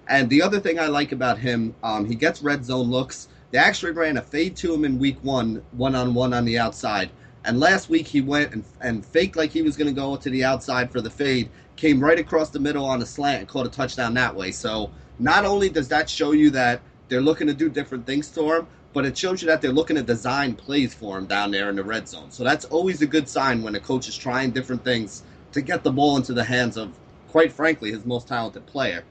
And 0.08 0.30
the 0.30 0.42
other 0.42 0.60
thing 0.60 0.80
I 0.80 0.88
like 0.88 1.12
about 1.12 1.38
him, 1.38 1.76
um, 1.84 2.06
he 2.06 2.16
gets 2.16 2.42
red 2.42 2.66
zone 2.66 2.90
looks. 2.90 3.28
They 3.52 3.58
actually 3.58 3.92
ran 3.92 4.18
a 4.18 4.22
fade 4.22 4.56
to 4.58 4.74
him 4.74 4.86
in 4.86 5.00
week 5.00 5.18
one, 5.22 5.64
one 5.72 5.96
on 5.96 6.14
one 6.14 6.34
on 6.34 6.46
the 6.46 6.58
outside. 6.58 7.12
And 7.44 7.60
last 7.60 7.90
week 7.90 8.08
he 8.08 8.22
went 8.22 8.54
and, 8.54 8.64
and 8.82 9.06
faked 9.06 9.36
like 9.36 9.52
he 9.52 9.62
was 9.62 9.76
going 9.76 9.88
to 9.88 10.00
go 10.00 10.16
to 10.16 10.30
the 10.30 10.44
outside 10.44 10.92
for 10.92 11.02
the 11.02 11.10
fade, 11.10 11.50
came 11.76 12.00
right 12.00 12.20
across 12.20 12.50
the 12.50 12.60
middle 12.60 12.86
on 12.86 13.02
a 13.02 13.06
slant 13.06 13.40
and 13.40 13.48
caught 13.48 13.66
a 13.66 13.70
touchdown 13.70 14.14
that 14.14 14.36
way. 14.36 14.52
So 14.52 14.92
not 15.20 15.46
only 15.46 15.70
does 15.70 15.88
that 15.90 16.10
show 16.10 16.32
you 16.32 16.50
that 16.52 16.82
they're 17.08 17.22
looking 17.22 17.48
to 17.48 17.54
do 17.54 17.70
different 17.70 18.06
things 18.06 18.30
to 18.30 18.54
him, 18.54 18.68
but 18.94 19.06
it 19.06 19.18
shows 19.18 19.42
you 19.42 19.48
that 19.48 19.62
they're 19.62 19.72
looking 19.72 19.96
to 19.96 20.04
design 20.04 20.54
plays 20.54 20.94
for 20.94 21.18
him 21.18 21.26
down 21.26 21.52
there 21.52 21.70
in 21.70 21.76
the 21.76 21.84
red 21.84 22.08
zone. 22.08 22.32
So 22.32 22.44
that's 22.44 22.66
always 22.66 23.02
a 23.02 23.08
good 23.08 23.28
sign 23.28 23.64
when 23.64 23.76
a 23.76 23.80
coach 23.80 24.08
is 24.08 24.18
trying 24.18 24.52
different 24.52 24.84
things 24.84 25.24
to 25.54 25.62
get 25.62 25.84
the 25.84 25.92
ball 25.92 26.18
into 26.18 26.34
the 26.34 26.44
hands 26.44 26.78
of, 26.78 26.92
quite 27.30 27.52
frankly, 27.52 27.92
his 27.92 28.06
most 28.06 28.28
talented 28.28 28.66
player. 28.66 29.04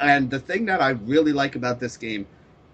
And 0.00 0.30
the 0.30 0.38
thing 0.38 0.66
that 0.66 0.80
I 0.80 0.90
really 0.90 1.32
like 1.32 1.56
about 1.56 1.80
this 1.80 1.96
game, 1.96 2.26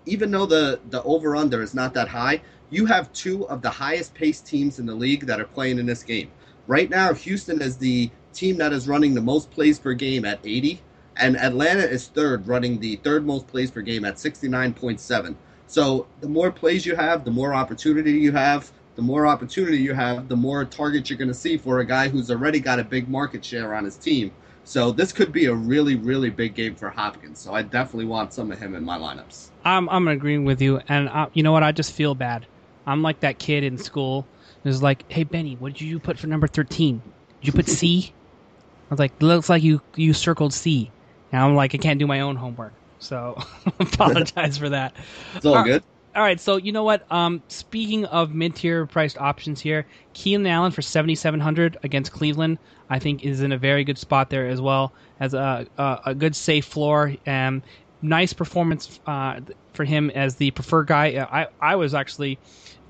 even 0.06 0.30
though 0.30 0.46
the, 0.46 0.80
the 0.90 1.02
over 1.02 1.34
under 1.34 1.62
is 1.62 1.74
not 1.74 1.94
that 1.94 2.08
high, 2.08 2.42
you 2.70 2.86
have 2.86 3.12
two 3.12 3.48
of 3.48 3.62
the 3.62 3.70
highest 3.70 4.14
paced 4.14 4.46
teams 4.46 4.78
in 4.78 4.86
the 4.86 4.94
league 4.94 5.26
that 5.26 5.40
are 5.40 5.46
playing 5.46 5.78
in 5.78 5.86
this 5.86 6.02
game. 6.02 6.30
Right 6.66 6.88
now, 6.88 7.12
Houston 7.14 7.60
is 7.60 7.76
the 7.76 8.10
team 8.32 8.56
that 8.58 8.72
is 8.72 8.88
running 8.88 9.14
the 9.14 9.20
most 9.20 9.50
plays 9.50 9.78
per 9.78 9.92
game 9.94 10.24
at 10.24 10.40
80, 10.44 10.80
and 11.16 11.36
Atlanta 11.36 11.82
is 11.82 12.08
third, 12.08 12.48
running 12.48 12.80
the 12.80 12.96
third 12.96 13.24
most 13.24 13.46
plays 13.46 13.70
per 13.70 13.80
game 13.80 14.04
at 14.04 14.16
69.7. 14.16 15.36
So 15.66 16.06
the 16.20 16.28
more 16.28 16.50
plays 16.50 16.86
you 16.86 16.96
have, 16.96 17.24
the 17.24 17.30
more 17.30 17.54
opportunity 17.54 18.12
you 18.12 18.32
have. 18.32 18.70
The 18.96 19.02
more 19.02 19.26
opportunity 19.26 19.78
you 19.78 19.92
have, 19.92 20.28
the 20.28 20.36
more 20.36 20.64
targets 20.64 21.10
you're 21.10 21.18
going 21.18 21.28
to 21.28 21.34
see 21.34 21.56
for 21.56 21.80
a 21.80 21.84
guy 21.84 22.08
who's 22.08 22.30
already 22.30 22.60
got 22.60 22.78
a 22.78 22.84
big 22.84 23.08
market 23.08 23.44
share 23.44 23.74
on 23.74 23.84
his 23.84 23.96
team. 23.96 24.30
So 24.64 24.92
this 24.92 25.12
could 25.12 25.32
be 25.32 25.46
a 25.46 25.54
really, 25.54 25.96
really 25.96 26.30
big 26.30 26.54
game 26.54 26.74
for 26.74 26.90
Hopkins. 26.90 27.40
So 27.40 27.52
I 27.52 27.62
definitely 27.62 28.06
want 28.06 28.32
some 28.32 28.52
of 28.52 28.58
him 28.58 28.74
in 28.74 28.84
my 28.84 28.96
lineups. 28.96 29.48
I'm 29.64 29.88
I'm 29.88 30.08
agreeing 30.08 30.44
with 30.44 30.62
you, 30.62 30.80
and 30.88 31.08
uh, 31.08 31.26
you 31.32 31.42
know 31.42 31.52
what? 31.52 31.62
I 31.62 31.72
just 31.72 31.92
feel 31.92 32.14
bad. 32.14 32.46
I'm 32.86 33.02
like 33.02 33.20
that 33.20 33.38
kid 33.38 33.64
in 33.64 33.78
school 33.78 34.26
who's 34.62 34.82
like, 34.82 35.04
"Hey 35.10 35.24
Benny, 35.24 35.56
what 35.56 35.72
did 35.72 35.82
you 35.82 35.98
put 35.98 36.18
for 36.18 36.28
number 36.28 36.46
13? 36.46 37.02
Did 37.40 37.46
you 37.46 37.52
put 37.52 37.68
C?" 37.68 38.12
I 38.90 38.94
was 38.94 38.98
like, 38.98 39.20
"Looks 39.20 39.48
like 39.48 39.62
you 39.62 39.82
you 39.96 40.12
circled 40.14 40.54
C." 40.54 40.90
And 41.32 41.42
I'm 41.42 41.56
like, 41.56 41.74
I 41.74 41.78
can't 41.78 41.98
do 41.98 42.06
my 42.06 42.20
own 42.20 42.36
homework. 42.36 42.72
So 43.04 43.40
apologize 43.80 44.58
for 44.58 44.68
that. 44.70 44.94
It's 45.36 45.46
all, 45.46 45.56
all 45.56 45.64
good. 45.64 45.82
All 46.16 46.22
right, 46.22 46.38
so 46.38 46.56
you 46.56 46.70
know 46.70 46.84
what? 46.84 47.10
Um, 47.10 47.42
speaking 47.48 48.04
of 48.04 48.32
mid-tier 48.32 48.86
priced 48.86 49.18
options 49.18 49.60
here, 49.60 49.84
Keenan 50.12 50.46
Allen 50.46 50.70
for 50.70 50.82
seventy 50.82 51.16
seven 51.16 51.40
hundred 51.40 51.76
against 51.82 52.12
Cleveland, 52.12 52.58
I 52.88 53.00
think 53.00 53.24
is 53.24 53.40
in 53.40 53.50
a 53.50 53.58
very 53.58 53.82
good 53.84 53.98
spot 53.98 54.30
there 54.30 54.46
as 54.46 54.60
well 54.60 54.92
as 55.18 55.34
a 55.34 55.66
a, 55.76 56.00
a 56.06 56.14
good 56.14 56.36
safe 56.36 56.66
floor 56.66 57.14
and 57.26 57.62
nice 58.00 58.32
performance 58.32 59.00
uh, 59.06 59.40
for 59.72 59.84
him 59.84 60.10
as 60.10 60.36
the 60.36 60.52
preferred 60.52 60.86
guy. 60.86 61.26
I 61.30 61.48
I 61.60 61.76
was 61.76 61.94
actually 61.94 62.38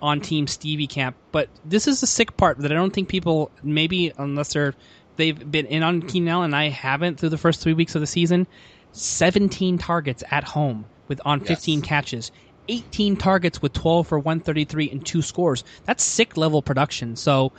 on 0.02 0.20
Team 0.20 0.46
Stevie 0.46 0.86
camp, 0.86 1.16
but 1.32 1.48
this 1.64 1.86
is 1.88 2.02
the 2.02 2.06
sick 2.06 2.36
part 2.36 2.58
that 2.58 2.70
I 2.70 2.74
don't 2.74 2.92
think 2.92 3.08
people 3.08 3.50
maybe 3.62 4.12
unless 4.18 4.52
they're 4.52 4.74
they've 5.16 5.50
been 5.50 5.66
in 5.66 5.82
on 5.82 6.02
Keenan 6.02 6.28
Allen, 6.28 6.44
and 6.46 6.56
I 6.56 6.68
haven't 6.68 7.18
through 7.18 7.30
the 7.30 7.38
first 7.38 7.62
three 7.62 7.72
weeks 7.72 7.94
of 7.94 8.02
the 8.02 8.06
season. 8.06 8.46
17 8.94 9.78
targets 9.78 10.22
at 10.30 10.44
home 10.44 10.86
with 11.08 11.20
on 11.24 11.40
15 11.40 11.80
yes. 11.80 11.88
catches. 11.88 12.32
18 12.68 13.16
targets 13.16 13.60
with 13.60 13.74
12 13.74 14.06
for 14.06 14.18
133 14.18 14.90
and 14.90 15.04
two 15.04 15.20
scores. 15.20 15.64
That's 15.84 16.02
sick 16.02 16.36
level 16.36 16.62
production. 16.62 17.16
So, 17.16 17.52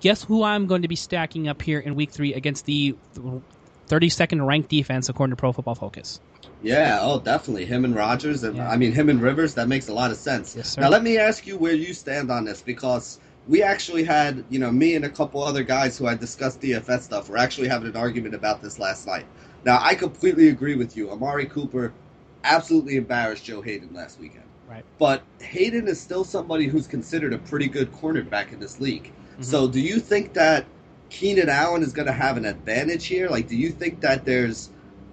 guess 0.00 0.22
who 0.22 0.44
I'm 0.44 0.66
going 0.66 0.82
to 0.82 0.88
be 0.88 0.96
stacking 0.96 1.48
up 1.48 1.60
here 1.60 1.80
in 1.80 1.96
week 1.96 2.10
three 2.10 2.32
against 2.34 2.64
the 2.64 2.94
32nd 3.88 4.46
ranked 4.46 4.68
defense 4.68 5.08
according 5.08 5.32
to 5.32 5.40
Pro 5.40 5.52
Football 5.52 5.74
Focus? 5.74 6.20
Yeah, 6.62 6.98
oh, 7.02 7.20
definitely. 7.20 7.66
Him 7.66 7.84
and 7.84 7.94
Rogers, 7.94 8.42
And, 8.44 8.56
yeah. 8.56 8.70
I 8.70 8.76
mean, 8.76 8.92
him 8.92 9.08
and 9.08 9.20
Rivers, 9.20 9.54
that 9.54 9.68
makes 9.68 9.88
a 9.88 9.92
lot 9.92 10.10
of 10.10 10.16
sense. 10.16 10.54
Yes, 10.56 10.76
now, 10.76 10.88
let 10.88 11.02
me 11.02 11.18
ask 11.18 11.46
you 11.46 11.58
where 11.58 11.74
you 11.74 11.92
stand 11.92 12.30
on 12.30 12.44
this 12.44 12.62
because 12.62 13.18
we 13.46 13.62
actually 13.62 14.04
had, 14.04 14.44
you 14.48 14.58
know, 14.58 14.72
me 14.72 14.94
and 14.94 15.04
a 15.04 15.08
couple 15.08 15.42
other 15.42 15.62
guys 15.62 15.98
who 15.98 16.06
had 16.06 16.18
discussed 16.18 16.60
DFS 16.60 17.02
stuff 17.02 17.28
were 17.28 17.36
actually 17.36 17.68
having 17.68 17.88
an 17.88 17.96
argument 17.96 18.34
about 18.34 18.62
this 18.62 18.78
last 18.78 19.06
night. 19.06 19.26
Now, 19.66 19.80
I 19.82 19.96
completely 19.96 20.48
agree 20.48 20.76
with 20.76 20.96
you. 20.96 21.10
Amari 21.10 21.46
Cooper 21.46 21.92
absolutely 22.44 22.96
embarrassed 22.96 23.44
Joe 23.44 23.60
Haden 23.60 23.92
last 23.92 24.20
weekend. 24.20 24.44
Right. 24.68 24.84
But 24.96 25.24
Haden 25.40 25.88
is 25.88 26.00
still 26.00 26.22
somebody 26.22 26.68
who's 26.68 26.86
considered 26.86 27.32
a 27.32 27.38
pretty 27.38 27.66
good 27.66 27.90
cornerback 27.92 28.52
in 28.52 28.60
this 28.60 28.80
league. 28.80 29.12
Mm-hmm. 29.32 29.42
So, 29.42 29.66
do 29.66 29.80
you 29.80 29.98
think 29.98 30.34
that 30.34 30.66
Keenan 31.10 31.48
Allen 31.48 31.82
is 31.82 31.92
going 31.92 32.06
to 32.06 32.12
have 32.12 32.36
an 32.36 32.44
advantage 32.44 33.06
here? 33.06 33.28
Like, 33.28 33.48
do 33.48 33.56
you 33.56 33.70
think 33.70 34.00
that 34.02 34.24
there's 34.24 34.70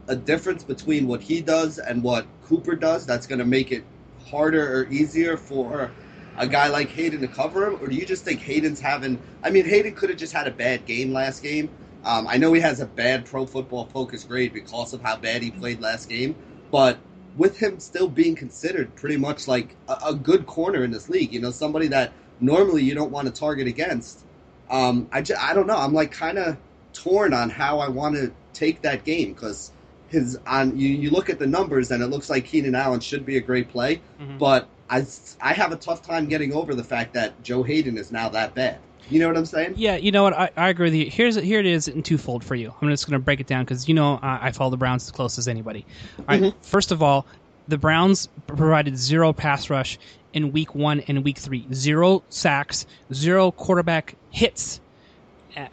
a 0.08 0.16
difference 0.16 0.64
between 0.64 1.08
what 1.08 1.22
he 1.22 1.42
does 1.42 1.80
and 1.80 2.04
what 2.04 2.28
Cooper 2.46 2.76
does 2.76 3.08
that's 3.08 3.26
going 3.26 3.40
to 3.40 3.46
make 3.46 3.72
it 3.72 3.84
harder 4.28 4.82
or 4.82 4.88
easier 4.92 5.36
for 5.36 5.92
a 6.38 6.48
guy 6.48 6.68
like 6.68 6.90
Haden 6.90 7.22
to 7.22 7.28
cover 7.28 7.66
him? 7.68 7.82
Or 7.82 7.88
do 7.88 7.96
you 7.96 8.06
just 8.06 8.24
think 8.24 8.40
Haden's 8.40 8.80
having. 8.80 9.20
I 9.44 9.50
mean, 9.50 9.66
Haden 9.66 9.96
could 9.96 10.10
have 10.10 10.20
just 10.20 10.34
had 10.34 10.48
a 10.48 10.52
bad 10.52 10.86
game 10.86 11.12
last 11.12 11.42
game, 11.42 11.70
um, 12.04 12.28
I 12.28 12.38
know 12.38 12.54
he 12.54 12.62
has 12.62 12.80
a 12.80 12.86
bad 12.86 13.26
pro 13.26 13.46
football 13.46 13.86
focus 13.86 14.24
grade 14.24 14.54
because 14.54 14.94
of 14.94 15.02
how 15.02 15.16
bad 15.16 15.42
he 15.42 15.52
played 15.52 15.82
last 15.82 16.10
game, 16.10 16.36
but 16.72 16.98
with 17.38 17.58
him 17.58 17.80
still 17.80 18.08
being 18.08 18.36
considered 18.36 18.94
pretty 18.96 19.18
much 19.18 19.48
like 19.48 19.76
a, 19.88 19.98
a 20.08 20.14
good 20.14 20.46
corner 20.46 20.84
in 20.84 20.92
this 20.92 21.10
league, 21.10 21.34
you 21.34 21.40
know, 21.40 21.52
somebody 21.52 21.88
that 21.88 22.12
normally 22.40 22.84
you 22.84 22.94
don't 22.94 23.12
want 23.12 23.28
to 23.28 23.34
target 23.34 23.68
against. 23.68 24.26
Um, 24.70 25.08
I, 25.12 25.22
just, 25.22 25.42
I 25.42 25.54
don't 25.54 25.68
know. 25.68 25.78
I'm 25.78 25.94
like 25.94 26.12
kind 26.12 26.38
of 26.38 26.58
torn 26.94 27.34
on 27.34 27.50
how 27.50 27.80
I 27.80 27.88
want 27.90 28.16
to 28.16 28.32
take 28.54 28.82
that 28.82 29.04
game 29.04 29.34
because 29.34 29.72
his 30.10 30.38
on 30.46 30.78
you, 30.78 30.90
you 30.90 31.10
look 31.10 31.30
at 31.30 31.40
the 31.40 31.48
numbers 31.48 31.92
and 31.92 32.04
it 32.04 32.08
looks 32.08 32.30
like 32.30 32.46
Keenan 32.46 32.76
Allen 32.76 33.00
should 33.00 33.26
be 33.26 33.38
a 33.38 33.42
great 33.42 33.70
play, 33.70 34.02
mm-hmm. 34.22 34.38
but 34.38 34.68
I 34.90 35.06
I 35.42 35.54
have 35.54 35.72
a 35.72 35.76
tough 35.76 36.04
time 36.04 36.28
getting 36.28 36.54
over 36.54 36.76
the 36.76 36.84
fact 36.84 37.14
that 37.16 37.42
Joe 37.44 37.64
Haden 37.64 37.98
is 37.98 38.12
now 38.12 38.30
that 38.30 38.54
bad. 38.54 38.78
You 39.10 39.20
know 39.20 39.28
what 39.28 39.38
I'm 39.38 39.46
saying? 39.46 39.74
Yeah, 39.76 39.96
you 39.96 40.12
know 40.12 40.24
what? 40.24 40.34
I, 40.34 40.50
I 40.56 40.70
agree 40.70 40.88
with 40.88 40.94
you. 40.94 41.10
Here's 41.10 41.36
here 41.36 41.60
it 41.60 41.66
is 41.66 41.88
in 41.88 42.04
twofold 42.04 42.44
for 42.44 42.56
you. 42.56 42.74
I'm 42.82 42.90
just 42.90 43.08
going 43.08 43.20
to 43.20 43.24
break 43.24 43.40
it 43.40 43.48
down 43.48 43.64
because 43.64 43.88
you 43.88 43.94
know 43.94 44.20
I, 44.22 44.48
I, 44.48 44.52
follow 44.52 44.72
the 44.72 44.78
Browns 44.78 45.04
as 45.04 45.12
close 45.12 45.38
as 45.38 45.48
anybody. 45.48 45.86
All 46.20 46.26
right, 46.28 46.42
mm-hmm. 46.42 46.62
First 46.62 46.92
of 46.92 47.04
all, 47.04 47.26
the 47.68 47.78
Browns 47.78 48.30
provided 48.48 48.98
zero 48.98 49.34
pass 49.34 49.70
rush 49.70 50.00
in 50.34 50.52
week 50.52 50.74
one 50.76 51.02
and 51.02 51.24
week 51.24 51.38
three. 51.38 51.68
Zero 51.74 52.24
sacks, 52.30 52.86
zero 53.14 53.52
quarterback 53.52 54.16
hits 54.32 54.80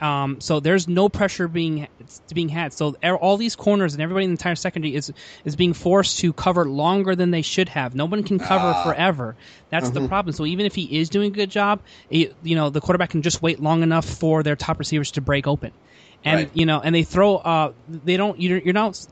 um, 0.01 0.41
so 0.41 0.61
there's 0.61 0.89
no 0.89 1.09
pressure 1.09 1.49
being 1.49 1.89
being 2.33 2.49
had. 2.49 2.73
So 2.73 2.95
all 3.03 3.37
these 3.37 3.57
corners 3.57 3.95
and 3.95 4.03
everybody 4.03 4.25
in 4.25 4.31
the 4.31 4.35
entire 4.35 4.55
secondary 4.55 4.95
is 4.95 5.13
is 5.45 5.57
being 5.57 5.73
forced 5.73 6.19
to 6.21 6.33
cover 6.33 6.65
longer 6.67 7.15
than 7.17 7.31
they 7.31 7.43
should 7.43 7.69
have. 7.71 7.95
No 7.95 8.05
one 8.05 8.23
can 8.23 8.39
cover 8.39 8.73
ah. 8.75 8.83
forever. 8.85 9.37
That's 9.71 9.87
mm-hmm. 9.87 10.03
the 10.03 10.09
problem. 10.09 10.35
So 10.35 10.47
even 10.47 10.67
if 10.67 10.75
he 10.75 11.01
is 11.01 11.09
doing 11.09 11.33
a 11.33 11.35
good 11.35 11.51
job, 11.51 11.81
it, 12.11 12.35
you 12.43 12.57
know 12.57 12.71
the 12.71 12.81
quarterback 12.81 13.11
can 13.11 13.23
just 13.23 13.43
wait 13.43 13.61
long 13.61 13.83
enough 13.83 14.05
for 14.05 14.43
their 14.43 14.57
top 14.57 14.79
receivers 14.79 15.13
to 15.13 15.21
break 15.21 15.47
open, 15.47 15.73
and 16.25 16.41
right. 16.41 16.51
you 16.55 16.67
know, 16.67 16.81
and 16.81 16.95
they 16.95 17.05
throw. 17.05 17.37
Uh, 17.37 17.73
they 17.89 18.17
don't. 18.17 18.41
You're, 18.41 18.59
you're 18.59 18.75
not. 18.75 19.07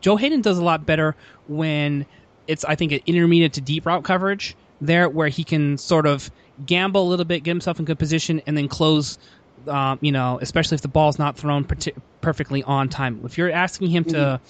Joe 0.00 0.16
Haden 0.16 0.40
does 0.40 0.58
a 0.58 0.64
lot 0.64 0.84
better 0.84 1.16
when 1.48 2.06
it's 2.46 2.64
I 2.64 2.74
think 2.74 2.92
an 2.92 3.00
intermediate 3.06 3.54
to 3.54 3.60
deep 3.60 3.86
route 3.86 4.04
coverage 4.04 4.56
there, 4.80 5.08
where 5.08 5.28
he 5.28 5.44
can 5.44 5.78
sort 5.78 6.06
of 6.06 6.30
gamble 6.66 7.02
a 7.02 7.08
little 7.08 7.24
bit, 7.24 7.42
get 7.42 7.50
himself 7.50 7.78
in 7.78 7.84
good 7.84 7.98
position, 7.98 8.42
and 8.46 8.56
then 8.56 8.68
close 8.68 9.18
um, 9.68 9.98
you 10.00 10.12
know, 10.12 10.38
especially 10.40 10.76
if 10.76 10.80
the 10.82 10.88
ball's 10.88 11.18
not 11.18 11.36
thrown 11.36 11.64
per- 11.64 11.92
perfectly 12.20 12.62
on 12.62 12.88
time. 12.88 13.20
If 13.24 13.38
you're 13.38 13.50
asking 13.50 13.90
him 13.90 14.04
mm-hmm. 14.04 14.14
to, 14.14 14.40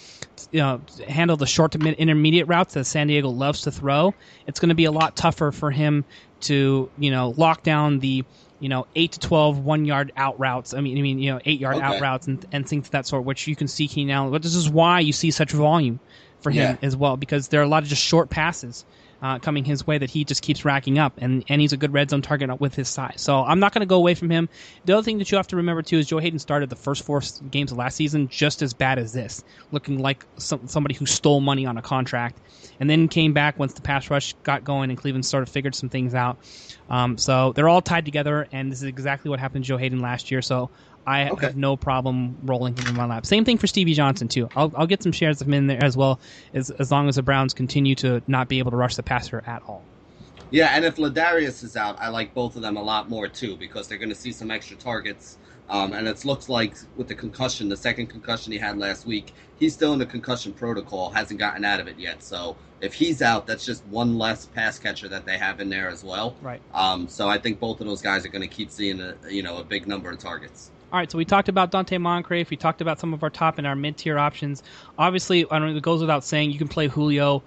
you 0.50 0.60
know, 0.60 0.80
handle 1.08 1.36
the 1.36 1.46
short 1.46 1.72
to 1.72 1.78
mid 1.78 1.94
intermediate 1.94 2.48
routes 2.48 2.74
that 2.74 2.84
San 2.84 3.06
Diego 3.06 3.28
loves 3.28 3.62
to 3.62 3.70
throw, 3.70 4.14
it's 4.46 4.60
going 4.60 4.70
to 4.70 4.74
be 4.74 4.84
a 4.84 4.92
lot 4.92 5.16
tougher 5.16 5.52
for 5.52 5.70
him 5.70 6.04
to, 6.42 6.90
you 6.98 7.10
know, 7.10 7.34
lock 7.36 7.62
down 7.62 7.98
the, 7.98 8.24
you 8.60 8.68
know, 8.68 8.86
eight 8.94 9.12
to 9.12 9.20
12 9.20 9.58
one 9.58 9.84
yard 9.84 10.12
out 10.16 10.38
routes. 10.38 10.74
I 10.74 10.80
mean, 10.80 10.98
I 10.98 11.02
mean, 11.02 11.18
you 11.18 11.32
know, 11.32 11.40
eight 11.44 11.60
yard 11.60 11.76
okay. 11.76 11.84
out 11.84 12.00
routes 12.00 12.26
and, 12.26 12.44
and 12.52 12.68
things 12.68 12.86
of 12.86 12.92
that 12.92 13.06
sort, 13.06 13.24
which 13.24 13.46
you 13.46 13.56
can 13.56 13.68
see 13.68 13.88
Keenan 13.88 14.14
Allen. 14.14 14.30
But 14.30 14.42
this 14.42 14.54
is 14.54 14.68
why 14.68 15.00
you 15.00 15.12
see 15.12 15.30
such 15.30 15.52
volume 15.52 16.00
for 16.40 16.50
him 16.50 16.78
yeah. 16.80 16.86
as 16.86 16.96
well, 16.96 17.16
because 17.16 17.48
there 17.48 17.60
are 17.60 17.64
a 17.64 17.68
lot 17.68 17.82
of 17.82 17.88
just 17.88 18.02
short 18.02 18.30
passes 18.30 18.84
uh, 19.22 19.38
coming 19.38 19.64
his 19.64 19.86
way 19.86 19.96
that 19.98 20.10
he 20.10 20.24
just 20.24 20.42
keeps 20.42 20.64
racking 20.64 20.98
up, 20.98 21.14
and, 21.18 21.44
and 21.48 21.60
he's 21.60 21.72
a 21.72 21.76
good 21.76 21.92
red 21.92 22.10
zone 22.10 22.22
target 22.22 22.60
with 22.60 22.74
his 22.74 22.88
size. 22.88 23.20
So 23.20 23.42
I'm 23.42 23.60
not 23.60 23.72
going 23.72 23.80
to 23.80 23.86
go 23.86 23.96
away 23.96 24.14
from 24.14 24.30
him. 24.30 24.48
The 24.84 24.94
other 24.94 25.02
thing 25.04 25.18
that 25.18 25.30
you 25.30 25.36
have 25.36 25.46
to 25.48 25.56
remember 25.56 25.82
too 25.82 25.98
is 25.98 26.08
Joe 26.08 26.18
Haden 26.18 26.40
started 26.40 26.68
the 26.70 26.76
first 26.76 27.04
four 27.04 27.22
games 27.50 27.70
of 27.70 27.78
last 27.78 27.94
season 27.94 28.28
just 28.28 28.62
as 28.62 28.74
bad 28.74 28.98
as 28.98 29.12
this, 29.12 29.44
looking 29.70 29.98
like 29.98 30.26
some, 30.36 30.66
somebody 30.66 30.94
who 30.94 31.06
stole 31.06 31.40
money 31.40 31.66
on 31.66 31.78
a 31.78 31.82
contract, 31.82 32.40
and 32.80 32.90
then 32.90 33.06
came 33.06 33.32
back 33.32 33.58
once 33.58 33.74
the 33.74 33.80
pass 33.82 34.10
rush 34.10 34.34
got 34.42 34.64
going 34.64 34.90
and 34.90 34.98
Cleveland 34.98 35.24
sort 35.24 35.44
of 35.44 35.48
figured 35.48 35.74
some 35.74 35.88
things 35.88 36.14
out. 36.14 36.38
Um, 36.90 37.16
so 37.16 37.52
they're 37.52 37.68
all 37.68 37.80
tied 37.80 38.04
together, 38.04 38.48
and 38.52 38.70
this 38.70 38.78
is 38.78 38.84
exactly 38.84 39.30
what 39.30 39.38
happened 39.38 39.64
to 39.64 39.68
Joe 39.68 39.76
Haden 39.76 40.00
last 40.00 40.30
year. 40.30 40.42
So 40.42 40.70
I 41.06 41.30
okay. 41.30 41.46
have 41.46 41.56
no 41.56 41.76
problem 41.76 42.36
rolling 42.44 42.76
him 42.76 42.86
in 42.88 42.94
my 42.94 43.06
lap. 43.06 43.26
Same 43.26 43.44
thing 43.44 43.58
for 43.58 43.66
Stevie 43.66 43.94
Johnson 43.94 44.28
too. 44.28 44.48
I'll, 44.54 44.72
I'll 44.76 44.86
get 44.86 45.02
some 45.02 45.12
shares 45.12 45.40
of 45.40 45.48
him 45.48 45.54
in 45.54 45.66
there 45.66 45.82
as 45.82 45.96
well, 45.96 46.20
as 46.54 46.70
as 46.70 46.90
long 46.90 47.08
as 47.08 47.16
the 47.16 47.22
Browns 47.22 47.54
continue 47.54 47.94
to 47.96 48.22
not 48.26 48.48
be 48.48 48.58
able 48.58 48.70
to 48.70 48.76
rush 48.76 48.96
the 48.96 49.02
passer 49.02 49.42
at 49.46 49.62
all. 49.66 49.82
Yeah, 50.50 50.68
and 50.76 50.84
if 50.84 50.96
Ladarius 50.96 51.64
is 51.64 51.76
out, 51.76 51.98
I 51.98 52.08
like 52.08 52.34
both 52.34 52.56
of 52.56 52.62
them 52.62 52.76
a 52.76 52.82
lot 52.82 53.08
more 53.08 53.26
too 53.26 53.56
because 53.56 53.88
they're 53.88 53.98
going 53.98 54.10
to 54.10 54.14
see 54.14 54.32
some 54.32 54.50
extra 54.50 54.76
targets. 54.76 55.38
Um, 55.70 55.94
and 55.94 56.06
it 56.06 56.24
looks 56.26 56.50
like 56.50 56.74
with 56.96 57.08
the 57.08 57.14
concussion, 57.14 57.70
the 57.70 57.76
second 57.76 58.08
concussion 58.08 58.52
he 58.52 58.58
had 58.58 58.76
last 58.76 59.06
week, 59.06 59.32
he's 59.58 59.72
still 59.72 59.94
in 59.94 59.98
the 59.98 60.04
concussion 60.04 60.52
protocol, 60.52 61.08
hasn't 61.08 61.40
gotten 61.40 61.64
out 61.64 61.80
of 61.80 61.88
it 61.88 61.98
yet. 61.98 62.22
So 62.22 62.56
if 62.82 62.92
he's 62.92 63.22
out, 63.22 63.46
that's 63.46 63.64
just 63.64 63.82
one 63.86 64.18
less 64.18 64.44
pass 64.44 64.78
catcher 64.78 65.08
that 65.08 65.24
they 65.24 65.38
have 65.38 65.60
in 65.60 65.70
there 65.70 65.88
as 65.88 66.04
well. 66.04 66.36
Right. 66.42 66.60
Um, 66.74 67.08
so 67.08 67.28
I 67.28 67.38
think 67.38 67.58
both 67.58 67.80
of 67.80 67.86
those 67.86 68.02
guys 68.02 68.26
are 68.26 68.28
going 68.28 68.46
to 68.46 68.54
keep 68.54 68.70
seeing 68.70 69.00
a 69.00 69.14
you 69.30 69.42
know 69.42 69.56
a 69.58 69.64
big 69.64 69.86
number 69.86 70.10
of 70.10 70.18
targets. 70.18 70.70
All 70.92 70.98
right, 70.98 71.10
so 71.10 71.16
we 71.16 71.24
talked 71.24 71.48
about 71.48 71.72
Donte 71.72 71.98
Moncrief. 71.98 72.50
We 72.50 72.58
talked 72.58 72.82
about 72.82 73.00
some 73.00 73.14
of 73.14 73.22
our 73.22 73.30
top 73.30 73.56
and 73.56 73.66
our 73.66 73.74
mid 73.74 73.96
tier 73.96 74.18
options. 74.18 74.62
Obviously, 74.98 75.46
I 75.50 75.58
don't 75.58 75.74
it 75.74 75.82
goes 75.82 76.02
without 76.02 76.22
saying 76.22 76.50
you 76.50 76.58
can 76.58 76.68
play 76.68 76.86
Julio 76.86 77.42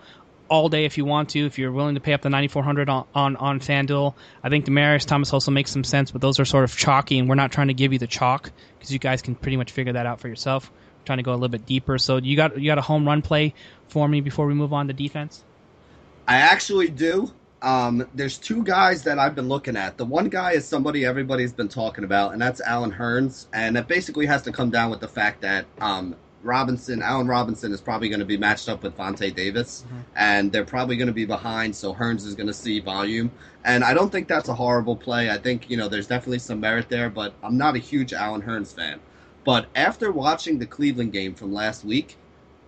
all 0.49 0.67
day 0.67 0.85
if 0.85 0.97
you 0.97 1.05
want 1.05 1.29
to, 1.29 1.45
if 1.45 1.59
you're 1.59 1.71
willing 1.71 1.93
to 1.93 2.01
pay 2.01 2.13
up 2.13 2.23
the 2.23 2.29
9400 2.29 2.89
on, 2.89 3.05
on, 3.13 3.35
on 3.35 3.59
FanDuel. 3.59 4.15
I 4.43 4.49
think 4.49 4.65
Demaryius 4.65 5.05
Thomas 5.05 5.31
also 5.31 5.51
makes 5.51 5.69
some 5.69 5.83
sense, 5.83 6.09
but 6.09 6.21
those 6.21 6.39
are 6.39 6.45
sort 6.45 6.63
of 6.63 6.75
chalky, 6.75 7.19
and 7.19 7.29
we're 7.29 7.35
not 7.35 7.51
trying 7.51 7.67
to 7.67 7.75
give 7.75 7.93
you 7.93 7.99
the 7.99 8.07
chalk 8.07 8.51
because 8.79 8.91
you 8.91 8.97
guys 8.97 9.21
can 9.21 9.35
pretty 9.35 9.57
much 9.57 9.71
figure 9.71 9.93
that 9.93 10.07
out 10.07 10.19
for 10.19 10.27
yourself. 10.27 10.71
We're 10.71 11.05
trying 11.05 11.19
to 11.19 11.23
go 11.23 11.31
a 11.31 11.35
little 11.35 11.49
bit 11.49 11.67
deeper. 11.67 11.99
So 11.99 12.17
you 12.17 12.35
got 12.35 12.59
you 12.59 12.65
got 12.65 12.79
a 12.79 12.81
home 12.81 13.05
run 13.05 13.21
play 13.21 13.53
for 13.89 14.07
me 14.07 14.21
before 14.21 14.47
we 14.47 14.55
move 14.55 14.73
on 14.73 14.87
to 14.87 14.93
defense? 14.93 15.43
I 16.27 16.37
actually 16.37 16.87
do. 16.87 17.31
Um, 17.61 18.07
there's 18.13 18.37
two 18.37 18.63
guys 18.63 19.03
that 19.03 19.17
I've 19.17 19.33
been 19.33 19.47
looking 19.47 19.75
at. 19.75 19.97
The 19.97 20.05
one 20.05 20.29
guy 20.29 20.51
is 20.51 20.67
somebody 20.67 21.05
everybody's 21.05 21.53
been 21.53 21.69
talking 21.69 22.03
about, 22.03 22.33
and 22.33 22.41
that's 22.41 22.61
Allen 22.61 22.91
Hurns. 22.91 23.47
And 23.53 23.77
it 23.77 23.87
basically 23.87 24.25
has 24.27 24.41
to 24.43 24.51
come 24.51 24.69
down 24.69 24.91
with 24.91 24.99
the 24.99 25.07
fact 25.07 25.41
that 25.41 25.65
um, 25.79 26.15
Robinson, 26.43 27.01
Allen 27.01 27.27
Robinson, 27.27 27.71
is 27.71 27.81
probably 27.81 28.07
going 28.07 28.19
to 28.19 28.25
be 28.25 28.37
matched 28.37 28.69
up 28.69 28.83
with 28.83 28.95
Vontae 28.95 29.35
Davis, 29.35 29.83
mm-hmm. 29.87 29.99
and 30.15 30.51
they're 30.51 30.63
probably 30.63 30.95
going 30.95 31.07
to 31.07 31.13
be 31.13 31.25
behind. 31.25 31.75
So 31.75 31.93
Hurns 31.93 32.25
is 32.25 32.35
going 32.35 32.47
to 32.47 32.53
see 32.53 32.79
volume, 32.79 33.31
and 33.63 33.83
I 33.83 33.95
don't 33.95 34.11
think 34.11 34.27
that's 34.27 34.47
a 34.47 34.53
horrible 34.53 34.95
play. 34.95 35.31
I 35.31 35.37
think 35.37 35.69
you 35.69 35.75
know 35.75 35.87
there's 35.87 36.07
definitely 36.07 36.39
some 36.39 36.59
merit 36.59 36.87
there, 36.87 37.09
but 37.09 37.33
I'm 37.41 37.57
not 37.57 37.75
a 37.75 37.79
huge 37.79 38.13
Allen 38.13 38.43
Hurns 38.43 38.73
fan. 38.75 38.99
But 39.43 39.67
after 39.75 40.11
watching 40.11 40.59
the 40.59 40.65
Cleveland 40.65 41.13
game 41.13 41.33
from 41.33 41.51
last 41.51 41.83
week, 41.83 42.15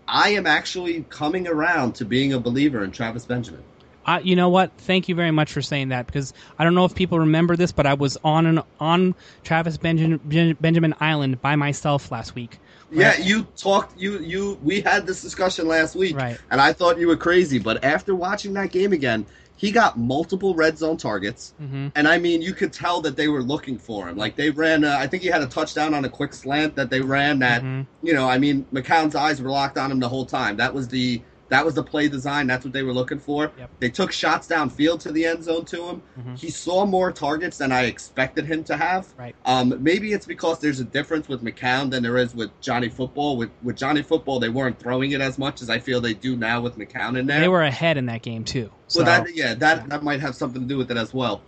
I 0.08 0.30
am 0.30 0.48
actually 0.48 1.06
coming 1.10 1.48
around 1.48 1.94
to 1.96 2.06
being 2.06 2.34
a 2.34 2.40
believer 2.40 2.84
in 2.84 2.92
Travis 2.92 3.26
Benjamin. 3.26 3.64
I, 4.08 4.20
you 4.22 4.38
know 4.38 4.48
what? 4.48 4.72
Thank 4.78 5.10
you 5.10 5.16
very 5.16 5.32
much 5.32 5.52
for 5.52 5.62
saying 5.62 5.90
that 5.90 6.08
because 6.08 6.34
I 6.58 6.64
don't 6.64 6.74
know 6.74 6.86
if 6.86 6.96
people 6.96 7.20
remember 7.20 7.58
this, 7.58 7.74
but 7.74 7.86
I 7.86 7.94
was 7.94 8.18
on 8.24 8.46
an 8.46 8.62
on 8.80 9.14
Travis 9.44 9.78
Benjamin, 9.78 10.58
Benjamin 10.62 10.96
Island 11.02 11.42
by 11.42 11.58
myself 11.58 12.10
last 12.10 12.34
week. 12.34 12.58
Right? 12.90 13.00
Yeah, 13.00 13.18
you 13.18 13.46
talked. 13.58 14.00
You 14.00 14.20
you 14.20 14.58
we 14.64 14.80
had 14.80 15.06
this 15.06 15.22
discussion 15.22 15.68
last 15.68 15.96
week, 15.96 16.16
right? 16.16 16.40
And 16.50 16.62
I 16.62 16.72
thought 16.72 16.98
you 16.98 17.08
were 17.08 17.18
crazy, 17.18 17.60
but 17.60 17.84
after 17.84 18.16
watching 18.16 18.54
that 18.54 18.72
game 18.72 18.94
again, 18.94 19.26
he 19.58 19.72
got 19.72 20.00
multiple 20.00 20.56
red 20.56 20.78
zone 20.78 20.96
targets, 20.96 21.54
mm-hmm. 21.62 21.88
and 21.96 22.08
I 22.08 22.18
mean, 22.18 22.42
you 22.42 22.54
could 22.54 22.72
tell 22.72 23.02
that 23.02 23.18
they 23.18 23.28
were 23.28 23.44
looking 23.44 23.78
for 23.78 24.08
him. 24.08 24.16
Like 24.16 24.38
they 24.38 24.52
ran, 24.52 24.86
uh, 24.86 24.96
I 24.98 25.08
think 25.08 25.24
he 25.24 25.30
had 25.30 25.42
a 25.42 25.48
touchdown 25.48 25.94
on 25.94 26.06
a 26.06 26.10
quick 26.10 26.34
slant 26.34 26.76
that 26.76 26.90
they 26.90 27.02
ran. 27.02 27.40
That 27.40 27.62
mm-hmm. 27.62 27.82
you 28.08 28.14
know, 28.14 28.30
I 28.30 28.38
mean, 28.38 28.66
McCown's 28.72 29.16
eyes 29.16 29.42
were 29.42 29.50
locked 29.50 29.78
on 29.78 29.92
him 29.92 30.00
the 30.00 30.08
whole 30.08 30.26
time. 30.26 30.56
That 30.56 30.74
was 30.74 30.88
the 30.88 31.22
that 31.50 31.66
was 31.66 31.76
the 31.76 31.84
play 31.84 32.08
design. 32.08 32.48
That's 32.48 32.66
what 32.66 32.74
they 32.74 32.84
were 32.84 32.94
looking 32.94 33.20
for. 33.20 33.52
Yep. 33.58 33.70
They 33.80 33.90
took 33.90 34.12
shots 34.12 34.48
downfield 34.48 35.00
to 35.02 35.12
the 35.12 35.26
end 35.26 35.44
zone 35.44 35.66
to 35.66 35.84
him. 35.84 36.02
Mm-hmm. 36.20 36.36
He 36.36 36.50
saw 36.50 36.86
more 36.86 37.12
targets 37.12 37.58
than 37.58 37.72
I 37.72 37.84
expected 37.84 38.46
him 38.46 38.64
to 38.66 38.78
have. 38.78 39.08
Right. 39.18 39.36
Um, 39.46 39.76
maybe 39.82 40.14
it's 40.14 40.26
because 40.26 40.60
there's 40.60 40.80
a 40.80 40.84
difference 40.84 41.28
with 41.28 41.44
McCown 41.44 41.90
than 41.90 42.04
there 42.04 42.18
is 42.18 42.36
with 42.36 42.52
Johnny 42.62 42.90
Football. 42.90 43.38
With 43.38 43.50
with 43.64 43.78
Johnny 43.78 44.02
Football, 44.02 44.40
they 44.40 44.50
weren't 44.50 44.80
throwing 44.80 45.12
it 45.12 45.22
as 45.22 45.38
much 45.38 45.62
as 45.62 45.70
I 45.70 45.80
feel 45.80 46.02
they 46.02 46.14
do 46.14 46.36
now 46.36 46.62
with 46.62 46.78
McCown 46.78 47.18
in 47.18 47.28
there. 47.28 47.40
They 47.40 47.48
were 47.48 47.64
ahead 47.64 47.98
in 47.98 48.08
that 48.08 48.22
game 48.22 48.44
too. 48.44 48.70
So. 48.88 49.04
Well, 49.04 49.24
that 49.24 49.36
yeah, 49.36 49.54
that 49.56 49.78
yeah. 49.78 49.88
that 49.88 50.04
might 50.04 50.20
have 50.20 50.36
something 50.36 50.62
to 50.62 50.68
do 50.68 50.78
with 50.78 50.92
it 50.92 50.98
as 50.98 51.14
well. 51.14 51.42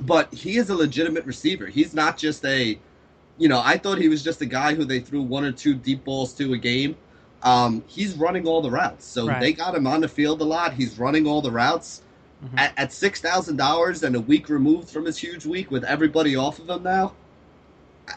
But 0.00 0.32
he 0.32 0.56
is 0.56 0.70
a 0.70 0.74
legitimate 0.74 1.26
receiver. 1.26 1.66
He's 1.66 1.94
not 1.94 2.16
just 2.16 2.44
a, 2.44 2.78
you 3.38 3.48
know, 3.48 3.60
I 3.62 3.76
thought 3.76 3.98
he 3.98 4.08
was 4.08 4.22
just 4.22 4.40
a 4.40 4.46
guy 4.46 4.74
who 4.74 4.84
they 4.84 5.00
threw 5.00 5.22
one 5.22 5.44
or 5.44 5.52
two 5.52 5.74
deep 5.74 6.04
balls 6.04 6.32
to 6.34 6.54
a 6.54 6.58
game 6.58 6.96
um, 7.42 7.82
he's 7.86 8.14
running 8.14 8.46
all 8.46 8.62
the 8.62 8.70
routes. 8.70 9.04
So 9.04 9.26
right. 9.26 9.40
they 9.40 9.52
got 9.52 9.74
him 9.74 9.86
on 9.86 10.00
the 10.00 10.08
field 10.08 10.40
a 10.40 10.44
lot. 10.44 10.74
He's 10.74 10.98
running 10.98 11.26
all 11.26 11.42
the 11.42 11.50
routes. 11.50 12.02
Mm-hmm. 12.44 12.58
At, 12.58 12.72
at 12.76 12.92
six 12.92 13.20
thousand 13.20 13.56
dollars 13.56 14.02
and 14.02 14.16
a 14.16 14.20
week 14.20 14.48
removed 14.48 14.88
from 14.88 15.04
his 15.04 15.16
huge 15.16 15.46
week 15.46 15.70
with 15.70 15.84
everybody 15.84 16.34
off 16.34 16.58
of 16.58 16.68
him 16.68 16.82
now, 16.82 17.12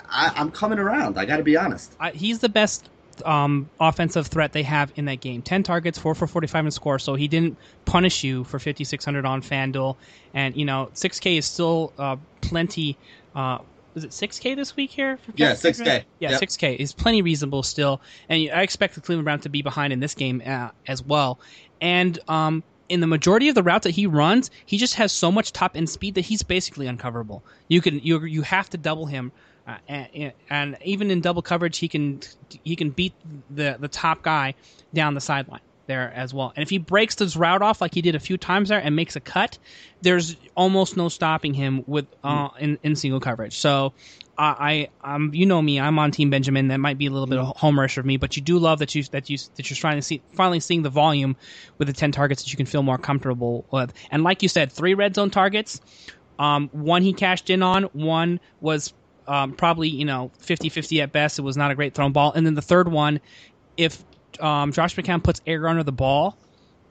I, 0.09 0.31
am 0.35 0.49
coming 0.49 0.79
around. 0.79 1.19
I 1.19 1.25
got 1.25 1.37
to 1.37 1.43
be 1.43 1.55
honest. 1.55 1.95
he's 2.13 2.39
the 2.39 2.49
best 2.49 2.89
um, 3.23 3.69
offensive 3.79 4.27
threat 4.27 4.51
they 4.51 4.63
have 4.63 4.91
in 4.95 5.05
that 5.05 5.21
game. 5.21 5.41
Ten 5.41 5.63
targets, 5.63 5.99
four 5.99 6.15
for 6.15 6.27
forty-five 6.27 6.65
in 6.65 6.71
score. 6.71 6.99
So 6.99 7.15
he 7.15 7.27
didn't 7.27 7.57
punish 7.85 8.23
you 8.23 8.43
for 8.45 8.59
fifty-six 8.59 9.05
hundred 9.05 9.25
on 9.25 9.41
Fanduel, 9.41 9.95
and 10.33 10.55
you 10.55 10.65
know 10.65 10.89
six 10.93 11.19
K 11.19 11.37
is 11.37 11.45
still 11.45 11.93
uh, 11.97 12.17
plenty. 12.41 12.97
Uh, 13.35 13.59
was 13.95 14.03
it 14.03 14.11
6K 14.11 14.55
this 14.55 14.75
week 14.75 14.91
here? 14.91 15.17
yeah, 15.35 15.53
6K. 15.53 16.03
Yeah, 16.19 16.31
yep. 16.31 16.41
6K 16.41 16.75
is 16.75 16.93
plenty 16.93 17.21
reasonable 17.21 17.63
still, 17.63 18.01
and 18.29 18.51
I 18.53 18.61
expect 18.61 18.93
the 18.93 19.01
Cleveland 19.01 19.25
Browns 19.25 19.43
to 19.43 19.49
be 19.49 19.61
behind 19.61 19.93
in 19.93 20.01
this 20.01 20.13
game 20.13 20.43
uh, 20.45 20.69
as 20.85 21.01
well. 21.01 21.39
And 21.81 22.19
um, 22.27 22.61
in 22.89 22.99
the 22.99 23.07
majority 23.07 23.49
of 23.49 23.55
the 23.55 23.63
routes 23.63 23.85
that 23.85 23.91
he 23.91 24.05
runs, 24.05 24.51
he 24.65 24.77
just 24.77 24.95
has 24.95 25.11
so 25.11 25.31
much 25.31 25.53
top 25.53 25.75
end 25.75 25.89
speed 25.89 26.15
that 26.15 26.25
he's 26.25 26.43
basically 26.43 26.85
uncoverable. 26.85 27.41
You 27.69 27.81
can 27.81 27.99
you 27.99 28.23
you 28.25 28.41
have 28.43 28.69
to 28.71 28.77
double 28.77 29.05
him, 29.05 29.31
uh, 29.65 29.77
and, 29.87 30.33
and 30.49 30.77
even 30.83 31.09
in 31.09 31.21
double 31.21 31.41
coverage, 31.41 31.77
he 31.77 31.87
can 31.87 32.19
he 32.63 32.75
can 32.75 32.89
beat 32.89 33.13
the 33.49 33.77
the 33.79 33.87
top 33.87 34.21
guy 34.21 34.53
down 34.93 35.13
the 35.13 35.21
sideline 35.21 35.61
there 35.87 36.11
as 36.15 36.33
well. 36.33 36.53
And 36.55 36.63
if 36.63 36.69
he 36.69 36.77
breaks 36.77 37.15
this 37.15 37.35
route 37.35 37.61
off 37.61 37.81
like 37.81 37.93
he 37.93 38.01
did 38.01 38.15
a 38.15 38.19
few 38.19 38.37
times 38.37 38.69
there 38.69 38.79
and 38.79 38.95
makes 38.95 39.15
a 39.15 39.19
cut, 39.19 39.57
there's 40.01 40.35
almost 40.55 40.97
no 40.97 41.09
stopping 41.09 41.53
him 41.53 41.83
with 41.87 42.05
uh, 42.23 42.49
in, 42.59 42.77
in 42.83 42.95
single 42.95 43.19
coverage. 43.19 43.57
So 43.57 43.93
I, 44.37 44.89
I 45.03 45.15
um, 45.15 45.31
you 45.33 45.45
know 45.45 45.61
me, 45.61 45.79
I'm 45.79 45.97
on 45.99 46.11
Team 46.11 46.29
Benjamin. 46.29 46.67
That 46.67 46.79
might 46.79 46.97
be 46.97 47.05
a 47.05 47.11
little 47.11 47.27
bit 47.27 47.39
of 47.39 47.55
homerish 47.57 47.97
of 47.97 48.05
me, 48.05 48.17
but 48.17 48.35
you 48.35 48.41
do 48.41 48.57
love 48.57 48.79
that 48.79 48.93
you 48.95 49.03
that 49.05 49.29
you 49.29 49.37
that 49.55 49.69
you're 49.69 49.77
trying 49.77 49.97
to 49.97 50.01
see 50.01 50.21
finally 50.33 50.59
seeing 50.59 50.83
the 50.83 50.89
volume 50.89 51.35
with 51.77 51.87
the 51.87 51.93
ten 51.93 52.11
targets 52.11 52.43
that 52.43 52.51
you 52.51 52.57
can 52.57 52.65
feel 52.65 52.83
more 52.83 52.97
comfortable 52.97 53.65
with. 53.71 53.93
And 54.11 54.23
like 54.23 54.43
you 54.43 54.49
said, 54.49 54.71
three 54.71 54.93
red 54.93 55.15
zone 55.15 55.29
targets. 55.29 55.81
Um, 56.37 56.69
one 56.73 57.01
he 57.01 57.13
cashed 57.13 57.49
in 57.49 57.63
on. 57.63 57.83
One 57.93 58.39
was 58.59 58.93
um, 59.27 59.53
probably 59.53 59.89
you 59.89 60.05
know 60.05 60.31
50-50 60.41 61.01
at 61.03 61.11
best. 61.11 61.39
It 61.39 61.43
was 61.43 61.57
not 61.57 61.71
a 61.71 61.75
great 61.75 61.93
thrown 61.93 62.11
ball. 62.11 62.33
And 62.33 62.45
then 62.45 62.55
the 62.55 62.61
third 62.61 62.89
one, 62.89 63.21
if 63.77 64.03
um, 64.41 64.71
Josh 64.71 64.95
McCown 64.95 65.23
puts 65.23 65.41
air 65.45 65.67
under 65.67 65.83
the 65.83 65.91
ball, 65.91 66.37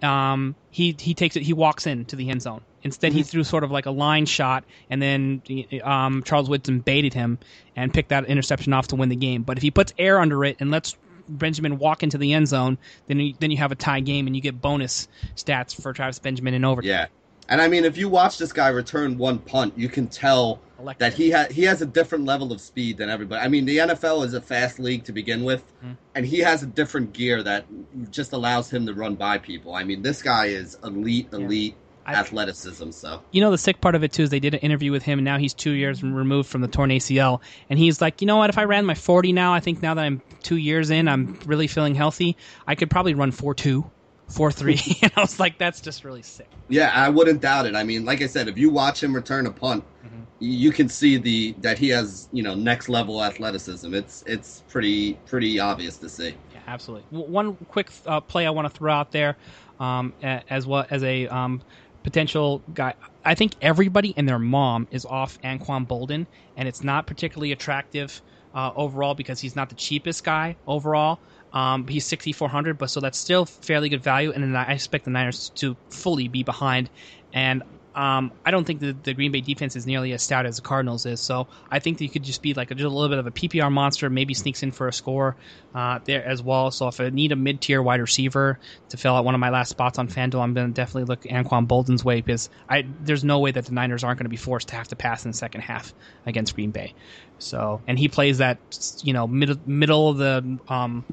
um, 0.02 0.54
he 0.70 0.96
he 0.98 1.14
takes 1.14 1.36
it. 1.36 1.42
He 1.42 1.52
walks 1.52 1.86
into 1.86 2.16
the 2.16 2.30
end 2.30 2.42
zone. 2.42 2.62
Instead, 2.82 3.10
mm-hmm. 3.10 3.18
he 3.18 3.22
threw 3.22 3.44
sort 3.44 3.64
of 3.64 3.70
like 3.70 3.86
a 3.86 3.90
line 3.90 4.26
shot, 4.26 4.64
and 4.90 5.00
then 5.00 5.42
um, 5.82 6.22
Charles 6.22 6.48
Woodson 6.48 6.80
baited 6.80 7.14
him 7.14 7.38
and 7.74 7.92
picked 7.92 8.10
that 8.10 8.26
interception 8.26 8.72
off 8.72 8.88
to 8.88 8.96
win 8.96 9.08
the 9.08 9.16
game. 9.16 9.42
But 9.42 9.56
if 9.56 9.62
he 9.62 9.70
puts 9.70 9.94
air 9.98 10.20
under 10.20 10.44
it 10.44 10.56
and 10.60 10.70
lets 10.70 10.96
Benjamin 11.26 11.78
walk 11.78 12.02
into 12.02 12.18
the 12.18 12.34
end 12.34 12.48
zone, 12.48 12.76
then 13.06 13.20
you, 13.20 13.34
then 13.38 13.50
you 13.50 13.56
have 13.56 13.72
a 13.72 13.74
tie 13.74 14.00
game 14.00 14.26
and 14.26 14.36
you 14.36 14.42
get 14.42 14.60
bonus 14.60 15.08
stats 15.34 15.80
for 15.80 15.94
Travis 15.94 16.18
Benjamin 16.18 16.52
in 16.52 16.64
overtime. 16.64 16.90
Yeah, 16.90 17.06
and 17.48 17.62
I 17.62 17.68
mean, 17.68 17.84
if 17.84 17.96
you 17.96 18.10
watch 18.10 18.36
this 18.36 18.52
guy 18.52 18.68
return 18.68 19.16
one 19.16 19.38
punt, 19.38 19.74
you 19.78 19.88
can 19.88 20.06
tell 20.06 20.60
Electric. 20.84 20.98
that 20.98 21.16
he 21.16 21.30
has 21.30 21.50
he 21.50 21.62
has 21.62 21.80
a 21.80 21.86
different 21.86 22.24
level 22.26 22.52
of 22.52 22.60
speed 22.60 22.98
than 22.98 23.08
everybody. 23.08 23.40
I 23.42 23.48
mean, 23.48 23.64
the 23.64 23.78
NFL 23.78 24.24
is 24.24 24.34
a 24.34 24.40
fast 24.40 24.78
league 24.78 25.04
to 25.04 25.12
begin 25.12 25.42
with, 25.42 25.64
mm-hmm. 25.78 25.92
and 26.14 26.26
he 26.26 26.40
has 26.40 26.62
a 26.62 26.66
different 26.66 27.14
gear 27.14 27.42
that 27.42 27.64
just 28.10 28.32
allows 28.32 28.70
him 28.70 28.86
to 28.86 28.94
run 28.94 29.14
by 29.14 29.38
people. 29.38 29.74
I 29.74 29.84
mean, 29.84 30.02
this 30.02 30.22
guy 30.22 30.46
is 30.46 30.76
elite, 30.84 31.28
elite. 31.32 31.72
Yeah. 31.72 31.80
Athleticism, 32.06 32.90
so 32.90 33.22
you 33.30 33.40
know 33.40 33.50
the 33.50 33.56
sick 33.56 33.80
part 33.80 33.94
of 33.94 34.04
it 34.04 34.12
too 34.12 34.24
is 34.24 34.28
they 34.28 34.38
did 34.38 34.52
an 34.52 34.60
interview 34.60 34.92
with 34.92 35.02
him, 35.02 35.20
and 35.20 35.24
now 35.24 35.38
he's 35.38 35.54
two 35.54 35.70
years 35.70 36.02
removed 36.02 36.50
from 36.50 36.60
the 36.60 36.68
torn 36.68 36.90
ACL, 36.90 37.40
and 37.70 37.78
he's 37.78 38.02
like, 38.02 38.20
you 38.20 38.26
know 38.26 38.36
what? 38.36 38.50
If 38.50 38.58
I 38.58 38.64
ran 38.64 38.84
my 38.84 38.92
forty 38.92 39.32
now, 39.32 39.54
I 39.54 39.60
think 39.60 39.80
now 39.80 39.94
that 39.94 40.04
I'm 40.04 40.20
two 40.42 40.58
years 40.58 40.90
in, 40.90 41.08
I'm 41.08 41.38
really 41.46 41.66
feeling 41.66 41.94
healthy. 41.94 42.36
I 42.66 42.74
could 42.74 42.90
probably 42.90 43.14
run 43.14 43.30
four 43.30 43.54
two 43.54 43.90
four 44.28 44.50
three, 44.50 44.80
and 45.02 45.12
I 45.16 45.20
was 45.20 45.38
like, 45.38 45.58
that's 45.58 45.80
just 45.80 46.04
really 46.04 46.22
sick. 46.22 46.48
Yeah, 46.68 46.90
I 46.94 47.08
wouldn't 47.08 47.40
doubt 47.40 47.66
it. 47.66 47.74
I 47.74 47.84
mean, 47.84 48.04
like 48.04 48.22
I 48.22 48.26
said, 48.26 48.48
if 48.48 48.58
you 48.58 48.70
watch 48.70 49.02
him 49.02 49.14
return 49.14 49.46
a 49.46 49.50
punt, 49.50 49.84
mm-hmm. 50.04 50.22
you 50.40 50.72
can 50.72 50.88
see 50.88 51.16
the 51.16 51.54
that 51.58 51.78
he 51.78 51.88
has 51.90 52.28
you 52.32 52.42
know 52.42 52.54
next 52.54 52.88
level 52.88 53.22
athleticism. 53.22 53.94
It's 53.94 54.24
it's 54.26 54.62
pretty 54.68 55.14
pretty 55.26 55.58
obvious 55.58 55.98
to 55.98 56.08
see. 56.08 56.34
Yeah, 56.52 56.60
absolutely. 56.66 57.18
One 57.18 57.56
quick 57.68 57.90
uh, 58.06 58.20
play 58.20 58.46
I 58.46 58.50
want 58.50 58.70
to 58.70 58.76
throw 58.76 58.92
out 58.92 59.12
there, 59.12 59.36
um, 59.80 60.12
as 60.22 60.66
well 60.66 60.86
as 60.90 61.02
a 61.04 61.26
um, 61.28 61.62
potential 62.02 62.62
guy. 62.72 62.94
I 63.24 63.34
think 63.34 63.54
everybody 63.60 64.14
and 64.16 64.28
their 64.28 64.38
mom 64.38 64.86
is 64.90 65.04
off 65.04 65.40
Anquan 65.42 65.86
Boldin, 65.88 66.26
and 66.56 66.68
it's 66.68 66.84
not 66.84 67.06
particularly 67.06 67.52
attractive 67.52 68.22
uh, 68.54 68.70
overall 68.76 69.14
because 69.14 69.40
he's 69.40 69.56
not 69.56 69.68
the 69.68 69.74
cheapest 69.74 70.24
guy 70.24 70.56
overall. 70.66 71.18
Um, 71.54 71.86
he's 71.86 72.06
6,400, 72.06 72.78
but 72.78 72.90
so 72.90 73.00
that's 73.00 73.18
still 73.18 73.46
fairly 73.46 73.88
good 73.88 74.02
value. 74.02 74.32
And 74.32 74.56
I 74.58 74.72
expect 74.72 75.04
the 75.04 75.10
Niners 75.10 75.50
to 75.56 75.76
fully 75.90 76.28
be 76.28 76.42
behind. 76.42 76.90
And 77.32 77.62
um, 77.94 78.32
I 78.44 78.50
don't 78.50 78.64
think 78.64 78.80
the, 78.80 78.92
the 78.92 79.14
Green 79.14 79.30
Bay 79.30 79.40
defense 79.40 79.76
is 79.76 79.86
nearly 79.86 80.12
as 80.12 80.22
stout 80.22 80.46
as 80.46 80.56
the 80.56 80.62
Cardinals 80.62 81.06
is. 81.06 81.20
So 81.20 81.46
I 81.70 81.78
think 81.78 81.98
that 81.98 82.04
you 82.04 82.10
could 82.10 82.24
just 82.24 82.42
be 82.42 82.52
like 82.52 82.70
a, 82.72 82.74
just 82.74 82.86
a 82.86 82.88
little 82.88 83.08
bit 83.08 83.18
of 83.18 83.26
a 83.26 83.30
PPR 83.30 83.70
monster, 83.70 84.10
maybe 84.10 84.34
sneaks 84.34 84.62
in 84.64 84.72
for 84.72 84.88
a 84.88 84.92
score 84.92 85.36
uh, 85.74 86.00
there 86.04 86.24
as 86.24 86.42
well. 86.42 86.72
So 86.72 86.88
if 86.88 87.00
I 87.00 87.10
need 87.10 87.30
a 87.30 87.36
mid 87.36 87.60
tier 87.60 87.80
wide 87.80 88.00
receiver 88.00 88.58
to 88.88 88.96
fill 88.96 89.14
out 89.14 89.24
one 89.24 89.34
of 89.34 89.40
my 89.40 89.50
last 89.50 89.68
spots 89.68 89.98
on 89.98 90.08
FanDuel, 90.08 90.40
I'm 90.40 90.54
going 90.54 90.66
to 90.66 90.72
definitely 90.72 91.04
look 91.04 91.22
Anquan 91.22 91.68
Boldin's 91.68 92.04
way 92.04 92.20
because 92.20 92.50
I 92.68 92.84
there's 93.02 93.22
no 93.22 93.38
way 93.38 93.52
that 93.52 93.66
the 93.66 93.72
Niners 93.72 94.02
aren't 94.02 94.18
going 94.18 94.26
to 94.26 94.30
be 94.30 94.36
forced 94.36 94.68
to 94.68 94.76
have 94.76 94.88
to 94.88 94.96
pass 94.96 95.24
in 95.24 95.30
the 95.30 95.36
second 95.36 95.60
half 95.60 95.94
against 96.26 96.56
Green 96.56 96.72
Bay. 96.72 96.94
So 97.38 97.80
and 97.86 97.96
he 97.96 98.08
plays 98.08 98.38
that 98.38 98.58
you 99.02 99.12
know 99.12 99.28
middle 99.28 99.56
middle 99.66 100.08
of 100.08 100.16
the 100.16 100.58
um, 100.68 101.04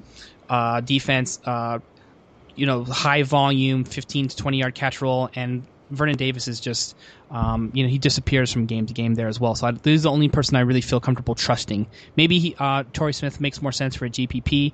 uh, 0.50 0.82
defense. 0.82 1.40
Uh, 1.46 1.80
you 2.54 2.66
know, 2.66 2.84
high 2.84 3.24
volume, 3.24 3.86
15 3.86 4.28
to 4.28 4.36
20 4.36 4.58
yard 4.58 4.76
catch 4.76 5.02
roll, 5.02 5.30
and 5.36 5.66
Vernon 5.92 6.16
Davis 6.16 6.48
is 6.48 6.60
just, 6.60 6.96
um, 7.30 7.72
you 7.74 7.84
know, 7.84 7.90
he 7.90 7.98
disappears 7.98 8.52
from 8.52 8.66
game 8.66 8.86
to 8.86 8.94
game 8.94 9.14
there 9.14 9.28
as 9.28 9.40
well. 9.40 9.56
So 9.56 9.68
I, 9.68 9.72
this 9.72 9.96
is 9.96 10.04
the 10.04 10.12
only 10.12 10.30
person 10.30 10.56
I 10.56 10.62
really 10.62 10.82
feel 10.82 11.00
comfortable 11.00 11.36
trusting. 11.36 11.88
Maybe 12.16 12.40
he, 12.40 12.56
uh, 12.58 12.84
Torrey 12.94 13.14
Smith 13.14 13.40
makes 13.40 13.62
more 13.62 13.72
sense 13.72 13.96
for 13.96 14.06
a 14.06 14.10
GPP, 14.10 14.74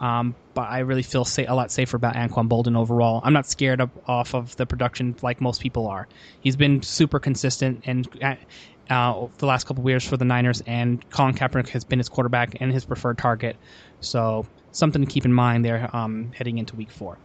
um, 0.00 0.34
but 0.54 0.68
I 0.68 0.80
really 0.80 1.02
feel 1.02 1.24
sa- 1.24 1.44
a 1.48 1.54
lot 1.54 1.70
safer 1.72 1.96
about 1.96 2.14
Anquan 2.14 2.48
Boldin 2.48 2.76
overall. 2.76 3.20
I'm 3.24 3.32
not 3.32 3.46
scared 3.46 3.80
of, 3.80 3.90
off 4.06 4.34
of 4.34 4.54
the 4.56 4.66
production 4.66 5.16
like 5.22 5.40
most 5.40 5.60
people 5.60 5.88
are. 5.88 6.06
He's 6.40 6.56
been 6.56 6.82
super 6.82 7.18
consistent 7.18 7.82
and. 7.84 8.08
Uh, 8.22 8.34
uh 8.90 9.26
the 9.36 9.44
last 9.44 9.66
couple 9.66 9.86
years 9.86 10.02
for 10.02 10.16
the 10.16 10.24
Niners, 10.24 10.62
and 10.66 11.10
Colin 11.10 11.34
Kaepernick 11.34 11.68
has 11.68 11.84
been 11.84 11.98
his 11.98 12.08
quarterback 12.08 12.56
and 12.58 12.72
his 12.72 12.86
preferred 12.86 13.18
target. 13.18 13.58
So 14.00 14.46
something 14.72 15.04
to 15.04 15.06
keep 15.06 15.26
in 15.26 15.32
mind 15.32 15.62
there 15.62 15.94
um, 15.94 16.32
heading 16.34 16.56
into 16.56 16.74
Week 16.74 16.90
Four. 16.90 17.18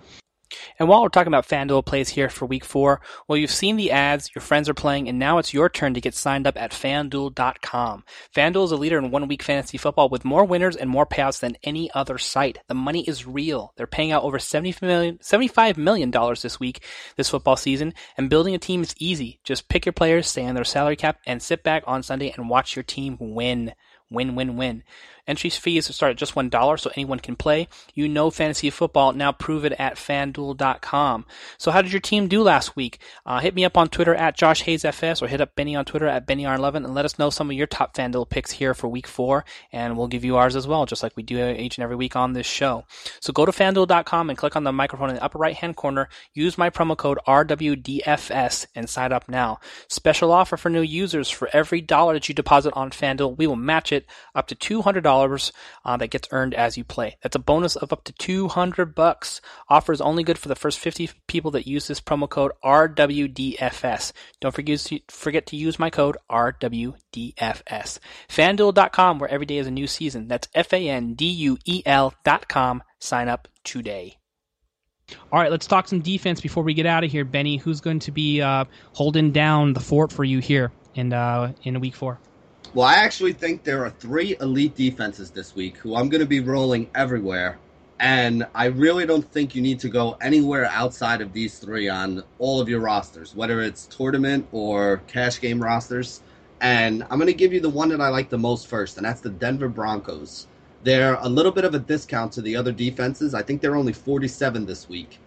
And 0.79 0.87
while 0.87 1.01
we're 1.01 1.09
talking 1.09 1.29
about 1.29 1.47
FanDuel 1.47 1.85
plays 1.85 2.09
here 2.09 2.29
for 2.29 2.45
week 2.45 2.65
four, 2.65 3.01
well, 3.27 3.37
you've 3.37 3.51
seen 3.51 3.75
the 3.75 3.91
ads, 3.91 4.29
your 4.35 4.41
friends 4.41 4.69
are 4.69 4.73
playing, 4.73 5.07
and 5.07 5.19
now 5.19 5.37
it's 5.37 5.53
your 5.53 5.69
turn 5.69 5.93
to 5.93 6.01
get 6.01 6.13
signed 6.13 6.47
up 6.47 6.59
at 6.59 6.71
FanDuel.com. 6.71 8.03
FanDuel 8.35 8.65
is 8.65 8.71
a 8.71 8.77
leader 8.77 8.97
in 8.97 9.11
one 9.11 9.27
week 9.27 9.43
fantasy 9.43 9.77
football 9.77 10.09
with 10.09 10.25
more 10.25 10.45
winners 10.45 10.75
and 10.75 10.89
more 10.89 11.05
payouts 11.05 11.39
than 11.39 11.57
any 11.63 11.91
other 11.93 12.17
site. 12.17 12.59
The 12.67 12.73
money 12.73 13.03
is 13.07 13.25
real. 13.25 13.73
They're 13.77 13.87
paying 13.87 14.11
out 14.11 14.23
over 14.23 14.37
$75 14.37 14.81
million, 14.81 15.17
$75 15.19 15.77
million 15.77 16.11
this 16.11 16.59
week, 16.59 16.83
this 17.15 17.29
football 17.29 17.55
season, 17.55 17.93
and 18.17 18.29
building 18.29 18.55
a 18.55 18.59
team 18.59 18.81
is 18.81 18.95
easy. 18.99 19.39
Just 19.43 19.69
pick 19.69 19.85
your 19.85 19.93
players, 19.93 20.27
stay 20.27 20.45
on 20.45 20.55
their 20.55 20.63
salary 20.63 20.95
cap, 20.95 21.19
and 21.25 21.41
sit 21.41 21.63
back 21.63 21.83
on 21.85 22.03
Sunday 22.03 22.33
and 22.35 22.49
watch 22.49 22.75
your 22.75 22.83
team 22.83 23.17
win. 23.19 23.73
Win, 24.09 24.35
win, 24.35 24.57
win. 24.57 24.83
Entry 25.27 25.49
fees 25.49 25.93
start 25.93 26.11
at 26.11 26.17
just 26.17 26.35
$1 26.35 26.79
so 26.79 26.91
anyone 26.95 27.19
can 27.19 27.35
play. 27.35 27.67
You 27.93 28.09
know 28.09 28.29
fantasy 28.29 28.69
football. 28.69 29.13
Now 29.13 29.31
prove 29.31 29.63
it 29.65 29.73
at 29.73 29.95
fanduel.com. 29.95 31.25
So 31.57 31.71
how 31.71 31.81
did 31.81 31.91
your 31.91 32.01
team 32.01 32.27
do 32.27 32.41
last 32.41 32.75
week? 32.75 32.99
Uh, 33.25 33.39
hit 33.39 33.55
me 33.55 33.63
up 33.63 33.77
on 33.77 33.87
Twitter 33.87 34.13
at 34.13 34.35
Josh 34.35 34.63
Hayes 34.63 34.83
FS 34.83 35.21
or 35.21 35.27
hit 35.27 35.41
up 35.41 35.55
Benny 35.55 35.75
on 35.75 35.85
Twitter 35.85 36.07
at 36.07 36.27
BennyR11 36.27 36.75
and 36.75 36.93
let 36.93 37.05
us 37.05 37.17
know 37.17 37.29
some 37.29 37.49
of 37.49 37.55
your 37.55 37.67
top 37.67 37.95
FanDuel 37.95 38.29
picks 38.29 38.51
here 38.51 38.73
for 38.73 38.87
week 38.87 39.07
four 39.07 39.45
and 39.71 39.97
we'll 39.97 40.07
give 40.07 40.25
you 40.25 40.35
ours 40.35 40.55
as 40.55 40.67
well, 40.67 40.85
just 40.85 41.03
like 41.03 41.15
we 41.15 41.23
do 41.23 41.49
each 41.49 41.77
and 41.77 41.83
every 41.83 41.95
week 41.95 42.15
on 42.15 42.33
this 42.33 42.45
show. 42.45 42.85
So 43.19 43.31
go 43.31 43.45
to 43.45 43.51
fanduel.com 43.51 44.29
and 44.29 44.37
click 44.37 44.55
on 44.55 44.63
the 44.63 44.71
microphone 44.71 45.09
in 45.09 45.15
the 45.15 45.23
upper 45.23 45.37
right 45.37 45.55
hand 45.55 45.75
corner. 45.75 46.09
Use 46.33 46.57
my 46.57 46.69
promo 46.69 46.97
code 46.97 47.19
RWDFS 47.27 48.65
and 48.75 48.89
sign 48.89 49.13
up 49.13 49.29
now. 49.29 49.59
Special 49.87 50.31
offer 50.31 50.57
for 50.57 50.69
new 50.69 50.81
users 50.81 51.29
for 51.29 51.49
every 51.53 51.79
dollar 51.81 52.13
that 52.13 52.27
you 52.27 52.35
deposit 52.35 52.73
on 52.75 52.91
FanDuel, 52.91 53.37
we 53.37 53.47
will 53.47 53.55
match 53.55 53.91
it 53.91 54.05
up 54.35 54.47
to 54.47 54.55
$200 54.55 55.03
dollars 55.13 55.51
uh, 55.85 55.95
that 55.97 56.09
gets 56.09 56.27
earned 56.31 56.55
as 56.55 56.75
you 56.77 56.83
play. 56.83 57.17
That's 57.21 57.35
a 57.35 57.39
bonus 57.39 57.75
of 57.75 57.93
up 57.93 58.03
to 58.05 58.13
200 58.13 58.95
bucks. 58.95 59.41
Offer 59.69 59.93
is 59.93 60.01
only 60.01 60.23
good 60.23 60.39
for 60.39 60.47
the 60.47 60.55
first 60.55 60.79
50 60.79 61.11
people 61.27 61.51
that 61.51 61.67
use 61.67 61.87
this 61.87 62.01
promo 62.01 62.27
code 62.27 62.51
RWDFS. 62.63 64.11
Don't 64.41 64.55
forget 64.55 64.79
to, 64.79 64.99
forget 65.09 65.45
to 65.47 65.55
use 65.55 65.77
my 65.77 65.91
code 65.91 66.17
RWDFS. 66.31 67.99
FanDuel.com, 68.27 69.19
where 69.19 69.29
every 69.29 69.45
day 69.45 69.57
is 69.57 69.67
a 69.67 69.71
new 69.71 69.85
season. 69.87 70.27
That's 70.27 70.47
F-A-N-D-U-E-L.com. 70.55 71.23
Sign 72.99 73.27
up 73.27 73.47
today. 73.63 74.17
All 75.31 75.39
right, 75.39 75.51
let's 75.51 75.67
talk 75.67 75.87
some 75.87 75.99
defense 75.99 76.41
before 76.41 76.63
we 76.63 76.73
get 76.73 76.87
out 76.87 77.03
of 77.03 77.11
here, 77.11 77.25
Benny. 77.25 77.57
Who's 77.57 77.81
going 77.81 77.99
to 77.99 78.11
be 78.11 78.41
uh, 78.41 78.65
holding 78.93 79.31
down 79.31 79.73
the 79.73 79.79
fort 79.79 80.11
for 80.11 80.23
you 80.23 80.39
here 80.39 80.71
in 80.95 81.13
uh, 81.13 81.53
in 81.63 81.79
week 81.81 81.93
four? 81.93 82.19
Well, 82.75 82.87
I 82.87 82.95
actually 82.95 83.33
think 83.33 83.63
there 83.63 83.85
are 83.85 83.91
three 83.91 84.35
elite 84.41 84.73
defenses 84.73 85.29
this 85.29 85.53
week 85.53 85.77
who 85.77 85.95
I'm 85.95 86.09
going 86.09 86.21
to 86.21 86.27
be 86.27 86.39
rolling 86.39 86.89
everywhere. 86.95 87.59
And 87.99 88.47
I 88.55 88.65
really 88.65 89.05
don't 89.05 89.23
think 89.31 89.53
you 89.53 89.61
need 89.61 89.79
to 89.81 89.89
go 89.89 90.17
anywhere 90.21 90.65
outside 90.65 91.21
of 91.21 91.33
these 91.33 91.59
three 91.59 91.87
on 91.87 92.23
all 92.39 92.59
of 92.59 92.67
your 92.67 92.79
rosters, 92.79 93.35
whether 93.35 93.61
it's 93.61 93.85
tournament 93.85 94.47
or 94.51 95.03
cash 95.05 95.39
game 95.39 95.61
rosters. 95.61 96.21
And 96.61 97.03
I'm 97.03 97.19
going 97.19 97.27
to 97.27 97.33
give 97.33 97.53
you 97.53 97.59
the 97.59 97.69
one 97.69 97.89
that 97.89 98.01
I 98.01 98.09
like 98.09 98.29
the 98.29 98.39
most 98.39 98.65
first, 98.65 98.97
and 98.97 99.05
that's 99.05 99.21
the 99.21 99.29
Denver 99.29 99.69
Broncos. 99.69 100.47
They're 100.83 101.19
a 101.21 101.29
little 101.29 101.51
bit 101.51 101.65
of 101.65 101.75
a 101.75 101.79
discount 101.79 102.31
to 102.33 102.41
the 102.41 102.55
other 102.55 102.71
defenses. 102.71 103.35
I 103.35 103.43
think 103.43 103.61
they're 103.61 103.75
only 103.75 103.93
47 103.93 104.65
this 104.65 104.89
week. 104.89 105.19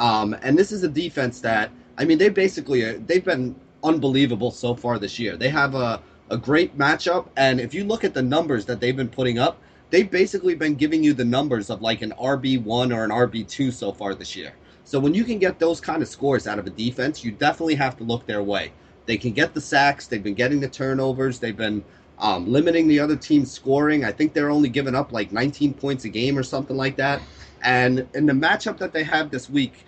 Um, 0.00 0.36
and 0.42 0.58
this 0.58 0.72
is 0.72 0.82
a 0.82 0.88
defense 0.88 1.40
that, 1.42 1.70
I 1.96 2.04
mean, 2.04 2.18
they 2.18 2.28
basically, 2.28 2.94
they've 2.94 3.24
been 3.24 3.54
unbelievable 3.84 4.50
so 4.50 4.74
far 4.74 4.98
this 4.98 5.20
year. 5.20 5.36
They 5.36 5.48
have 5.50 5.76
a 5.76 6.02
a 6.30 6.36
great 6.36 6.76
matchup. 6.76 7.28
And 7.36 7.60
if 7.60 7.74
you 7.74 7.84
look 7.84 8.04
at 8.04 8.14
the 8.14 8.22
numbers 8.22 8.66
that 8.66 8.80
they've 8.80 8.96
been 8.96 9.08
putting 9.08 9.38
up, 9.38 9.60
they've 9.90 10.10
basically 10.10 10.54
been 10.54 10.74
giving 10.74 11.02
you 11.02 11.14
the 11.14 11.24
numbers 11.24 11.70
of 11.70 11.82
like 11.82 12.02
an 12.02 12.12
RB1 12.20 12.94
or 12.94 13.04
an 13.04 13.10
RB2 13.10 13.72
so 13.72 13.92
far 13.92 14.14
this 14.14 14.36
year. 14.36 14.52
So 14.84 14.98
when 14.98 15.14
you 15.14 15.24
can 15.24 15.38
get 15.38 15.58
those 15.58 15.80
kind 15.80 16.02
of 16.02 16.08
scores 16.08 16.46
out 16.46 16.58
of 16.58 16.66
a 16.66 16.70
defense, 16.70 17.24
you 17.24 17.30
definitely 17.30 17.74
have 17.76 17.96
to 17.98 18.04
look 18.04 18.26
their 18.26 18.42
way. 18.42 18.72
They 19.06 19.16
can 19.16 19.32
get 19.32 19.54
the 19.54 19.60
sacks, 19.60 20.06
they've 20.06 20.22
been 20.22 20.34
getting 20.34 20.60
the 20.60 20.68
turnovers, 20.68 21.38
they've 21.38 21.56
been 21.56 21.84
um, 22.18 22.50
limiting 22.50 22.88
the 22.88 23.00
other 23.00 23.16
team's 23.16 23.50
scoring. 23.50 24.04
I 24.04 24.12
think 24.12 24.32
they're 24.32 24.50
only 24.50 24.68
giving 24.68 24.94
up 24.94 25.12
like 25.12 25.32
19 25.32 25.74
points 25.74 26.04
a 26.04 26.08
game 26.08 26.38
or 26.38 26.42
something 26.42 26.76
like 26.76 26.96
that. 26.96 27.22
And 27.62 28.06
in 28.14 28.26
the 28.26 28.32
matchup 28.32 28.78
that 28.78 28.92
they 28.92 29.04
have 29.04 29.30
this 29.30 29.48
week, 29.48 29.84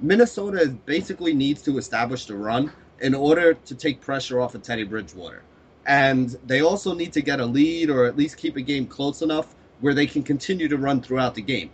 Minnesota 0.00 0.68
basically 0.86 1.34
needs 1.34 1.62
to 1.62 1.78
establish 1.78 2.26
the 2.26 2.36
run 2.36 2.72
in 3.00 3.14
order 3.14 3.54
to 3.54 3.74
take 3.74 4.00
pressure 4.00 4.40
off 4.40 4.54
of 4.54 4.62
Teddy 4.62 4.84
Bridgewater 4.84 5.42
and 5.88 6.36
they 6.44 6.60
also 6.60 6.94
need 6.94 7.14
to 7.14 7.22
get 7.22 7.40
a 7.40 7.46
lead 7.46 7.88
or 7.88 8.04
at 8.04 8.16
least 8.16 8.36
keep 8.36 8.56
a 8.56 8.60
game 8.60 8.86
close 8.86 9.22
enough 9.22 9.54
where 9.80 9.94
they 9.94 10.06
can 10.06 10.22
continue 10.22 10.68
to 10.68 10.76
run 10.76 11.00
throughout 11.00 11.34
the 11.34 11.40
game. 11.40 11.70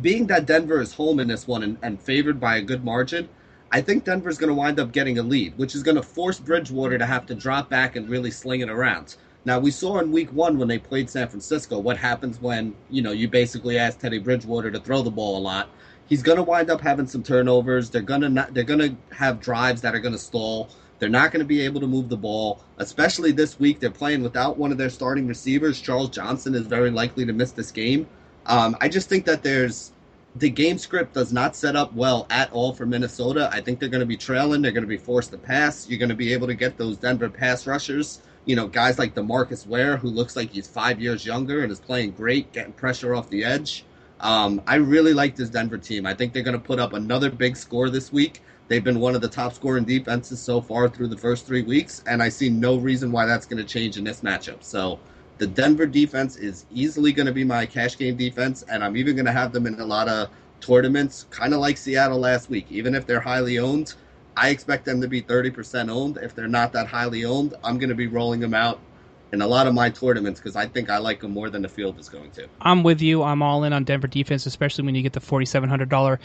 Being 0.00 0.26
that 0.28 0.46
Denver 0.46 0.80
is 0.80 0.94
home 0.94 1.20
in 1.20 1.28
this 1.28 1.46
one 1.46 1.62
and, 1.62 1.76
and 1.82 2.00
favored 2.00 2.40
by 2.40 2.56
a 2.56 2.62
good 2.62 2.84
margin, 2.84 3.28
I 3.70 3.82
think 3.82 4.04
Denver's 4.04 4.38
going 4.38 4.48
to 4.48 4.54
wind 4.54 4.80
up 4.80 4.92
getting 4.92 5.18
a 5.18 5.22
lead, 5.22 5.58
which 5.58 5.74
is 5.74 5.82
going 5.82 5.96
to 5.96 6.02
force 6.02 6.38
Bridgewater 6.38 6.96
to 6.96 7.04
have 7.04 7.26
to 7.26 7.34
drop 7.34 7.68
back 7.68 7.96
and 7.96 8.08
really 8.08 8.30
sling 8.30 8.60
it 8.62 8.70
around. 8.70 9.16
Now 9.44 9.58
we 9.58 9.70
saw 9.70 9.98
in 9.98 10.10
Week 10.10 10.32
One 10.32 10.58
when 10.58 10.68
they 10.68 10.78
played 10.78 11.10
San 11.10 11.28
Francisco 11.28 11.78
what 11.78 11.98
happens 11.98 12.40
when 12.40 12.74
you 12.90 13.02
know 13.02 13.12
you 13.12 13.28
basically 13.28 13.78
ask 13.78 13.98
Teddy 13.98 14.18
Bridgewater 14.18 14.70
to 14.70 14.80
throw 14.80 15.02
the 15.02 15.10
ball 15.10 15.36
a 15.36 15.40
lot. 15.40 15.68
He's 16.08 16.22
going 16.22 16.36
to 16.36 16.42
wind 16.42 16.70
up 16.70 16.80
having 16.80 17.06
some 17.06 17.22
turnovers. 17.22 17.90
They're 17.90 18.02
going 18.02 18.22
to 18.22 18.48
they're 18.52 18.64
going 18.64 18.80
to 18.80 19.14
have 19.14 19.40
drives 19.40 19.82
that 19.82 19.94
are 19.94 20.00
going 20.00 20.14
to 20.14 20.18
stall. 20.18 20.70
They're 20.98 21.08
not 21.08 21.32
going 21.32 21.40
to 21.40 21.46
be 21.46 21.60
able 21.60 21.80
to 21.80 21.86
move 21.86 22.08
the 22.08 22.16
ball, 22.16 22.62
especially 22.78 23.32
this 23.32 23.58
week. 23.60 23.80
They're 23.80 23.90
playing 23.90 24.22
without 24.22 24.56
one 24.56 24.72
of 24.72 24.78
their 24.78 24.90
starting 24.90 25.26
receivers. 25.26 25.80
Charles 25.80 26.10
Johnson 26.10 26.54
is 26.54 26.66
very 26.66 26.90
likely 26.90 27.26
to 27.26 27.32
miss 27.32 27.52
this 27.52 27.70
game. 27.70 28.06
Um, 28.46 28.76
I 28.80 28.88
just 28.88 29.08
think 29.08 29.24
that 29.26 29.42
there's 29.42 29.92
the 30.36 30.50
game 30.50 30.76
script 30.76 31.14
does 31.14 31.32
not 31.32 31.56
set 31.56 31.76
up 31.76 31.94
well 31.94 32.26
at 32.30 32.52
all 32.52 32.74
for 32.74 32.84
Minnesota. 32.84 33.48
I 33.52 33.60
think 33.60 33.80
they're 33.80 33.88
going 33.88 34.00
to 34.00 34.06
be 34.06 34.16
trailing. 34.16 34.60
They're 34.60 34.72
going 34.72 34.84
to 34.84 34.88
be 34.88 34.98
forced 34.98 35.30
to 35.30 35.38
pass. 35.38 35.88
You're 35.88 35.98
going 35.98 36.10
to 36.10 36.14
be 36.14 36.32
able 36.32 36.46
to 36.46 36.54
get 36.54 36.76
those 36.76 36.98
Denver 36.98 37.28
pass 37.28 37.66
rushers. 37.66 38.20
You 38.44 38.54
know, 38.54 38.68
guys 38.68 38.98
like 38.98 39.14
Demarcus 39.14 39.66
Ware, 39.66 39.96
who 39.96 40.08
looks 40.08 40.36
like 40.36 40.50
he's 40.50 40.68
five 40.68 41.00
years 41.00 41.24
younger 41.24 41.62
and 41.62 41.72
is 41.72 41.80
playing 41.80 42.12
great, 42.12 42.52
getting 42.52 42.72
pressure 42.72 43.14
off 43.14 43.30
the 43.30 43.44
edge. 43.44 43.84
Um, 44.20 44.62
I 44.66 44.76
really 44.76 45.14
like 45.14 45.36
this 45.36 45.50
Denver 45.50 45.78
team. 45.78 46.06
I 46.06 46.14
think 46.14 46.32
they're 46.32 46.42
going 46.42 46.58
to 46.58 46.64
put 46.64 46.78
up 46.78 46.92
another 46.92 47.30
big 47.30 47.56
score 47.56 47.90
this 47.90 48.12
week. 48.12 48.42
They've 48.68 48.82
been 48.82 48.98
one 48.98 49.14
of 49.14 49.20
the 49.20 49.28
top 49.28 49.54
scoring 49.54 49.84
defenses 49.84 50.40
so 50.40 50.60
far 50.60 50.88
through 50.88 51.08
the 51.08 51.16
first 51.16 51.46
three 51.46 51.62
weeks, 51.62 52.02
and 52.06 52.22
I 52.22 52.28
see 52.28 52.48
no 52.48 52.76
reason 52.76 53.12
why 53.12 53.24
that's 53.26 53.46
going 53.46 53.64
to 53.64 53.68
change 53.68 53.96
in 53.96 54.04
this 54.04 54.22
matchup. 54.22 54.62
So 54.62 54.98
the 55.38 55.46
Denver 55.46 55.86
defense 55.86 56.36
is 56.36 56.66
easily 56.72 57.12
going 57.12 57.26
to 57.26 57.32
be 57.32 57.44
my 57.44 57.64
cash 57.64 57.96
game 57.96 58.16
defense, 58.16 58.64
and 58.68 58.82
I'm 58.82 58.96
even 58.96 59.14
going 59.14 59.26
to 59.26 59.32
have 59.32 59.52
them 59.52 59.66
in 59.66 59.78
a 59.78 59.84
lot 59.84 60.08
of 60.08 60.30
tournaments, 60.60 61.26
kind 61.30 61.54
of 61.54 61.60
like 61.60 61.76
Seattle 61.76 62.18
last 62.18 62.50
week. 62.50 62.66
Even 62.70 62.94
if 62.94 63.06
they're 63.06 63.20
highly 63.20 63.58
owned, 63.58 63.94
I 64.36 64.48
expect 64.48 64.84
them 64.84 65.00
to 65.00 65.08
be 65.08 65.22
30% 65.22 65.88
owned. 65.88 66.18
If 66.20 66.34
they're 66.34 66.48
not 66.48 66.72
that 66.72 66.88
highly 66.88 67.24
owned, 67.24 67.54
I'm 67.62 67.78
going 67.78 67.88
to 67.90 67.94
be 67.94 68.08
rolling 68.08 68.40
them 68.40 68.54
out 68.54 68.80
in 69.36 69.42
a 69.42 69.46
lot 69.46 69.66
of 69.66 69.74
my 69.74 69.90
tournaments 69.90 70.40
because 70.40 70.56
I 70.56 70.66
think 70.66 70.88
I 70.88 70.96
like 70.96 71.22
him 71.22 71.32
more 71.32 71.50
than 71.50 71.60
the 71.60 71.68
field 71.68 71.98
is 71.98 72.08
going 72.08 72.30
to. 72.32 72.48
I'm 72.60 72.82
with 72.82 73.02
you. 73.02 73.22
I'm 73.22 73.42
all 73.42 73.64
in 73.64 73.72
on 73.74 73.84
Denver 73.84 74.06
defense, 74.06 74.46
especially 74.46 74.86
when 74.86 74.94
you 74.94 75.02
get 75.02 75.12
the 75.12 75.20
$4,700 75.20 76.18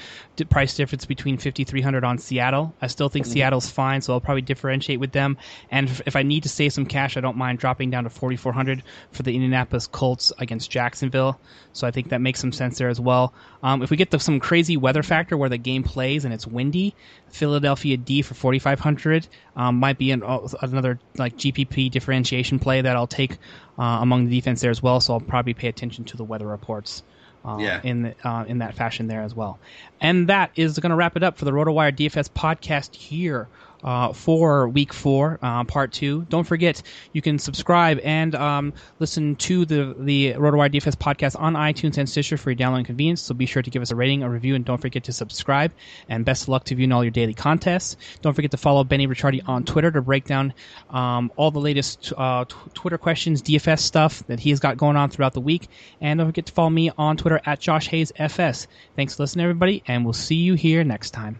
price 0.49 0.76
difference 0.76 1.05
between 1.05 1.38
5300 1.38 2.05
on 2.05 2.18
Seattle. 2.18 2.74
I 2.82 2.88
still 2.88 3.09
think 3.09 3.26
mm-hmm. 3.26 3.34
Seattle's 3.34 3.70
fine, 3.70 4.01
so 4.01 4.14
I'll 4.14 4.22
probably 4.22 4.41
differentiate 4.43 5.01
with 5.01 5.12
them. 5.12 5.38
And 5.70 5.89
if 6.05 6.16
I 6.16 6.24
need 6.24 6.43
to 6.43 6.49
save 6.49 6.72
some 6.72 6.86
cash, 6.86 7.18
I 7.18 7.20
don't 7.20 7.38
mind 7.38 7.59
dropping 7.59 7.89
down 7.89 8.05
to 8.05 8.09
4400 8.09 8.82
for 9.12 9.24
the 9.24 9.36
Indianapolis 9.36 9.88
Colts 9.88 10.32
against 10.39 10.72
Jacksonville. 10.72 11.38
So 11.74 11.86
I 11.86 11.91
think 11.91 12.09
that 12.09 12.22
makes 12.22 12.39
some 12.39 12.53
sense 12.53 12.78
there 12.78 12.89
as 12.89 12.99
well. 12.99 13.34
Um, 13.64 13.84
if 13.84 13.91
we 13.91 13.97
get 13.97 14.09
the, 14.09 14.20
some 14.20 14.39
crazy 14.39 14.78
weather 14.78 15.03
factor 15.03 15.38
where 15.38 15.49
the 15.49 15.57
game 15.57 15.84
plays 15.84 16.26
and 16.26 16.34
it's 16.34 16.47
windy, 16.47 16.95
Philadelphia 17.30 17.97
D 17.97 18.22
for 18.22 18.34
4500 18.34 19.28
um, 19.55 19.78
might 19.78 19.97
be 19.97 20.12
an, 20.12 20.24
uh, 20.24 20.47
another 20.62 20.99
like 21.18 21.38
GPP 21.38 21.91
differentiation 21.91 22.59
play 22.59 22.82
that 22.82 22.95
I'll 22.95 23.07
take 23.07 23.34
uh, 23.78 23.84
among 23.84 24.28
the 24.28 24.36
defense 24.36 24.62
there 24.62 24.72
as 24.72 24.82
well. 24.82 24.99
So 24.99 25.14
I'll 25.14 25.20
probably 25.20 25.53
pay 25.53 25.68
attention 25.68 26.05
to 26.05 26.18
the 26.18 26.24
weather 26.24 26.47
reports. 26.47 27.03
Uh, 27.43 27.57
yeah. 27.57 27.82
in 27.84 28.03
the, 28.03 28.16
uh, 28.24 28.45
in 28.47 28.59
that 28.59 28.76
fashion 28.76 29.07
there 29.07 29.24
as 29.24 29.34
well. 29.34 29.57
And 29.99 30.28
that 30.28 30.51
is 30.55 30.78
going 30.78 30.91
to 30.91 30.95
wrap 30.95 31.18
it 31.18 31.24
up 31.24 31.39
for 31.39 31.45
the 31.45 31.49
RotoWire 31.49 31.91
DFS 31.91 32.30
podcast 32.30 32.93
here 32.93 33.47
uh, 33.84 34.13
for 34.13 34.69
week 34.69 34.93
four, 34.93 35.39
uh, 35.41 35.63
part 35.63 35.91
two. 35.91 36.25
Don't 36.29 36.43
forget, 36.45 36.82
you 37.13 37.21
can 37.21 37.39
subscribe 37.39 37.99
and 38.03 38.36
um, 38.36 38.73
listen 38.99 39.36
to 39.38 39.65
the 39.65 39.95
the 39.97 40.34
RotoWire 40.34 40.71
DFS 40.71 40.95
podcast 40.95 41.39
on 41.39 41.53
iTunes 41.53 41.97
and 41.97 42.09
Stitcher 42.09 42.38
for 42.38 42.51
your 42.51 42.57
download 42.57 42.86
convenience. 42.86 43.21
So 43.21 43.34
be 43.34 43.45
sure 43.45 43.61
to 43.61 43.69
give 43.69 43.82
us 43.82 43.91
a 43.91 43.95
rating, 43.95 44.23
a 44.23 44.29
review, 44.29 44.55
and 44.55 44.65
don't 44.65 44.79
forget 44.79 45.03
to 45.05 45.13
subscribe. 45.13 45.71
And 46.09 46.25
best 46.25 46.43
of 46.43 46.49
luck 46.49 46.65
to 46.65 46.75
you 46.75 46.84
in 46.84 46.91
all 46.91 47.03
your 47.03 47.11
daily 47.11 47.34
contests. 47.34 47.97
Don't 48.21 48.34
forget 48.34 48.51
to 48.51 48.57
follow 48.57 48.84
Benny 48.84 49.07
Ricciardi 49.07 49.47
on 49.47 49.63
Twitter 49.65 49.91
to 49.91 50.01
break 50.01 50.25
down 50.25 50.53
um, 50.89 51.32
all 51.36 51.51
the 51.51 51.59
latest 51.59 52.13
uh, 52.17 52.45
t- 52.45 52.55
Twitter 52.73 52.97
questions, 52.97 53.41
DFS 53.41 53.79
stuff 53.79 54.25
that 54.27 54.39
he's 54.39 54.59
got 54.59 54.77
going 54.77 54.95
on 54.95 55.09
throughout 55.09 55.34
the 55.34 55.41
week. 55.41 55.67
And 55.99 56.19
don't 56.19 56.27
forget 56.27 56.45
to 56.47 56.53
follow 56.53 56.69
me 56.69 56.91
on 56.97 57.17
Twitter 57.17 57.41
at 57.45 57.59
Josh 57.59 57.88
Hayes 57.88 58.11
FS. 58.15 58.67
Thanks 58.95 59.15
for 59.15 59.23
listening, 59.23 59.43
everybody, 59.43 59.84
and 59.88 60.03
we'll 60.03 60.13
see 60.13 60.36
you 60.36 60.53
here 60.55 60.84
next 60.84 61.11
time. 61.11 61.39